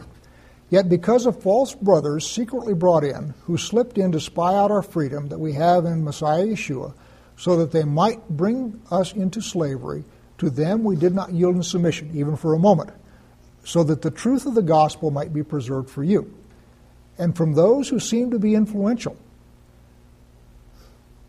Yet 0.68 0.88
because 0.88 1.26
of 1.26 1.42
false 1.42 1.74
brothers 1.74 2.28
secretly 2.28 2.74
brought 2.74 3.04
in, 3.04 3.34
who 3.44 3.56
slipped 3.56 3.98
in 3.98 4.12
to 4.12 4.20
spy 4.20 4.54
out 4.54 4.70
our 4.70 4.82
freedom 4.82 5.28
that 5.28 5.38
we 5.38 5.52
have 5.52 5.84
in 5.84 6.04
Messiah 6.04 6.44
Yeshua, 6.44 6.92
so 7.36 7.56
that 7.56 7.70
they 7.70 7.84
might 7.84 8.28
bring 8.28 8.80
us 8.90 9.12
into 9.12 9.40
slavery, 9.40 10.04
to 10.38 10.50
them 10.50 10.82
we 10.82 10.96
did 10.96 11.14
not 11.14 11.32
yield 11.32 11.54
in 11.54 11.62
submission, 11.62 12.10
even 12.14 12.36
for 12.36 12.54
a 12.54 12.58
moment, 12.58 12.90
so 13.64 13.84
that 13.84 14.02
the 14.02 14.10
truth 14.10 14.46
of 14.46 14.54
the 14.54 14.62
gospel 14.62 15.10
might 15.10 15.32
be 15.32 15.42
preserved 15.42 15.88
for 15.88 16.02
you. 16.02 16.34
And 17.18 17.36
from 17.36 17.54
those 17.54 17.88
who 17.88 18.00
seem 18.00 18.30
to 18.32 18.38
be 18.38 18.54
influential, 18.54 19.16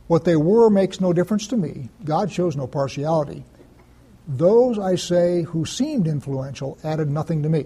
what 0.08 0.24
they 0.24 0.36
were 0.36 0.70
makes 0.70 1.02
no 1.02 1.14
difference 1.14 1.48
to 1.48 1.58
me. 1.58 1.90
God 2.04 2.32
shows 2.32 2.56
no 2.56 2.66
partiality. 2.66 3.44
Those, 4.28 4.80
I 4.80 4.96
say, 4.96 5.44
who 5.44 5.66
seemed 5.66 6.08
influential 6.08 6.78
added 6.84 7.10
nothing 7.10 7.44
to 7.44 7.50
me. 7.50 7.66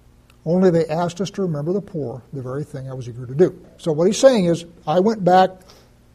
Only 0.45 0.71
they 0.71 0.87
asked 0.87 1.21
us 1.21 1.29
to 1.31 1.43
remember 1.43 1.71
the 1.71 1.81
poor, 1.81 2.23
the 2.33 2.41
very 2.41 2.63
thing 2.63 2.89
I 2.89 2.93
was 2.93 3.07
eager 3.07 3.25
to 3.25 3.35
do. 3.35 3.63
So 3.77 3.91
what 3.91 4.07
he's 4.07 4.17
saying 4.17 4.45
is, 4.45 4.65
I 4.87 4.99
went 4.99 5.23
back 5.23 5.51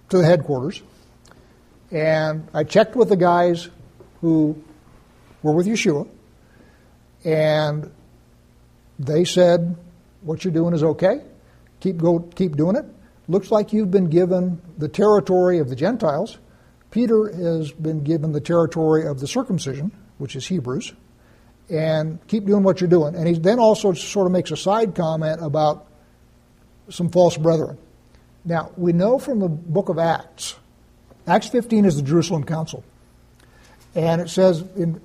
to 0.08 0.18
the 0.18 0.24
headquarters 0.24 0.82
and 1.90 2.48
I 2.52 2.64
checked 2.64 2.96
with 2.96 3.08
the 3.08 3.16
guys 3.16 3.68
who 4.20 4.60
were 5.42 5.52
with 5.52 5.66
Yeshua, 5.66 6.08
and 7.24 7.92
they 8.98 9.24
said, 9.24 9.76
What 10.22 10.44
you're 10.44 10.52
doing 10.54 10.74
is 10.74 10.82
okay. 10.82 11.22
Keep, 11.80 11.98
go, 11.98 12.20
keep 12.20 12.56
doing 12.56 12.76
it. 12.76 12.84
Looks 13.28 13.50
like 13.50 13.72
you've 13.72 13.90
been 13.90 14.08
given 14.08 14.60
the 14.78 14.88
territory 14.88 15.58
of 15.58 15.68
the 15.68 15.76
Gentiles. 15.76 16.38
Peter 16.90 17.28
has 17.28 17.72
been 17.72 18.02
given 18.02 18.32
the 18.32 18.40
territory 18.40 19.06
of 19.06 19.20
the 19.20 19.26
circumcision, 19.26 19.92
which 20.18 20.34
is 20.34 20.46
Hebrews. 20.46 20.94
And 21.68 22.24
keep 22.28 22.44
doing 22.46 22.62
what 22.62 22.80
you're 22.80 22.90
doing. 22.90 23.14
And 23.14 23.26
he 23.26 23.34
then 23.34 23.58
also 23.58 23.92
sort 23.92 24.26
of 24.26 24.32
makes 24.32 24.50
a 24.52 24.56
side 24.56 24.94
comment 24.94 25.40
about 25.42 25.86
some 26.88 27.10
false 27.10 27.36
brethren. 27.36 27.76
Now, 28.44 28.70
we 28.76 28.92
know 28.92 29.18
from 29.18 29.40
the 29.40 29.48
book 29.48 29.88
of 29.88 29.98
Acts, 29.98 30.54
Acts 31.26 31.48
15 31.48 31.84
is 31.84 31.96
the 31.96 32.02
Jerusalem 32.02 32.44
Council. 32.44 32.84
And 33.96 34.20
it 34.20 34.28
says 34.28 34.62
in 34.76 35.00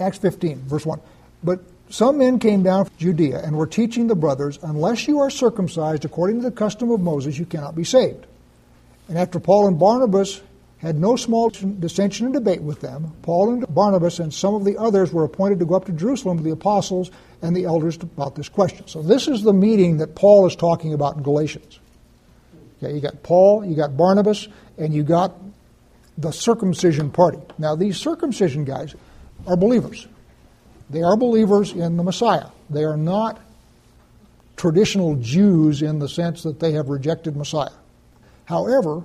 Acts 0.00 0.18
15, 0.18 0.60
verse 0.60 0.86
1, 0.86 1.00
But 1.44 1.60
some 1.90 2.18
men 2.18 2.38
came 2.38 2.62
down 2.62 2.86
from 2.86 2.94
Judea 2.96 3.42
and 3.44 3.56
were 3.56 3.66
teaching 3.66 4.06
the 4.06 4.14
brothers, 4.14 4.58
Unless 4.62 5.06
you 5.06 5.20
are 5.20 5.28
circumcised 5.28 6.06
according 6.06 6.38
to 6.38 6.44
the 6.44 6.56
custom 6.56 6.90
of 6.90 7.00
Moses, 7.00 7.38
you 7.38 7.44
cannot 7.44 7.76
be 7.76 7.84
saved. 7.84 8.24
And 9.08 9.18
after 9.18 9.38
Paul 9.38 9.68
and 9.68 9.78
Barnabas 9.78 10.40
had 10.82 10.98
no 10.98 11.14
small 11.14 11.48
dissension 11.48 12.26
and 12.26 12.34
debate 12.34 12.60
with 12.60 12.80
them, 12.80 13.14
Paul 13.22 13.52
and 13.52 13.72
Barnabas 13.72 14.18
and 14.18 14.34
some 14.34 14.56
of 14.56 14.64
the 14.64 14.76
others 14.76 15.12
were 15.12 15.22
appointed 15.22 15.60
to 15.60 15.64
go 15.64 15.76
up 15.76 15.84
to 15.84 15.92
Jerusalem 15.92 16.38
to 16.38 16.42
the 16.42 16.50
apostles 16.50 17.12
and 17.40 17.54
the 17.54 17.64
elders 17.64 17.96
about 17.96 18.34
this 18.34 18.48
question. 18.48 18.88
So 18.88 19.00
this 19.00 19.28
is 19.28 19.42
the 19.42 19.52
meeting 19.52 19.98
that 19.98 20.16
Paul 20.16 20.44
is 20.44 20.56
talking 20.56 20.92
about 20.92 21.16
in 21.16 21.22
Galatians. 21.22 21.78
Okay, 22.82 22.94
you 22.94 23.00
got 23.00 23.22
Paul, 23.22 23.64
you 23.64 23.76
got 23.76 23.96
Barnabas, 23.96 24.48
and 24.76 24.92
you 24.92 25.04
got 25.04 25.36
the 26.18 26.32
circumcision 26.32 27.12
party. 27.12 27.38
Now 27.58 27.76
these 27.76 27.96
circumcision 27.96 28.64
guys 28.64 28.96
are 29.46 29.56
believers. 29.56 30.08
They 30.90 31.02
are 31.02 31.16
believers 31.16 31.72
in 31.72 31.96
the 31.96 32.02
Messiah. 32.02 32.48
They 32.70 32.82
are 32.82 32.96
not 32.96 33.40
traditional 34.56 35.14
Jews 35.14 35.80
in 35.80 36.00
the 36.00 36.08
sense 36.08 36.42
that 36.42 36.58
they 36.58 36.72
have 36.72 36.88
rejected 36.88 37.36
Messiah. 37.36 37.70
However, 38.46 39.04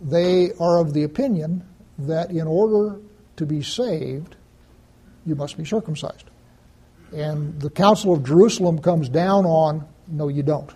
they 0.00 0.52
are 0.60 0.78
of 0.78 0.92
the 0.92 1.04
opinion 1.04 1.66
that 1.98 2.30
in 2.30 2.46
order 2.46 3.00
to 3.36 3.46
be 3.46 3.62
saved, 3.62 4.36
you 5.24 5.34
must 5.34 5.56
be 5.56 5.64
circumcised. 5.64 6.24
And 7.12 7.60
the 7.60 7.70
Council 7.70 8.12
of 8.12 8.24
Jerusalem 8.24 8.80
comes 8.80 9.08
down 9.08 9.46
on, 9.46 9.86
no, 10.08 10.28
you 10.28 10.42
don't. 10.42 10.70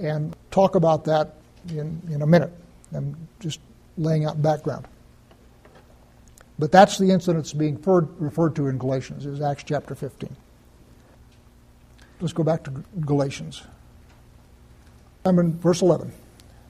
And 0.00 0.34
talk 0.50 0.74
about 0.74 1.04
that 1.04 1.34
in, 1.68 2.00
in 2.10 2.22
a 2.22 2.26
minute. 2.26 2.52
I'm 2.94 3.28
just 3.40 3.60
laying 3.96 4.24
out 4.24 4.40
background. 4.40 4.86
But 6.58 6.70
that's 6.70 6.98
the 6.98 7.10
incident 7.10 7.44
that's 7.44 7.52
being 7.52 7.80
referred 7.82 8.56
to 8.56 8.68
in 8.68 8.78
Galatians, 8.78 9.26
is 9.26 9.40
Acts 9.40 9.64
chapter 9.64 9.94
15. 9.94 10.34
Let's 12.20 12.32
go 12.32 12.44
back 12.44 12.62
to 12.64 12.84
Galatians. 13.00 13.62
I'm 15.24 15.38
in 15.38 15.58
verse 15.58 15.82
11. 15.82 16.12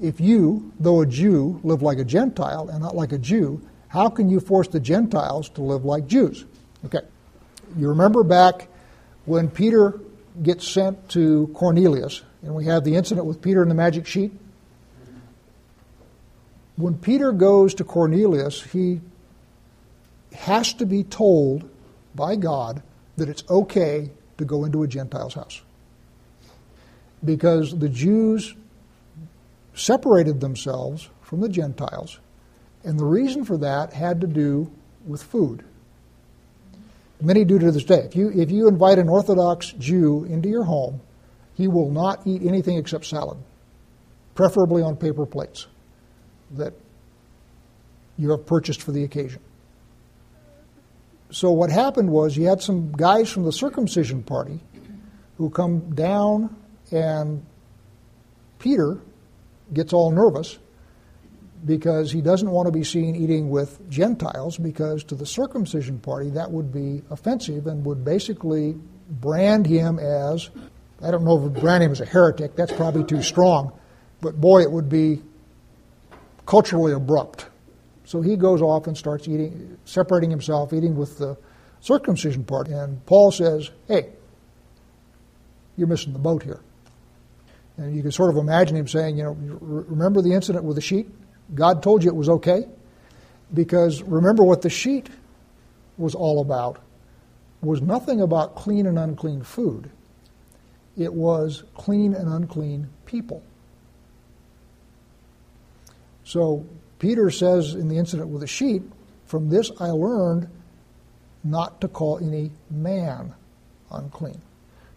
if 0.00 0.20
you, 0.20 0.72
though 0.78 1.00
a 1.00 1.06
Jew, 1.06 1.60
live 1.62 1.82
like 1.82 1.98
a 1.98 2.04
Gentile 2.04 2.68
and 2.68 2.82
not 2.82 2.94
like 2.94 3.12
a 3.12 3.18
Jew, 3.18 3.62
how 3.88 4.08
can 4.08 4.28
you 4.28 4.40
force 4.40 4.68
the 4.68 4.80
Gentiles 4.80 5.48
to 5.50 5.62
live 5.62 5.84
like 5.84 6.06
Jews? 6.06 6.44
Okay. 6.84 7.00
You 7.76 7.88
remember 7.88 8.22
back 8.22 8.68
when 9.24 9.48
Peter 9.48 9.98
gets 10.42 10.68
sent 10.68 11.08
to 11.10 11.50
Cornelius, 11.54 12.22
and 12.42 12.54
we 12.54 12.66
have 12.66 12.84
the 12.84 12.94
incident 12.94 13.26
with 13.26 13.40
Peter 13.40 13.62
and 13.62 13.70
the 13.70 13.74
magic 13.74 14.06
sheet. 14.06 14.32
When 16.76 16.98
Peter 16.98 17.32
goes 17.32 17.74
to 17.74 17.84
Cornelius, 17.84 18.62
he 18.62 19.00
has 20.34 20.74
to 20.74 20.84
be 20.84 21.02
told 21.04 21.68
by 22.14 22.36
God 22.36 22.82
that 23.16 23.30
it's 23.30 23.42
okay 23.48 24.10
to 24.36 24.44
go 24.44 24.64
into 24.64 24.82
a 24.82 24.86
Gentile's 24.86 25.34
house. 25.34 25.62
Because 27.24 27.76
the 27.78 27.88
Jews 27.88 28.54
separated 29.76 30.40
themselves 30.40 31.08
from 31.22 31.40
the 31.40 31.48
Gentiles, 31.48 32.18
and 32.82 32.98
the 32.98 33.04
reason 33.04 33.44
for 33.44 33.58
that 33.58 33.92
had 33.92 34.20
to 34.22 34.26
do 34.26 34.72
with 35.06 35.22
food. 35.22 35.64
Many 37.20 37.44
do 37.44 37.58
to 37.58 37.70
this 37.70 37.84
day. 37.84 38.00
If 38.00 38.16
you, 38.16 38.30
if 38.34 38.50
you 38.50 38.68
invite 38.68 38.98
an 38.98 39.08
Orthodox 39.08 39.72
Jew 39.72 40.24
into 40.24 40.48
your 40.48 40.64
home, 40.64 41.00
he 41.54 41.68
will 41.68 41.90
not 41.90 42.26
eat 42.26 42.42
anything 42.42 42.78
except 42.78 43.04
salad, 43.04 43.38
preferably 44.34 44.82
on 44.82 44.96
paper 44.96 45.24
plates 45.24 45.66
that 46.52 46.74
you 48.18 48.30
have 48.30 48.46
purchased 48.46 48.82
for 48.82 48.92
the 48.92 49.04
occasion. 49.04 49.40
So 51.30 51.50
what 51.50 51.70
happened 51.70 52.10
was 52.10 52.36
you 52.36 52.46
had 52.46 52.62
some 52.62 52.92
guys 52.92 53.30
from 53.30 53.44
the 53.44 53.52
circumcision 53.52 54.22
party 54.22 54.60
who 55.38 55.50
come 55.50 55.94
down, 55.94 56.54
and 56.90 57.44
Peter 58.58 58.98
gets 59.72 59.92
all 59.92 60.10
nervous 60.10 60.58
because 61.64 62.12
he 62.12 62.20
doesn't 62.20 62.50
want 62.50 62.66
to 62.66 62.72
be 62.72 62.84
seen 62.84 63.16
eating 63.16 63.50
with 63.50 63.88
Gentiles, 63.90 64.56
because 64.56 65.02
to 65.04 65.14
the 65.14 65.26
circumcision 65.26 65.98
party 65.98 66.30
that 66.30 66.50
would 66.50 66.72
be 66.72 67.02
offensive 67.10 67.66
and 67.66 67.84
would 67.84 68.04
basically 68.04 68.76
brand 69.08 69.66
him 69.66 69.98
as 69.98 70.50
I 71.02 71.10
don't 71.10 71.24
know 71.24 71.44
if 71.44 71.52
brand 71.60 71.82
him 71.82 71.92
as 71.92 72.00
a 72.00 72.06
heretic, 72.06 72.56
that's 72.56 72.72
probably 72.72 73.04
too 73.04 73.22
strong, 73.22 73.78
but 74.20 74.40
boy, 74.40 74.62
it 74.62 74.70
would 74.70 74.88
be 74.88 75.22
culturally 76.46 76.92
abrupt. 76.92 77.46
So 78.04 78.22
he 78.22 78.36
goes 78.36 78.62
off 78.62 78.86
and 78.86 78.96
starts 78.96 79.28
eating, 79.28 79.78
separating 79.84 80.30
himself, 80.30 80.72
eating 80.72 80.96
with 80.96 81.18
the 81.18 81.36
circumcision 81.80 82.44
party. 82.44 82.72
And 82.72 83.04
Paul 83.04 83.32
says, 83.32 83.70
Hey, 83.88 84.10
you're 85.76 85.88
missing 85.88 86.12
the 86.12 86.18
boat 86.18 86.42
here. 86.44 86.60
And 87.76 87.94
you 87.94 88.02
can 88.02 88.12
sort 88.12 88.30
of 88.30 88.36
imagine 88.36 88.76
him 88.76 88.88
saying, 88.88 89.16
You 89.18 89.24
know, 89.24 89.32
remember 89.32 90.22
the 90.22 90.32
incident 90.32 90.64
with 90.64 90.76
the 90.76 90.82
sheet? 90.82 91.08
God 91.54 91.82
told 91.82 92.02
you 92.02 92.10
it 92.10 92.16
was 92.16 92.28
okay. 92.28 92.66
Because 93.52 94.02
remember 94.02 94.42
what 94.42 94.62
the 94.62 94.70
sheet 94.70 95.08
was 95.98 96.14
all 96.14 96.40
about 96.40 96.82
was 97.60 97.80
nothing 97.80 98.20
about 98.20 98.54
clean 98.54 98.86
and 98.86 98.98
unclean 98.98 99.42
food. 99.42 99.90
It 100.96 101.12
was 101.12 101.64
clean 101.74 102.14
and 102.14 102.28
unclean 102.28 102.88
people. 103.04 103.42
So 106.24 106.66
Peter 106.98 107.30
says 107.30 107.74
in 107.74 107.88
the 107.88 107.98
incident 107.98 108.28
with 108.30 108.40
the 108.40 108.46
sheet, 108.46 108.82
from 109.26 109.48
this 109.48 109.70
I 109.78 109.90
learned 109.90 110.48
not 111.44 111.80
to 111.80 111.88
call 111.88 112.18
any 112.18 112.50
man 112.70 113.34
unclean. 113.90 114.40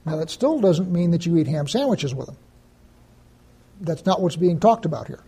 Now, 0.05 0.15
that 0.17 0.30
still 0.30 0.59
doesn't 0.59 0.91
mean 0.91 1.11
that 1.11 1.25
you 1.25 1.38
eat 1.38 1.47
ham 1.47 1.67
sandwiches 1.67 2.15
with 2.15 2.27
them. 2.27 2.38
That's 3.82 4.05
not 4.05 4.21
what's 4.21 4.36
being 4.36 4.59
talked 4.59 4.86
about 4.86 5.07
here. 5.07 5.23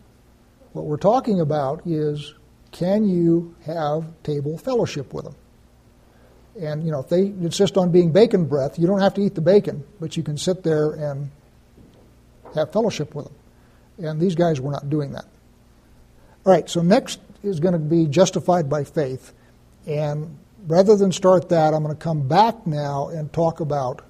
What 0.73 0.85
we're 0.85 0.97
talking 0.97 1.39
about 1.39 1.85
is 1.85 2.33
can 2.71 3.07
you 3.07 3.55
have 3.65 4.05
table 4.23 4.57
fellowship 4.57 5.13
with 5.13 5.25
them? 5.25 5.35
And, 6.59 6.83
you 6.83 6.91
know, 6.91 6.99
if 6.99 7.09
they 7.09 7.21
insist 7.21 7.77
on 7.77 7.91
being 7.91 8.11
bacon 8.11 8.45
breath, 8.45 8.77
you 8.77 8.87
don't 8.87 8.99
have 8.99 9.13
to 9.15 9.21
eat 9.21 9.35
the 9.35 9.41
bacon, 9.41 9.83
but 9.99 10.17
you 10.17 10.23
can 10.23 10.37
sit 10.37 10.63
there 10.63 10.91
and 10.91 11.31
have 12.55 12.73
fellowship 12.73 13.15
with 13.15 13.25
them. 13.25 13.35
And 14.05 14.19
these 14.19 14.35
guys 14.35 14.59
were 14.59 14.71
not 14.71 14.89
doing 14.89 15.13
that. 15.13 15.25
All 16.45 16.51
right, 16.51 16.69
so 16.69 16.81
next 16.81 17.19
is 17.43 17.59
going 17.59 17.73
to 17.73 17.79
be 17.79 18.05
justified 18.05 18.69
by 18.69 18.83
faith. 18.83 19.33
And 19.87 20.37
rather 20.67 20.95
than 20.95 21.11
start 21.11 21.49
that, 21.49 21.73
I'm 21.73 21.83
going 21.83 21.95
to 21.95 22.01
come 22.01 22.27
back 22.27 22.67
now 22.67 23.09
and 23.09 23.31
talk 23.31 23.59
about 23.59 24.03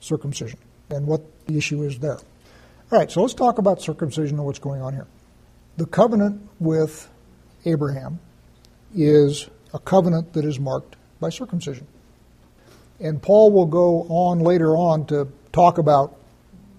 circumcision 0.00 0.58
and 0.90 1.06
what 1.06 1.22
the 1.46 1.58
issue 1.58 1.82
is 1.82 1.98
there. 1.98 2.18
All 2.88 2.96
right, 3.00 3.10
so 3.10 3.20
let's 3.20 3.34
talk 3.34 3.58
about 3.58 3.82
circumcision 3.82 4.36
and 4.36 4.46
what's 4.46 4.60
going 4.60 4.80
on 4.80 4.92
here. 4.92 5.08
The 5.76 5.86
covenant 5.86 6.40
with 6.60 7.10
Abraham 7.64 8.20
is 8.94 9.50
a 9.74 9.80
covenant 9.80 10.34
that 10.34 10.44
is 10.44 10.60
marked 10.60 10.94
by 11.18 11.30
circumcision. 11.30 11.88
And 13.00 13.20
Paul 13.20 13.50
will 13.50 13.66
go 13.66 14.02
on 14.02 14.38
later 14.38 14.76
on 14.76 15.04
to 15.06 15.26
talk 15.52 15.78
about 15.78 16.16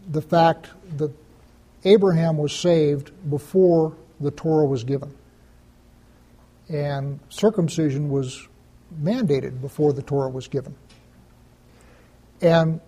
the 0.09 0.21
fact 0.21 0.69
that 0.95 1.11
Abraham 1.83 2.37
was 2.37 2.55
saved 2.55 3.11
before 3.29 3.93
the 4.21 4.31
Torah 4.31 4.65
was 4.65 4.85
given. 4.85 5.13
And 6.69 7.19
circumcision 7.27 8.09
was 8.09 8.47
mandated 8.97 9.59
before 9.59 9.91
the 9.91 10.03
Torah 10.03 10.29
was 10.29 10.47
given. 10.47 10.73
And 12.41 12.79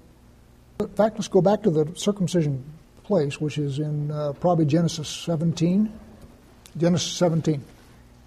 in 0.79 0.87
fact, 0.87 1.15
let's 1.15 1.27
go 1.27 1.41
back 1.41 1.63
to 1.63 1.69
the 1.69 1.91
circumcision 1.95 2.63
place, 3.09 3.41
which 3.41 3.57
is 3.57 3.79
in 3.79 4.11
uh, 4.11 4.33
probably 4.33 4.65
Genesis 4.65 5.09
17. 5.09 5.91
Genesis 6.77 7.11
17. 7.13 7.65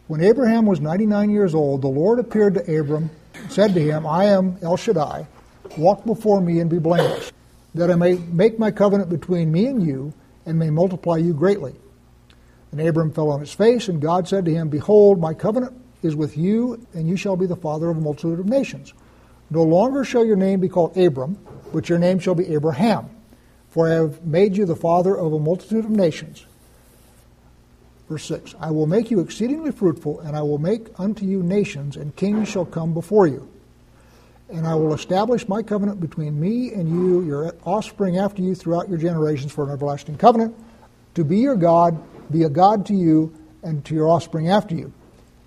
When 0.09 0.20
Abraham 0.20 0.66
was 0.66 0.80
99 0.80 1.30
years 1.30 1.55
old, 1.55 1.83
the 1.83 1.87
Lord 1.87 2.18
appeared 2.18 2.55
to 2.55 2.80
Abram 2.80 3.09
said 3.49 3.74
to 3.74 3.80
him, 3.80 4.05
I 4.05 4.24
am 4.24 4.59
El 4.61 4.76
Shaddai. 4.76 5.28
Walk 5.78 6.05
before 6.05 6.41
me 6.41 6.59
and 6.59 6.68
be 6.68 6.80
blameless, 6.80 7.33
that 7.76 7.93
I 7.93 7.95
may 7.95 8.14
make 8.14 8.59
my 8.59 8.72
covenant 8.72 9.09
between 9.09 9.53
me 9.53 9.66
and 9.66 9.87
you 9.87 10.12
and 10.47 10.59
may 10.59 10.68
multiply 10.68 11.16
you 11.16 11.33
greatly. 11.33 11.76
And 12.72 12.80
Abram 12.80 13.12
fell 13.12 13.30
on 13.30 13.39
his 13.39 13.53
face, 13.53 13.87
and 13.87 14.03
God 14.03 14.26
said 14.26 14.45
to 14.47 14.51
him, 14.51 14.68
Behold, 14.68 15.20
my 15.20 15.33
covenant 15.33 15.80
is 16.03 16.16
with 16.16 16.37
you, 16.37 16.85
and 16.93 17.09
you 17.09 17.16
shall 17.16 17.37
be 17.37 17.47
the 17.47 17.55
father 17.55 17.89
of 17.89 17.99
a 17.99 18.01
multitude 18.01 18.41
of 18.41 18.47
nations. 18.47 18.95
No 19.49 19.62
longer 19.62 20.05
shall 20.05 20.24
your 20.24 20.37
name 20.37 20.59
be 20.59 20.68
called 20.68 20.97
Abram, 20.97 21.39
but 21.72 21.89
your 21.89 22.01
name 22.01 22.18
shall 22.18 22.35
be 22.35 22.53
Abraham, 22.53 23.09
for 23.73 23.89
I 23.89 23.95
have 23.95 24.23
made 24.23 24.55
you 24.55 24.66
the 24.66 24.77
father 24.77 25.16
of 25.16 25.33
a 25.33 25.39
multitude 25.39 25.87
of 25.87 25.91
nations. 25.91 26.45
Verse 28.07 28.25
6 28.27 28.55
I 28.61 28.70
will 28.70 28.87
make 28.87 29.11
you 29.11 29.20
exceedingly 29.20 29.73
fruitful, 29.73 30.20
and 30.20 30.37
I 30.37 30.43
will 30.43 30.59
make 30.59 30.89
unto 30.99 31.25
you 31.25 31.43
nations, 31.43 31.97
and 31.97 32.14
kings 32.14 32.49
shall 32.49 32.66
come 32.66 32.93
before 32.93 33.27
you. 33.27 33.49
And 34.51 34.66
I 34.66 34.75
will 34.75 34.93
establish 34.93 35.49
my 35.49 35.62
covenant 35.62 36.01
between 36.01 36.39
me 36.39 36.75
and 36.75 36.87
you, 36.87 37.23
your 37.23 37.55
offspring 37.64 38.18
after 38.18 38.43
you, 38.43 38.55
throughout 38.55 38.91
your 38.91 38.99
generations, 38.99 39.53
for 39.53 39.64
an 39.64 39.70
everlasting 39.70 40.18
covenant, 40.18 40.55
to 41.14 41.25
be 41.25 41.39
your 41.39 41.57
God, 41.57 41.99
be 42.31 42.43
a 42.43 42.51
God 42.51 42.85
to 42.87 42.95
you, 42.95 43.35
and 43.62 43.83
to 43.87 43.95
your 43.95 44.09
offspring 44.09 44.51
after 44.51 44.75
you. 44.75 44.93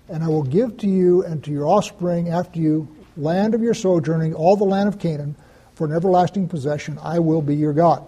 And 0.08 0.24
I 0.24 0.28
will 0.28 0.42
give 0.42 0.78
to 0.78 0.88
you 0.88 1.22
and 1.22 1.44
to 1.44 1.52
your 1.52 1.68
offspring 1.68 2.30
after 2.30 2.58
you 2.58 2.88
land 3.16 3.54
of 3.54 3.62
your 3.62 3.74
sojourning, 3.74 4.34
all 4.34 4.56
the 4.56 4.64
land 4.64 4.88
of 4.88 4.98
Canaan, 4.98 5.36
for 5.76 5.86
an 5.86 5.92
everlasting 5.92 6.48
possession. 6.48 6.98
I 7.00 7.20
will 7.20 7.42
be 7.42 7.54
your 7.54 7.72
God. 7.72 8.04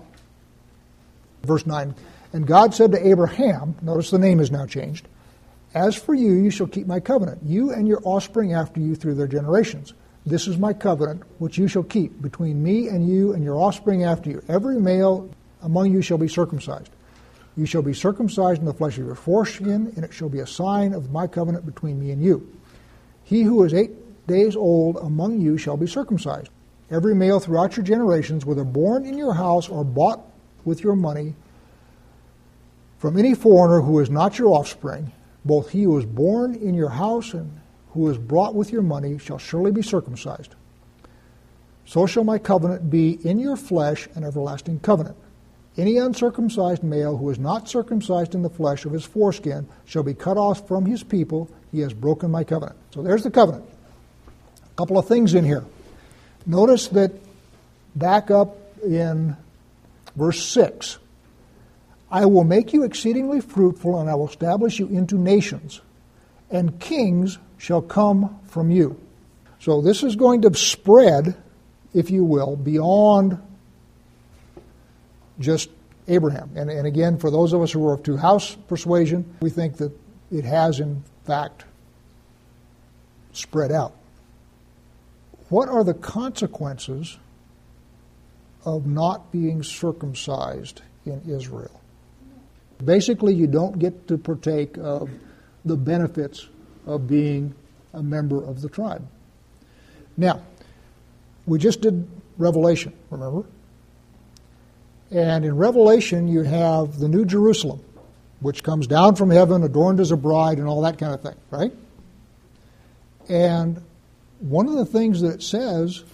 Verse 1.42 1.66
9 1.66 1.94
and 2.32 2.46
God 2.46 2.74
said 2.74 2.92
to 2.92 3.06
Abraham, 3.06 3.76
notice 3.80 4.10
the 4.10 4.18
name 4.18 4.40
is 4.40 4.50
now 4.50 4.66
changed, 4.66 5.08
As 5.74 5.94
for 5.96 6.14
you, 6.14 6.32
you 6.32 6.50
shall 6.50 6.66
keep 6.66 6.86
my 6.86 7.00
covenant, 7.00 7.42
you 7.42 7.72
and 7.72 7.88
your 7.88 8.00
offspring 8.04 8.52
after 8.52 8.80
you 8.80 8.94
through 8.94 9.14
their 9.14 9.26
generations. 9.26 9.94
This 10.26 10.46
is 10.46 10.58
my 10.58 10.74
covenant, 10.74 11.22
which 11.38 11.56
you 11.56 11.68
shall 11.68 11.84
keep 11.84 12.20
between 12.20 12.62
me 12.62 12.88
and 12.88 13.08
you 13.08 13.32
and 13.32 13.42
your 13.42 13.56
offspring 13.56 14.04
after 14.04 14.28
you. 14.28 14.42
Every 14.48 14.78
male 14.78 15.30
among 15.62 15.90
you 15.90 16.02
shall 16.02 16.18
be 16.18 16.28
circumcised. 16.28 16.90
You 17.56 17.64
shall 17.64 17.82
be 17.82 17.94
circumcised 17.94 18.60
in 18.60 18.66
the 18.66 18.74
flesh 18.74 18.98
of 18.98 19.06
your 19.06 19.14
foreskin, 19.14 19.92
and 19.96 20.04
it 20.04 20.12
shall 20.12 20.28
be 20.28 20.40
a 20.40 20.46
sign 20.46 20.92
of 20.92 21.10
my 21.10 21.26
covenant 21.26 21.64
between 21.64 21.98
me 21.98 22.10
and 22.10 22.22
you. 22.22 22.46
He 23.24 23.42
who 23.42 23.64
is 23.64 23.72
eight 23.72 24.26
days 24.26 24.54
old 24.54 24.98
among 24.98 25.40
you 25.40 25.56
shall 25.56 25.78
be 25.78 25.86
circumcised. 25.86 26.50
Every 26.90 27.14
male 27.14 27.40
throughout 27.40 27.76
your 27.76 27.84
generations, 27.84 28.44
whether 28.44 28.64
born 28.64 29.06
in 29.06 29.16
your 29.16 29.34
house 29.34 29.68
or 29.68 29.82
bought 29.82 30.20
with 30.68 30.84
your 30.84 30.94
money, 30.94 31.34
from 32.98 33.16
any 33.16 33.34
foreigner 33.34 33.80
who 33.80 33.98
is 34.00 34.10
not 34.10 34.38
your 34.38 34.48
offspring, 34.48 35.12
both 35.44 35.70
he 35.70 35.84
who 35.84 35.98
is 35.98 36.04
born 36.04 36.54
in 36.54 36.74
your 36.74 36.90
house 36.90 37.32
and 37.32 37.60
who 37.92 38.08
is 38.08 38.18
brought 38.18 38.54
with 38.54 38.70
your 38.70 38.82
money 38.82 39.18
shall 39.18 39.38
surely 39.38 39.72
be 39.72 39.82
circumcised. 39.82 40.54
So 41.86 42.06
shall 42.06 42.24
my 42.24 42.38
covenant 42.38 42.90
be 42.90 43.18
in 43.26 43.38
your 43.38 43.56
flesh 43.56 44.08
an 44.14 44.24
everlasting 44.24 44.80
covenant. 44.80 45.16
Any 45.78 45.96
uncircumcised 45.96 46.82
male 46.82 47.16
who 47.16 47.30
is 47.30 47.38
not 47.38 47.68
circumcised 47.68 48.34
in 48.34 48.42
the 48.42 48.50
flesh 48.50 48.84
of 48.84 48.92
his 48.92 49.04
foreskin 49.04 49.66
shall 49.86 50.02
be 50.02 50.12
cut 50.12 50.36
off 50.36 50.66
from 50.68 50.84
his 50.84 51.02
people. 51.02 51.48
He 51.72 51.80
has 51.80 51.94
broken 51.94 52.30
my 52.30 52.44
covenant. 52.44 52.76
So 52.92 53.00
there's 53.00 53.22
the 53.22 53.30
covenant. 53.30 53.64
A 54.26 54.74
couple 54.76 54.98
of 54.98 55.06
things 55.06 55.34
in 55.34 55.44
here. 55.44 55.64
Notice 56.46 56.88
that 56.88 57.12
back 57.94 58.30
up 58.30 58.56
in 58.82 59.36
verse 60.18 60.44
6 60.44 60.98
I 62.10 62.24
will 62.24 62.44
make 62.44 62.72
you 62.72 62.84
exceedingly 62.84 63.40
fruitful, 63.40 64.00
and 64.00 64.08
I 64.08 64.14
will 64.14 64.28
establish 64.28 64.78
you 64.78 64.86
into 64.88 65.16
nations, 65.16 65.80
and 66.50 66.80
kings 66.80 67.38
shall 67.58 67.82
come 67.82 68.38
from 68.44 68.70
you. 68.70 68.98
So 69.60 69.82
this 69.82 70.02
is 70.02 70.16
going 70.16 70.42
to 70.42 70.54
spread, 70.54 71.36
if 71.92 72.10
you 72.10 72.24
will, 72.24 72.56
beyond 72.56 73.38
just 75.38 75.68
Abraham. 76.06 76.50
And, 76.56 76.70
and 76.70 76.86
again, 76.86 77.18
for 77.18 77.30
those 77.30 77.52
of 77.52 77.60
us 77.60 77.72
who 77.72 77.86
are 77.86 77.94
of 77.94 78.02
two 78.02 78.16
house 78.16 78.54
persuasion, 78.68 79.36
we 79.40 79.50
think 79.50 79.76
that 79.76 79.92
it 80.30 80.44
has, 80.44 80.80
in 80.80 81.02
fact, 81.24 81.64
spread 83.32 83.70
out. 83.70 83.94
What 85.48 85.68
are 85.68 85.84
the 85.84 85.94
consequences 85.94 87.18
of 88.68 88.86
not 88.86 89.32
being 89.32 89.62
circumcised 89.62 90.82
in 91.06 91.22
Israel? 91.26 91.80
Basically, 92.84 93.34
you 93.34 93.46
don't 93.46 93.78
get 93.78 94.06
to 94.08 94.18
partake 94.18 94.76
of 94.76 95.10
the 95.64 95.76
benefits 95.76 96.46
of 96.86 97.08
being 97.08 97.54
a 97.94 98.02
member 98.02 98.44
of 98.44 98.60
the 98.60 98.68
tribe. 98.68 99.06
Now, 100.16 100.42
we 101.46 101.58
just 101.58 101.80
did 101.80 102.08
Revelation, 102.36 102.92
remember? 103.10 103.48
And 105.10 105.44
in 105.44 105.56
Revelation, 105.56 106.28
you 106.28 106.42
have 106.42 106.98
the 106.98 107.08
New 107.08 107.24
Jerusalem, 107.24 107.82
which 108.40 108.62
comes 108.62 108.86
down 108.86 109.16
from 109.16 109.30
heaven, 109.30 109.62
adorned 109.64 109.98
as 110.00 110.10
a 110.10 110.16
bride, 110.16 110.58
and 110.58 110.68
all 110.68 110.82
that 110.82 110.98
kind 110.98 111.14
of 111.14 111.22
thing, 111.22 111.36
right? 111.50 111.72
And 113.28 113.82
one 114.40 114.68
of 114.68 114.74
the 114.74 114.86
things 114.86 115.22
that 115.22 115.34
it 115.36 115.42
says 115.42 116.04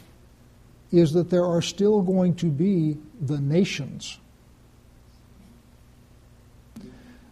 is 0.99 1.13
that 1.13 1.31
there 1.31 1.45
are 1.45 1.63
still 1.63 2.03
going 2.03 2.35
to 2.37 2.47
be 2.47 2.97
the 3.21 3.39
nations. 3.39 4.19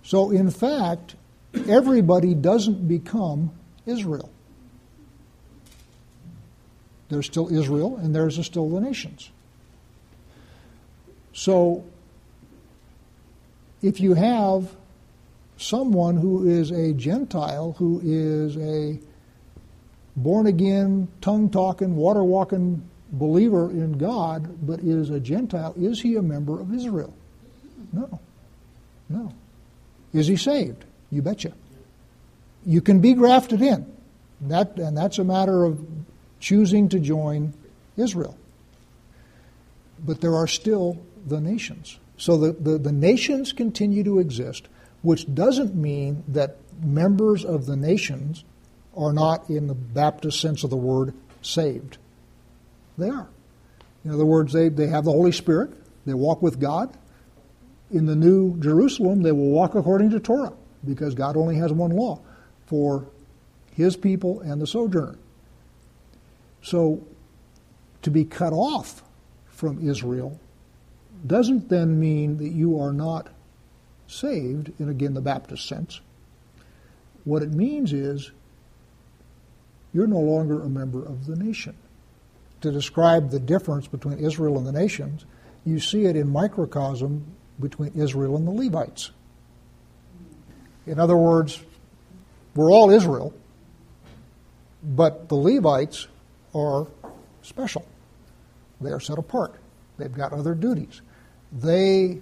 So, 0.03 0.31
in 0.31 0.51
fact, 0.51 1.15
everybody 1.69 2.35
doesn't 2.35 2.89
become 2.89 3.53
Israel. 3.87 4.31
There's 7.09 7.27
still 7.27 7.55
Israel, 7.55 7.97
and 7.99 8.15
there's 8.15 8.45
still 8.45 8.69
the 8.69 8.81
nations. 8.81 9.31
So, 11.33 11.85
if 13.81 14.01
you 14.01 14.15
have 14.15 14.75
someone 15.57 16.17
who 16.17 16.49
is 16.49 16.71
a 16.71 16.93
Gentile, 16.95 17.77
who 17.79 18.01
is 18.03 18.57
a 18.57 18.99
born 20.17 20.47
again, 20.47 21.09
tongue 21.21 21.49
talking, 21.49 21.97
water 21.97 22.25
walking 22.25 22.89
believer 23.13 23.71
in 23.71 23.99
God, 23.99 24.67
but 24.67 24.81
is 24.81 25.11
a 25.11 25.21
Gentile, 25.21 25.75
is 25.79 26.01
he 26.01 26.17
a 26.17 26.23
member 26.23 26.61
of 26.61 26.75
Israel? 26.75 27.15
No. 27.93 28.21
No. 29.09 29.33
Is 30.13 30.27
he 30.27 30.37
saved? 30.37 30.85
You 31.11 31.23
betcha. 31.23 31.53
You 32.65 32.81
can 32.81 33.01
be 33.01 33.13
grafted 33.15 33.61
in. 33.61 33.87
That, 34.43 34.77
and 34.77 34.97
that's 34.97 35.19
a 35.19 35.25
matter 35.25 35.65
of 35.65 35.85
choosing 36.41 36.89
to 36.89 36.99
join 36.99 37.53
Israel. 37.97 38.37
But 40.05 40.21
there 40.21 40.35
are 40.35 40.47
still 40.49 40.99
the 41.27 41.41
nations. 41.41 41.99
So 42.17 42.37
the, 42.37 42.53
the, 42.53 42.79
the, 42.79 42.93
nations 42.93 43.53
continue 43.53 44.05
to 44.05 44.19
exist, 44.19 44.69
which 45.03 45.33
doesn't 45.33 45.75
mean 45.75 46.25
that 46.29 46.57
members 46.83 47.45
of 47.45 47.67
the 47.67 47.77
nations 47.77 48.45
are 48.97 49.13
not, 49.13 49.49
in 49.49 49.67
the 49.67 49.75
Baptist 49.75 50.41
sense 50.41 50.65
of 50.65 50.71
the 50.71 50.77
word, 50.77 51.15
saved. 51.41 51.99
They 52.99 53.09
are. 53.09 53.29
In 54.05 54.11
other 54.11 54.27
words, 54.27 54.53
they, 54.53 54.69
they 54.69 54.89
have 54.89 55.05
the 55.05 55.13
Holy 55.13 55.33
Spirit, 55.33 55.71
they 56.07 56.15
walk 56.15 56.43
with 56.43 56.61
God. 56.61 56.97
In 57.91 58.07
the 58.07 58.17
New 58.17 58.59
Jerusalem, 58.59 59.23
they 59.23 59.33
will 59.33 59.51
walk 59.51 59.75
according 59.75 60.11
to 60.11 60.21
Torah, 60.21 60.55
because 60.85 61.15
God 61.15 61.37
only 61.37 61.57
has 61.57 61.73
one 61.73 61.91
law 61.91 62.21
for 62.67 63.07
his 63.75 63.97
people 63.97 64.41
and 64.41 64.61
the 64.61 64.67
sojourner. 64.67 65.19
So 66.63 67.07
to 68.03 68.11
be 68.11 68.25
cut 68.25 68.53
off 68.53 69.03
from 69.49 69.89
Israel 69.89 70.41
doesn't 71.27 71.69
then 71.69 72.01
mean 72.01 72.39
that 72.39 72.49
you 72.49 72.81
are 72.81 72.93
not 72.93 73.29
saved, 74.09 74.73
in 74.79 74.89
again 74.89 75.15
the 75.15 75.21
Baptist 75.21 75.69
sense. 75.69 76.01
What 77.25 77.43
it 77.43 77.53
means 77.53 77.93
is 77.93 78.33
you're 79.93 80.07
no 80.07 80.19
longer 80.19 80.63
a 80.63 80.69
member 80.69 81.05
of 81.05 81.27
the 81.27 81.37
nation. 81.37 81.77
To 82.63 82.73
describe 82.73 83.31
the 83.31 83.41
difference 83.41 83.87
between 83.87 84.19
Israel 84.19 84.57
and 84.57 84.67
the 84.67 84.73
nations, 84.73 85.25
you 85.65 85.79
see 85.79 86.05
it 86.07 86.17
in 86.17 86.31
microcosm 86.31 87.25
between 87.61 87.93
Israel 87.95 88.37
and 88.37 88.47
the 88.47 88.53
Levites. 88.53 89.11
In 90.87 90.99
other 90.99 91.17
words, 91.17 91.61
we're 92.55 92.73
all 92.73 92.91
Israel, 92.91 93.33
but 94.83 95.29
the 95.29 95.37
Levites 95.37 96.09
are 96.55 96.87
special. 97.43 97.87
They 98.81 98.91
are 98.91 99.01
set 99.01 99.19
apart. 99.19 99.55
They've 99.99 100.13
got 100.13 100.33
other 100.33 100.55
duties 100.55 101.03
they 101.53 102.21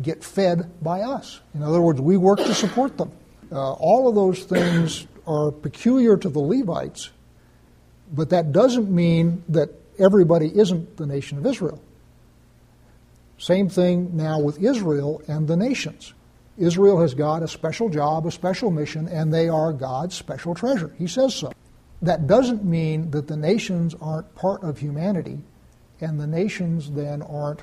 get 0.00 0.22
fed 0.22 0.70
by 0.82 1.00
us. 1.00 1.40
In 1.54 1.62
other 1.62 1.80
words, 1.80 2.00
we 2.00 2.16
work 2.16 2.38
to 2.38 2.54
support 2.54 2.96
them. 2.98 3.10
Uh, 3.50 3.72
all 3.72 4.08
of 4.08 4.14
those 4.14 4.44
things 4.44 5.06
are 5.26 5.50
peculiar 5.50 6.16
to 6.16 6.28
the 6.28 6.38
Levites, 6.38 7.10
but 8.12 8.30
that 8.30 8.52
doesn't 8.52 8.90
mean 8.90 9.42
that 9.48 9.70
everybody 9.98 10.50
isn't 10.56 10.96
the 10.96 11.06
nation 11.06 11.38
of 11.38 11.46
Israel. 11.46 11.82
Same 13.38 13.68
thing 13.68 14.16
now 14.16 14.40
with 14.40 14.62
Israel 14.62 15.22
and 15.28 15.46
the 15.46 15.56
nations. 15.56 16.12
Israel 16.56 17.00
has 17.00 17.14
got 17.14 17.42
a 17.42 17.48
special 17.48 17.88
job, 17.88 18.26
a 18.26 18.32
special 18.32 18.70
mission, 18.70 19.06
and 19.06 19.32
they 19.32 19.48
are 19.48 19.72
God's 19.72 20.16
special 20.16 20.54
treasure. 20.54 20.92
He 20.98 21.06
says 21.06 21.34
so. 21.34 21.52
That 22.02 22.26
doesn't 22.26 22.64
mean 22.64 23.10
that 23.12 23.28
the 23.28 23.36
nations 23.36 23.94
aren't 24.00 24.34
part 24.34 24.62
of 24.64 24.78
humanity, 24.78 25.38
and 26.00 26.18
the 26.18 26.26
nations 26.26 26.90
then 26.90 27.22
aren't 27.22 27.62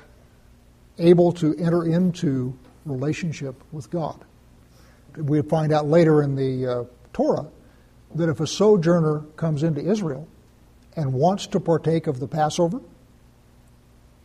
able 0.98 1.32
to 1.32 1.54
enter 1.56 1.84
into 1.84 2.56
relationship 2.86 3.62
with 3.72 3.90
God. 3.90 4.24
We 5.16 5.42
find 5.42 5.72
out 5.72 5.86
later 5.86 6.22
in 6.22 6.36
the 6.36 6.66
uh, 6.66 6.84
Torah 7.12 7.46
that 8.14 8.28
if 8.28 8.40
a 8.40 8.46
sojourner 8.46 9.20
comes 9.36 9.62
into 9.62 9.80
Israel 9.80 10.26
and 10.96 11.12
wants 11.12 11.46
to 11.48 11.60
partake 11.60 12.06
of 12.06 12.18
the 12.18 12.26
Passover, 12.26 12.80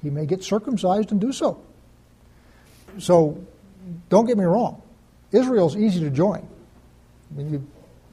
he 0.02 0.10
may 0.10 0.26
get 0.26 0.44
circumcised 0.44 1.12
and 1.12 1.20
do 1.20 1.32
so. 1.32 1.62
So 2.98 3.44
don't 4.10 4.26
get 4.26 4.38
me 4.38 4.46
wrong, 4.46 4.82
Israel's 5.32 5.76
easy 5.76 6.00
to 6.02 6.10
join. 6.10 6.48
I 7.32 7.38
mean, 7.38 7.54
you, 7.54 7.68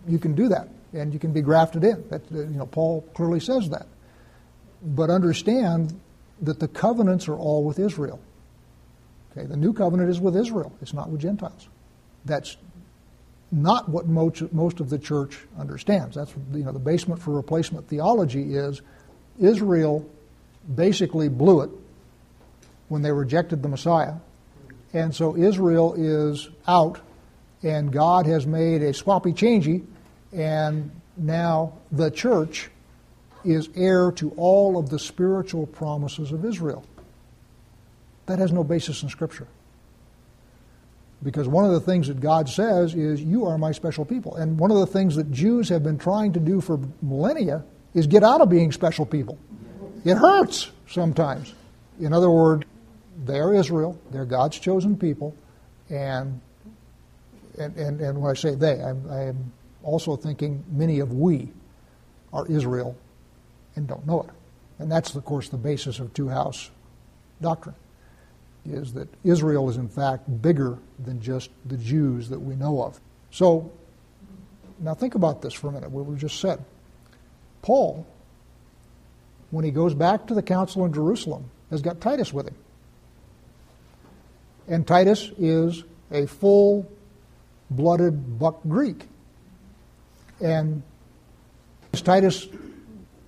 you 0.06 0.18
can 0.18 0.34
do 0.34 0.48
that, 0.48 0.68
and 0.92 1.12
you 1.12 1.18
can 1.18 1.32
be 1.32 1.40
grafted 1.40 1.84
in. 1.84 2.09
That, 2.11 2.22
you 2.30 2.46
know, 2.46 2.66
Paul 2.66 3.02
clearly 3.14 3.40
says 3.40 3.70
that. 3.70 3.86
But 4.82 5.11
understand 5.11 5.98
that 6.42 6.61
the 6.61 6.68
covenants 6.68 7.26
are 7.28 7.34
all 7.34 7.64
with 7.64 7.78
Israel. 7.78 8.20
Okay, 9.32 9.46
the 9.46 9.56
new 9.56 9.72
covenant 9.72 10.09
is 10.11 10.20
with 10.20 10.36
Israel. 10.36 10.72
It's 10.80 10.94
not 10.94 11.11
with 11.11 11.20
Gentiles. 11.20 11.68
That's 12.24 12.56
not 13.51 13.88
what 13.88 14.07
most, 14.07 14.53
most 14.53 14.80
of 14.80 14.90
the 14.90 14.99
church 14.99 15.38
understands. 15.59 16.16
That's 16.16 16.32
you 16.53 16.64
know 16.64 16.72
the 16.72 16.78
basement 16.78 17.20
for 17.20 17.32
replacement 17.32 17.88
theology 17.88 18.55
is 18.55 18.82
Israel 19.38 20.09
basically 20.74 21.28
blew 21.28 21.62
it 21.62 21.70
when 22.88 23.03
they 23.03 23.12
rejected 23.12 23.62
the 23.62 23.68
Messiah, 23.68 24.14
and 24.92 25.14
so 25.14 25.36
Israel 25.36 25.94
is 25.96 26.49
out, 26.66 27.01
and 27.62 27.92
God 27.92 28.26
has 28.26 28.46
made 28.46 28.82
a 28.82 28.92
sloppy 28.92 29.32
changey, 29.32 29.84
and 30.32 30.90
now 31.16 31.72
the 31.90 32.11
church 32.11 32.70
is 33.44 33.68
heir 33.74 34.12
to 34.12 34.30
all 34.36 34.78
of 34.78 34.90
the 34.90 34.99
spiritual 34.99 35.66
promises 35.66 36.32
of 36.32 36.44
Israel. 36.44 36.84
That 38.26 38.38
has 38.38 38.53
no 38.53 38.62
basis 38.62 39.03
in 39.03 39.09
Scripture. 39.09 39.46
Because 41.22 41.48
one 41.48 41.64
of 41.64 41.72
the 41.72 41.80
things 41.80 42.06
that 42.08 42.20
God 42.20 42.48
says 42.48 42.94
is, 42.94 43.20
You 43.20 43.44
are 43.46 43.58
my 43.58 43.72
special 43.72 44.04
people. 44.04 44.36
And 44.36 44.58
one 44.58 44.70
of 44.70 44.78
the 44.78 44.86
things 44.86 45.16
that 45.16 45.30
Jews 45.32 45.68
have 45.68 45.82
been 45.82 45.98
trying 45.98 46.32
to 46.34 46.40
do 46.40 46.60
for 46.60 46.78
millennia 47.02 47.64
is 47.94 48.06
get 48.06 48.22
out 48.22 48.40
of 48.40 48.48
being 48.48 48.70
special 48.70 49.04
people. 49.04 49.38
It 50.04 50.16
hurts 50.16 50.70
sometimes. 50.86 51.54
In 52.00 52.12
other 52.12 52.30
words, 52.30 52.64
they're 53.24 53.52
Israel, 53.54 54.00
they're 54.12 54.24
God's 54.24 54.58
chosen 54.58 54.96
people, 54.96 55.34
and 55.90 56.40
and, 57.58 57.76
and, 57.76 58.00
and 58.00 58.22
when 58.22 58.30
I 58.30 58.34
say 58.34 58.54
they, 58.54 58.80
I'm, 58.80 59.10
I'm 59.10 59.52
also 59.82 60.14
thinking 60.14 60.62
many 60.70 61.00
of 61.00 61.12
we 61.12 61.48
are 62.32 62.46
Israel 62.46 62.96
and 63.74 63.88
don't 63.88 64.06
know 64.06 64.22
it. 64.22 64.30
And 64.78 64.90
that's, 64.90 65.14
of 65.16 65.24
course, 65.24 65.48
the 65.48 65.56
basis 65.56 65.98
of 65.98 66.14
two 66.14 66.28
house 66.28 66.70
doctrine 67.40 67.74
is 68.72 68.92
that 68.94 69.08
Israel 69.24 69.68
is 69.68 69.76
in 69.76 69.88
fact 69.88 70.42
bigger 70.42 70.78
than 71.04 71.20
just 71.20 71.50
the 71.66 71.76
Jews 71.76 72.28
that 72.28 72.38
we 72.38 72.54
know 72.54 72.82
of. 72.82 73.00
So 73.30 73.70
now 74.78 74.94
think 74.94 75.14
about 75.14 75.42
this 75.42 75.52
for 75.52 75.68
a 75.68 75.72
minute, 75.72 75.90
what 75.90 76.06
we 76.06 76.16
just 76.16 76.40
said. 76.40 76.64
Paul, 77.62 78.06
when 79.50 79.64
he 79.64 79.70
goes 79.70 79.94
back 79.94 80.26
to 80.28 80.34
the 80.34 80.42
council 80.42 80.84
in 80.84 80.92
Jerusalem, 80.92 81.50
has 81.70 81.82
got 81.82 82.00
Titus 82.00 82.32
with 82.32 82.48
him. 82.48 82.54
And 84.68 84.86
Titus 84.86 85.30
is 85.38 85.84
a 86.10 86.26
full 86.26 86.90
blooded 87.70 88.38
buck 88.38 88.60
Greek. 88.68 89.06
And 90.40 90.82
is 91.92 92.02
Titus 92.02 92.44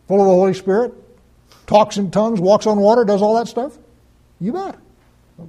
full 0.06 0.20
of 0.20 0.26
the 0.26 0.32
Holy 0.32 0.54
Spirit? 0.54 0.94
Talks 1.66 1.96
in 1.96 2.10
tongues, 2.10 2.40
walks 2.40 2.66
on 2.66 2.78
water, 2.78 3.04
does 3.04 3.22
all 3.22 3.34
that 3.36 3.48
stuff? 3.48 3.76
You 4.40 4.52
bet. 4.52 4.76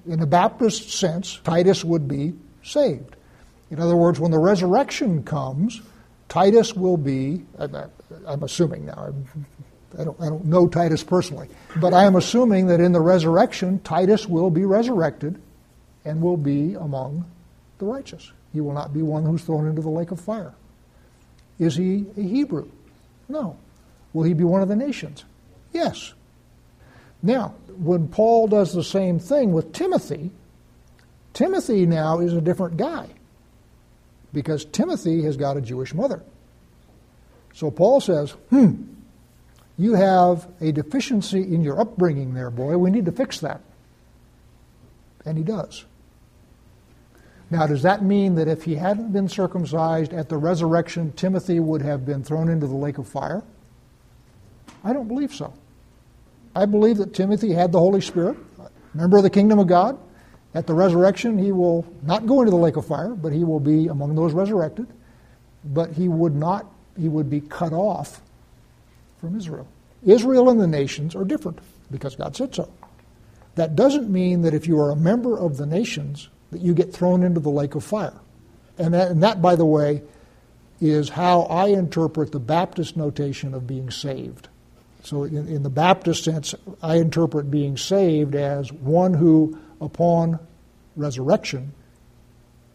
In 0.07 0.21
a 0.21 0.25
Baptist 0.25 0.91
sense, 0.91 1.39
Titus 1.43 1.83
would 1.83 2.07
be 2.07 2.33
saved. 2.63 3.15
In 3.69 3.79
other 3.79 3.95
words, 3.95 4.19
when 4.19 4.31
the 4.31 4.39
resurrection 4.39 5.23
comes, 5.23 5.81
Titus 6.27 6.75
will 6.75 6.97
be, 6.97 7.45
I'm 7.59 8.43
assuming 8.43 8.85
now, 8.85 9.13
I 9.97 10.03
don't, 10.03 10.21
I 10.21 10.25
don't 10.25 10.45
know 10.45 10.67
Titus 10.67 11.03
personally, 11.03 11.49
but 11.79 11.93
I 11.93 12.05
am 12.05 12.15
assuming 12.15 12.67
that 12.67 12.79
in 12.79 12.91
the 12.91 13.01
resurrection, 13.01 13.79
Titus 13.79 14.27
will 14.27 14.49
be 14.49 14.65
resurrected 14.65 15.41
and 16.05 16.21
will 16.21 16.37
be 16.37 16.75
among 16.75 17.25
the 17.79 17.85
righteous. 17.85 18.31
He 18.53 18.61
will 18.61 18.73
not 18.73 18.93
be 18.93 19.01
one 19.01 19.23
who's 19.23 19.43
thrown 19.43 19.67
into 19.67 19.81
the 19.81 19.89
lake 19.89 20.11
of 20.11 20.19
fire. 20.19 20.53
Is 21.59 21.75
he 21.75 22.05
a 22.17 22.21
Hebrew? 22.21 22.69
No. 23.29 23.57
Will 24.13 24.23
he 24.23 24.33
be 24.33 24.43
one 24.43 24.61
of 24.61 24.67
the 24.67 24.75
nations? 24.75 25.23
Yes. 25.73 26.13
Now, 27.23 27.55
when 27.77 28.07
Paul 28.07 28.47
does 28.47 28.73
the 28.73 28.83
same 28.83 29.19
thing 29.19 29.53
with 29.53 29.73
Timothy, 29.73 30.31
Timothy 31.33 31.85
now 31.85 32.19
is 32.19 32.33
a 32.33 32.41
different 32.41 32.77
guy 32.77 33.07
because 34.33 34.65
Timothy 34.65 35.23
has 35.23 35.37
got 35.37 35.57
a 35.57 35.61
Jewish 35.61 35.93
mother. 35.93 36.23
So 37.53 37.69
Paul 37.69 38.01
says, 38.01 38.31
hmm, 38.49 38.83
you 39.77 39.93
have 39.93 40.47
a 40.61 40.71
deficiency 40.71 41.41
in 41.41 41.63
your 41.63 41.79
upbringing 41.79 42.33
there, 42.33 42.49
boy. 42.49 42.77
We 42.77 42.91
need 42.91 43.05
to 43.05 43.11
fix 43.11 43.39
that. 43.39 43.61
And 45.25 45.37
he 45.37 45.43
does. 45.43 45.85
Now, 47.49 47.67
does 47.67 47.81
that 47.81 48.01
mean 48.01 48.35
that 48.35 48.47
if 48.47 48.63
he 48.63 48.75
hadn't 48.75 49.11
been 49.11 49.27
circumcised 49.27 50.13
at 50.13 50.29
the 50.29 50.37
resurrection, 50.37 51.11
Timothy 51.13 51.59
would 51.59 51.81
have 51.81 52.05
been 52.05 52.23
thrown 52.23 52.47
into 52.47 52.65
the 52.65 52.75
lake 52.75 52.97
of 52.97 53.07
fire? 53.07 53.43
I 54.83 54.93
don't 54.93 55.09
believe 55.09 55.33
so. 55.33 55.53
I 56.55 56.65
believe 56.65 56.97
that 56.97 57.13
Timothy 57.13 57.53
had 57.53 57.71
the 57.71 57.79
Holy 57.79 58.01
Spirit, 58.01 58.37
member 58.93 59.17
of 59.17 59.23
the 59.23 59.29
kingdom 59.29 59.59
of 59.59 59.67
God. 59.67 59.97
At 60.53 60.67
the 60.67 60.73
resurrection, 60.73 61.37
he 61.37 61.53
will 61.53 61.85
not 62.03 62.25
go 62.25 62.41
into 62.41 62.51
the 62.51 62.57
lake 62.57 62.75
of 62.75 62.85
fire, 62.85 63.15
but 63.15 63.31
he 63.31 63.45
will 63.45 63.61
be 63.61 63.87
among 63.87 64.15
those 64.15 64.33
resurrected. 64.33 64.87
But 65.63 65.93
he 65.93 66.09
would 66.09 66.35
not, 66.35 66.65
he 66.99 67.07
would 67.07 67.29
be 67.29 67.39
cut 67.39 67.71
off 67.71 68.21
from 69.19 69.37
Israel. 69.37 69.67
Israel 70.03 70.49
and 70.49 70.59
the 70.59 70.67
nations 70.67 71.15
are 71.15 71.23
different 71.23 71.59
because 71.89 72.15
God 72.15 72.35
said 72.35 72.53
so. 72.53 72.69
That 73.55 73.75
doesn't 73.75 74.09
mean 74.09 74.41
that 74.41 74.53
if 74.53 74.67
you 74.67 74.79
are 74.79 74.91
a 74.91 74.95
member 74.95 75.37
of 75.37 75.57
the 75.57 75.65
nations, 75.65 76.29
that 76.51 76.61
you 76.61 76.73
get 76.73 76.91
thrown 76.91 77.23
into 77.23 77.39
the 77.39 77.49
lake 77.49 77.75
of 77.75 77.83
fire. 77.83 78.19
And 78.77 78.93
that, 78.93 79.11
and 79.11 79.23
that, 79.23 79.41
by 79.41 79.55
the 79.55 79.65
way, 79.65 80.01
is 80.81 81.09
how 81.09 81.43
I 81.43 81.67
interpret 81.67 82.31
the 82.31 82.39
Baptist 82.39 82.97
notation 82.97 83.53
of 83.53 83.67
being 83.67 83.91
saved. 83.91 84.49
So, 85.03 85.23
in, 85.23 85.47
in, 85.47 85.63
the 85.63 85.69
Baptist 85.69 86.23
sense, 86.23 86.53
I 86.81 86.97
interpret 86.97 87.49
being 87.49 87.75
saved 87.75 88.35
as 88.35 88.71
one 88.71 89.13
who, 89.13 89.57
upon 89.79 90.39
resurrection, 90.95 91.73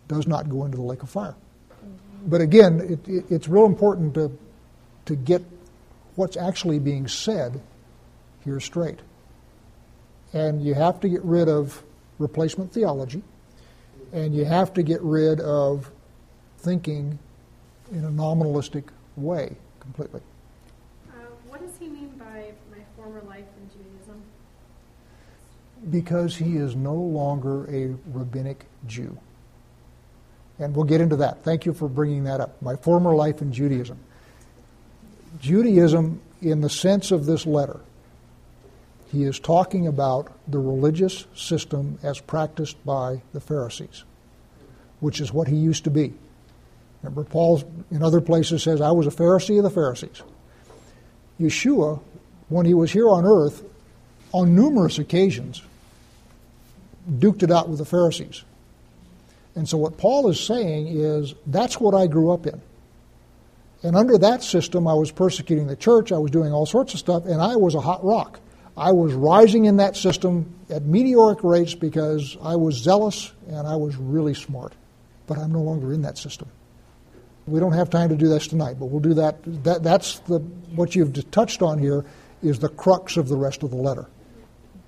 does 0.08 0.26
not 0.26 0.48
go 0.48 0.64
into 0.64 0.76
the 0.76 0.82
lake 0.82 1.02
of 1.02 1.10
fire. 1.10 1.36
But 2.26 2.40
again, 2.40 2.80
it, 2.80 3.08
it, 3.08 3.24
it's 3.30 3.48
real 3.48 3.66
important 3.66 4.14
to, 4.14 4.36
to 5.06 5.14
get 5.14 5.42
what's 6.16 6.36
actually 6.36 6.80
being 6.80 7.06
said 7.06 7.60
here 8.44 8.58
straight. 8.58 8.98
And 10.32 10.62
you 10.62 10.74
have 10.74 11.00
to 11.00 11.08
get 11.08 11.22
rid 11.22 11.48
of 11.48 11.82
replacement 12.18 12.72
theology 12.72 13.22
and 14.12 14.34
you 14.34 14.44
have 14.44 14.72
to 14.74 14.82
get 14.82 15.02
rid 15.02 15.40
of 15.40 15.90
thinking 16.58 17.18
in 17.92 18.04
a 18.04 18.10
nominalistic 18.10 18.84
way 19.16 19.56
completely. 19.80 20.20
Uh, 21.08 21.12
what 21.48 21.60
does 21.60 21.76
he 21.78 21.88
mean 21.88 22.08
by 22.18 22.52
my 22.70 22.82
former 22.96 23.20
life 23.22 23.44
in 23.60 23.68
Judaism? 23.70 24.22
Because 25.90 26.36
he 26.36 26.56
is 26.56 26.74
no 26.74 26.94
longer 26.94 27.64
a 27.70 27.94
rabbinic 28.12 28.66
Jew. 28.86 29.16
And 30.58 30.74
we'll 30.74 30.84
get 30.84 31.00
into 31.00 31.16
that. 31.16 31.44
Thank 31.44 31.66
you 31.66 31.72
for 31.72 31.88
bringing 31.88 32.24
that 32.24 32.40
up. 32.40 32.60
My 32.62 32.76
former 32.76 33.14
life 33.14 33.42
in 33.42 33.52
Judaism. 33.52 33.98
Judaism, 35.40 36.20
in 36.40 36.60
the 36.60 36.70
sense 36.70 37.10
of 37.10 37.26
this 37.26 37.46
letter, 37.46 37.80
he 39.12 39.24
is 39.24 39.38
talking 39.38 39.86
about 39.86 40.32
the 40.48 40.58
religious 40.58 41.26
system 41.34 41.98
as 42.02 42.20
practiced 42.20 42.82
by 42.84 43.22
the 43.32 43.40
Pharisees, 43.40 44.04
which 45.00 45.20
is 45.20 45.32
what 45.32 45.48
he 45.48 45.56
used 45.56 45.84
to 45.84 45.90
be. 45.90 46.14
Remember, 47.02 47.22
Paul 47.22 47.62
in 47.90 48.02
other 48.02 48.20
places 48.20 48.62
says, 48.62 48.80
I 48.80 48.90
was 48.90 49.06
a 49.06 49.10
Pharisee 49.10 49.58
of 49.58 49.64
the 49.64 49.70
Pharisees. 49.70 50.22
Yeshua, 51.38 52.00
when 52.48 52.66
he 52.66 52.74
was 52.74 52.90
here 52.90 53.08
on 53.08 53.24
earth, 53.24 53.62
on 54.32 54.56
numerous 54.56 54.98
occasions, 54.98 55.62
duked 57.08 57.42
it 57.42 57.50
out 57.50 57.68
with 57.68 57.78
the 57.78 57.84
Pharisees. 57.84 58.44
And 59.54 59.68
so, 59.68 59.78
what 59.78 59.96
Paul 59.96 60.28
is 60.28 60.38
saying 60.38 60.88
is, 60.88 61.34
that's 61.46 61.80
what 61.80 61.94
I 61.94 62.06
grew 62.06 62.30
up 62.30 62.46
in. 62.46 62.60
And 63.82 63.96
under 63.96 64.18
that 64.18 64.42
system, 64.42 64.86
I 64.86 64.94
was 64.94 65.10
persecuting 65.10 65.66
the 65.66 65.76
church, 65.76 66.12
I 66.12 66.18
was 66.18 66.30
doing 66.30 66.52
all 66.52 66.66
sorts 66.66 66.92
of 66.92 67.00
stuff, 67.00 67.24
and 67.24 67.40
I 67.40 67.56
was 67.56 67.74
a 67.74 67.80
hot 67.80 68.04
rock. 68.04 68.40
I 68.76 68.92
was 68.92 69.14
rising 69.14 69.64
in 69.64 69.78
that 69.78 69.96
system 69.96 70.52
at 70.68 70.82
meteoric 70.82 71.42
rates 71.42 71.74
because 71.74 72.36
I 72.42 72.56
was 72.56 72.74
zealous 72.74 73.32
and 73.48 73.66
I 73.66 73.76
was 73.76 73.96
really 73.96 74.34
smart. 74.34 74.74
But 75.26 75.38
I'm 75.38 75.50
no 75.50 75.62
longer 75.62 75.94
in 75.94 76.02
that 76.02 76.18
system. 76.18 76.48
We 77.46 77.58
don't 77.58 77.72
have 77.72 77.88
time 77.88 78.10
to 78.10 78.16
do 78.16 78.28
this 78.28 78.48
tonight, 78.48 78.76
but 78.78 78.86
we'll 78.86 79.00
do 79.00 79.14
that. 79.14 79.38
that 79.64 79.82
that's 79.82 80.18
the, 80.20 80.40
what 80.74 80.94
you've 80.94 81.30
touched 81.30 81.62
on 81.62 81.78
here 81.78 82.04
is 82.42 82.58
the 82.58 82.68
crux 82.68 83.16
of 83.16 83.28
the 83.28 83.36
rest 83.36 83.62
of 83.62 83.70
the 83.70 83.76
letter. 83.76 84.06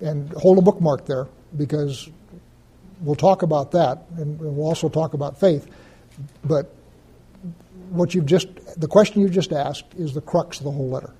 And 0.01 0.31
hold 0.33 0.59
a 0.59 0.61
bookmark 0.61 1.05
there 1.05 1.27
because 1.57 2.09
we'll 3.01 3.15
talk 3.15 3.41
about 3.41 3.71
that 3.71 4.05
and 4.17 4.39
we'll 4.39 4.65
also 4.65 4.89
talk 4.89 5.13
about 5.13 5.39
faith. 5.39 5.67
But 6.43 6.73
what 7.89 8.13
you've 8.13 8.25
just, 8.25 8.47
the 8.79 8.87
question 8.87 9.21
you 9.21 9.29
just 9.29 9.51
asked 9.51 9.85
is 9.97 10.13
the 10.13 10.21
crux 10.21 10.59
of 10.59 10.65
the 10.65 10.71
whole 10.71 10.89
letter. 10.89 11.13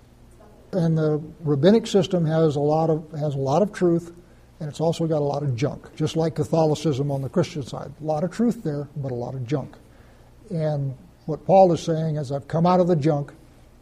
And 0.72 0.98
the 0.98 1.22
rabbinic 1.44 1.88
system 1.88 2.26
has 2.26 2.56
a 2.56 2.60
lot 2.60 2.92
of 2.92 3.12
has 3.14 3.34
a 3.34 3.40
lot 3.40 3.64
of 3.64 3.74
truth, 3.74 4.14
and 4.60 4.70
it's 4.70 4.80
also 4.80 5.08
got 5.08 5.18
a 5.18 5.26
lot 5.26 5.42
of 5.42 5.56
junk, 5.56 5.96
just 5.96 6.16
like 6.16 6.36
Catholicism 6.36 7.10
on 7.10 7.24
the 7.24 7.30
Christian 7.30 7.64
side. 7.64 7.92
A 8.00 8.04
lot 8.04 8.24
of 8.24 8.30
truth 8.30 8.64
there, 8.64 8.88
but 8.96 9.12
a 9.12 9.16
lot 9.16 9.34
of 9.34 9.48
junk. 9.48 9.76
And 10.52 10.96
what 11.26 11.44
Paul 11.44 11.74
is 11.74 11.82
saying 11.82 12.18
is, 12.18 12.32
I've 12.32 12.48
come 12.48 12.68
out 12.68 12.80
of 12.80 12.88
the 12.88 12.96
junk, 12.96 13.34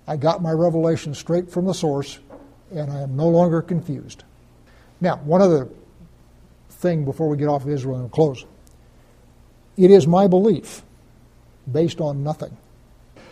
I 0.07 0.15
got 0.15 0.41
my 0.41 0.51
revelation 0.51 1.13
straight 1.13 1.51
from 1.51 1.65
the 1.65 1.73
source, 1.73 2.19
and 2.71 2.89
I 2.89 3.01
am 3.01 3.17
no 3.17 3.27
longer 3.27 3.61
confused. 3.61 4.23
Now, 5.01 5.17
one 5.17 5.41
other 5.41 5.67
thing 6.77 7.05
before 7.05 7.27
we 7.27 7.37
get 7.37 7.47
off 7.47 7.63
of 7.63 7.69
Israel 7.69 7.99
and 7.99 8.11
close. 8.11 8.45
It 9.75 9.91
is 9.91 10.07
my 10.07 10.27
belief, 10.27 10.81
based 11.71 12.01
on 12.01 12.23
nothing. 12.23 12.55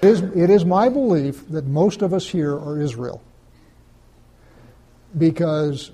It 0.01 0.07
is, 0.07 0.21
it 0.21 0.49
is 0.49 0.65
my 0.65 0.89
belief 0.89 1.47
that 1.49 1.65
most 1.65 2.01
of 2.01 2.13
us 2.13 2.27
here 2.27 2.53
are 2.53 2.79
Israel 2.79 3.21
because 5.17 5.91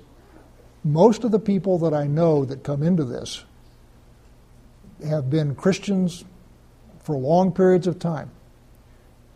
most 0.84 1.24
of 1.24 1.30
the 1.30 1.38
people 1.38 1.78
that 1.78 1.94
I 1.94 2.06
know 2.06 2.44
that 2.44 2.64
come 2.64 2.82
into 2.82 3.04
this 3.04 3.44
have 5.06 5.30
been 5.30 5.54
Christians 5.54 6.24
for 7.02 7.16
long 7.16 7.52
periods 7.52 7.86
of 7.86 7.98
time. 7.98 8.30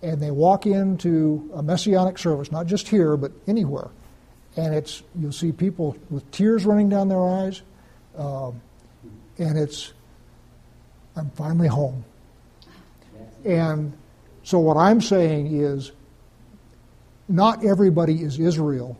And 0.03 0.21
they 0.21 0.31
walk 0.31 0.67
into 0.67 1.51
a 1.55 1.63
messianic 1.63 2.19
service, 2.19 2.53
not 2.53 2.67
just 2.67 2.89
here, 2.89 3.17
but 3.17 3.33
anywhere. 3.47 3.89
And 4.57 4.75
it's 4.75 5.03
you'll 5.19 5.33
see 5.33 5.53
people 5.53 5.97
with 6.11 6.31
tears 6.31 6.65
running 6.65 6.89
down 6.89 7.09
their 7.09 7.25
eyes, 7.25 7.63
um, 8.17 8.61
and 9.39 9.59
it's 9.59 9.93
I'm 11.17 11.31
finally 11.31 11.69
home. 11.69 12.05
And 13.45 13.97
so 14.43 14.59
what 14.59 14.77
I'm 14.77 15.01
saying 15.01 15.55
is, 15.55 15.93
not 17.29 17.65
everybody 17.65 18.23
is 18.23 18.39
Israel 18.39 18.99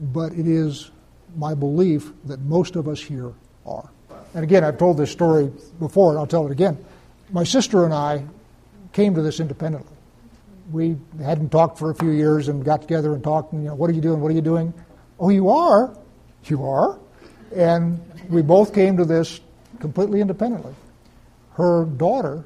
but 0.00 0.32
it 0.32 0.46
is 0.46 0.90
my 1.36 1.54
belief 1.54 2.12
that 2.24 2.40
most 2.40 2.76
of 2.76 2.88
us 2.88 3.00
here 3.00 3.32
are. 3.66 3.88
And 4.34 4.42
again, 4.42 4.64
I've 4.64 4.78
told 4.78 4.98
this 4.98 5.10
story 5.10 5.50
before, 5.78 6.10
and 6.10 6.18
I'll 6.18 6.26
tell 6.26 6.46
it 6.46 6.52
again. 6.52 6.84
My 7.30 7.44
sister 7.44 7.84
and 7.84 7.94
I 7.94 8.24
came 8.92 9.14
to 9.14 9.22
this 9.22 9.40
independently. 9.40 9.96
We 10.72 10.96
hadn't 11.22 11.50
talked 11.50 11.78
for 11.78 11.90
a 11.90 11.94
few 11.94 12.10
years 12.10 12.48
and 12.48 12.64
got 12.64 12.82
together 12.82 13.14
and 13.14 13.22
talked, 13.22 13.52
and, 13.52 13.62
you 13.62 13.68
know, 13.68 13.74
what 13.74 13.90
are 13.90 13.92
you 13.92 14.00
doing? 14.00 14.20
What 14.20 14.30
are 14.30 14.34
you 14.34 14.40
doing? 14.40 14.74
Oh, 15.20 15.28
you 15.28 15.50
are? 15.50 15.96
You 16.44 16.64
are? 16.64 16.98
And 17.54 18.00
we 18.28 18.42
both 18.42 18.74
came 18.74 18.96
to 18.96 19.04
this 19.04 19.40
completely 19.80 20.20
independently. 20.20 20.74
Her 21.52 21.84
daughter, 21.84 22.44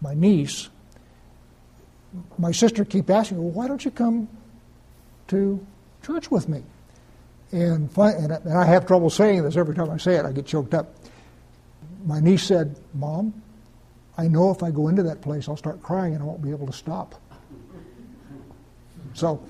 my 0.00 0.14
niece, 0.14 0.68
my 2.38 2.52
sister 2.52 2.84
keep 2.84 3.10
asking, 3.10 3.38
well, 3.38 3.50
why 3.52 3.68
don't 3.68 3.84
you 3.84 3.90
come 3.90 4.28
to 5.28 5.64
church 6.02 6.30
with 6.30 6.48
me? 6.48 6.62
And, 7.52 7.90
and 7.96 8.52
I 8.52 8.64
have 8.64 8.86
trouble 8.86 9.10
saying 9.10 9.44
this 9.44 9.56
every 9.56 9.74
time 9.74 9.90
I 9.90 9.96
say 9.96 10.16
it, 10.16 10.24
I 10.24 10.32
get 10.32 10.46
choked 10.46 10.74
up. 10.74 10.94
My 12.04 12.20
niece 12.20 12.42
said, 12.42 12.76
Mom, 12.94 13.42
I 14.16 14.28
know 14.28 14.50
if 14.50 14.62
I 14.62 14.70
go 14.70 14.88
into 14.88 15.02
that 15.04 15.22
place, 15.22 15.48
I'll 15.48 15.56
start 15.56 15.82
crying 15.82 16.14
and 16.14 16.22
I 16.22 16.26
won't 16.26 16.42
be 16.42 16.50
able 16.50 16.66
to 16.66 16.72
stop. 16.72 17.14
So, 19.14 19.42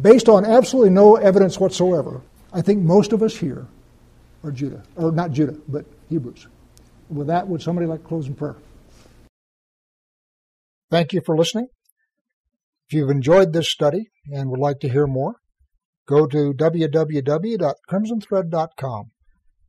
based 0.00 0.28
on 0.28 0.44
absolutely 0.44 0.90
no 0.90 1.16
evidence 1.16 1.58
whatsoever, 1.60 2.20
I 2.52 2.62
think 2.62 2.82
most 2.82 3.12
of 3.12 3.22
us 3.22 3.36
here 3.36 3.68
are 4.42 4.50
Judah, 4.50 4.82
or 4.96 5.12
not 5.12 5.30
Judah, 5.30 5.56
but 5.68 5.84
Hebrews. 6.08 6.48
With 7.08 7.28
that, 7.28 7.46
would 7.46 7.62
somebody 7.62 7.86
like 7.86 8.02
to 8.02 8.08
close 8.08 8.26
in 8.26 8.34
prayer? 8.34 8.56
Thank 10.90 11.12
you 11.12 11.20
for 11.24 11.36
listening. 11.36 11.68
If 12.88 12.94
you've 12.94 13.10
enjoyed 13.10 13.52
this 13.52 13.68
study 13.68 14.10
and 14.32 14.50
would 14.50 14.58
like 14.58 14.80
to 14.80 14.88
hear 14.88 15.06
more, 15.06 15.36
go 16.08 16.26
to 16.26 16.52
www.crimsonthread.com. 16.52 19.10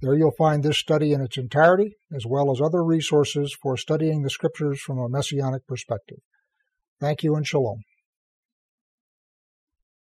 There 0.01 0.17
you'll 0.17 0.31
find 0.31 0.63
this 0.63 0.79
study 0.79 1.13
in 1.13 1.21
its 1.21 1.37
entirety, 1.37 1.97
as 2.15 2.25
well 2.25 2.51
as 2.51 2.59
other 2.59 2.83
resources 2.83 3.55
for 3.61 3.77
studying 3.77 4.23
the 4.23 4.31
scriptures 4.31 4.81
from 4.81 4.97
a 4.97 5.07
messianic 5.07 5.67
perspective. 5.67 6.17
Thank 6.99 7.21
you 7.21 7.35
and 7.35 7.45
shalom. 7.45 7.83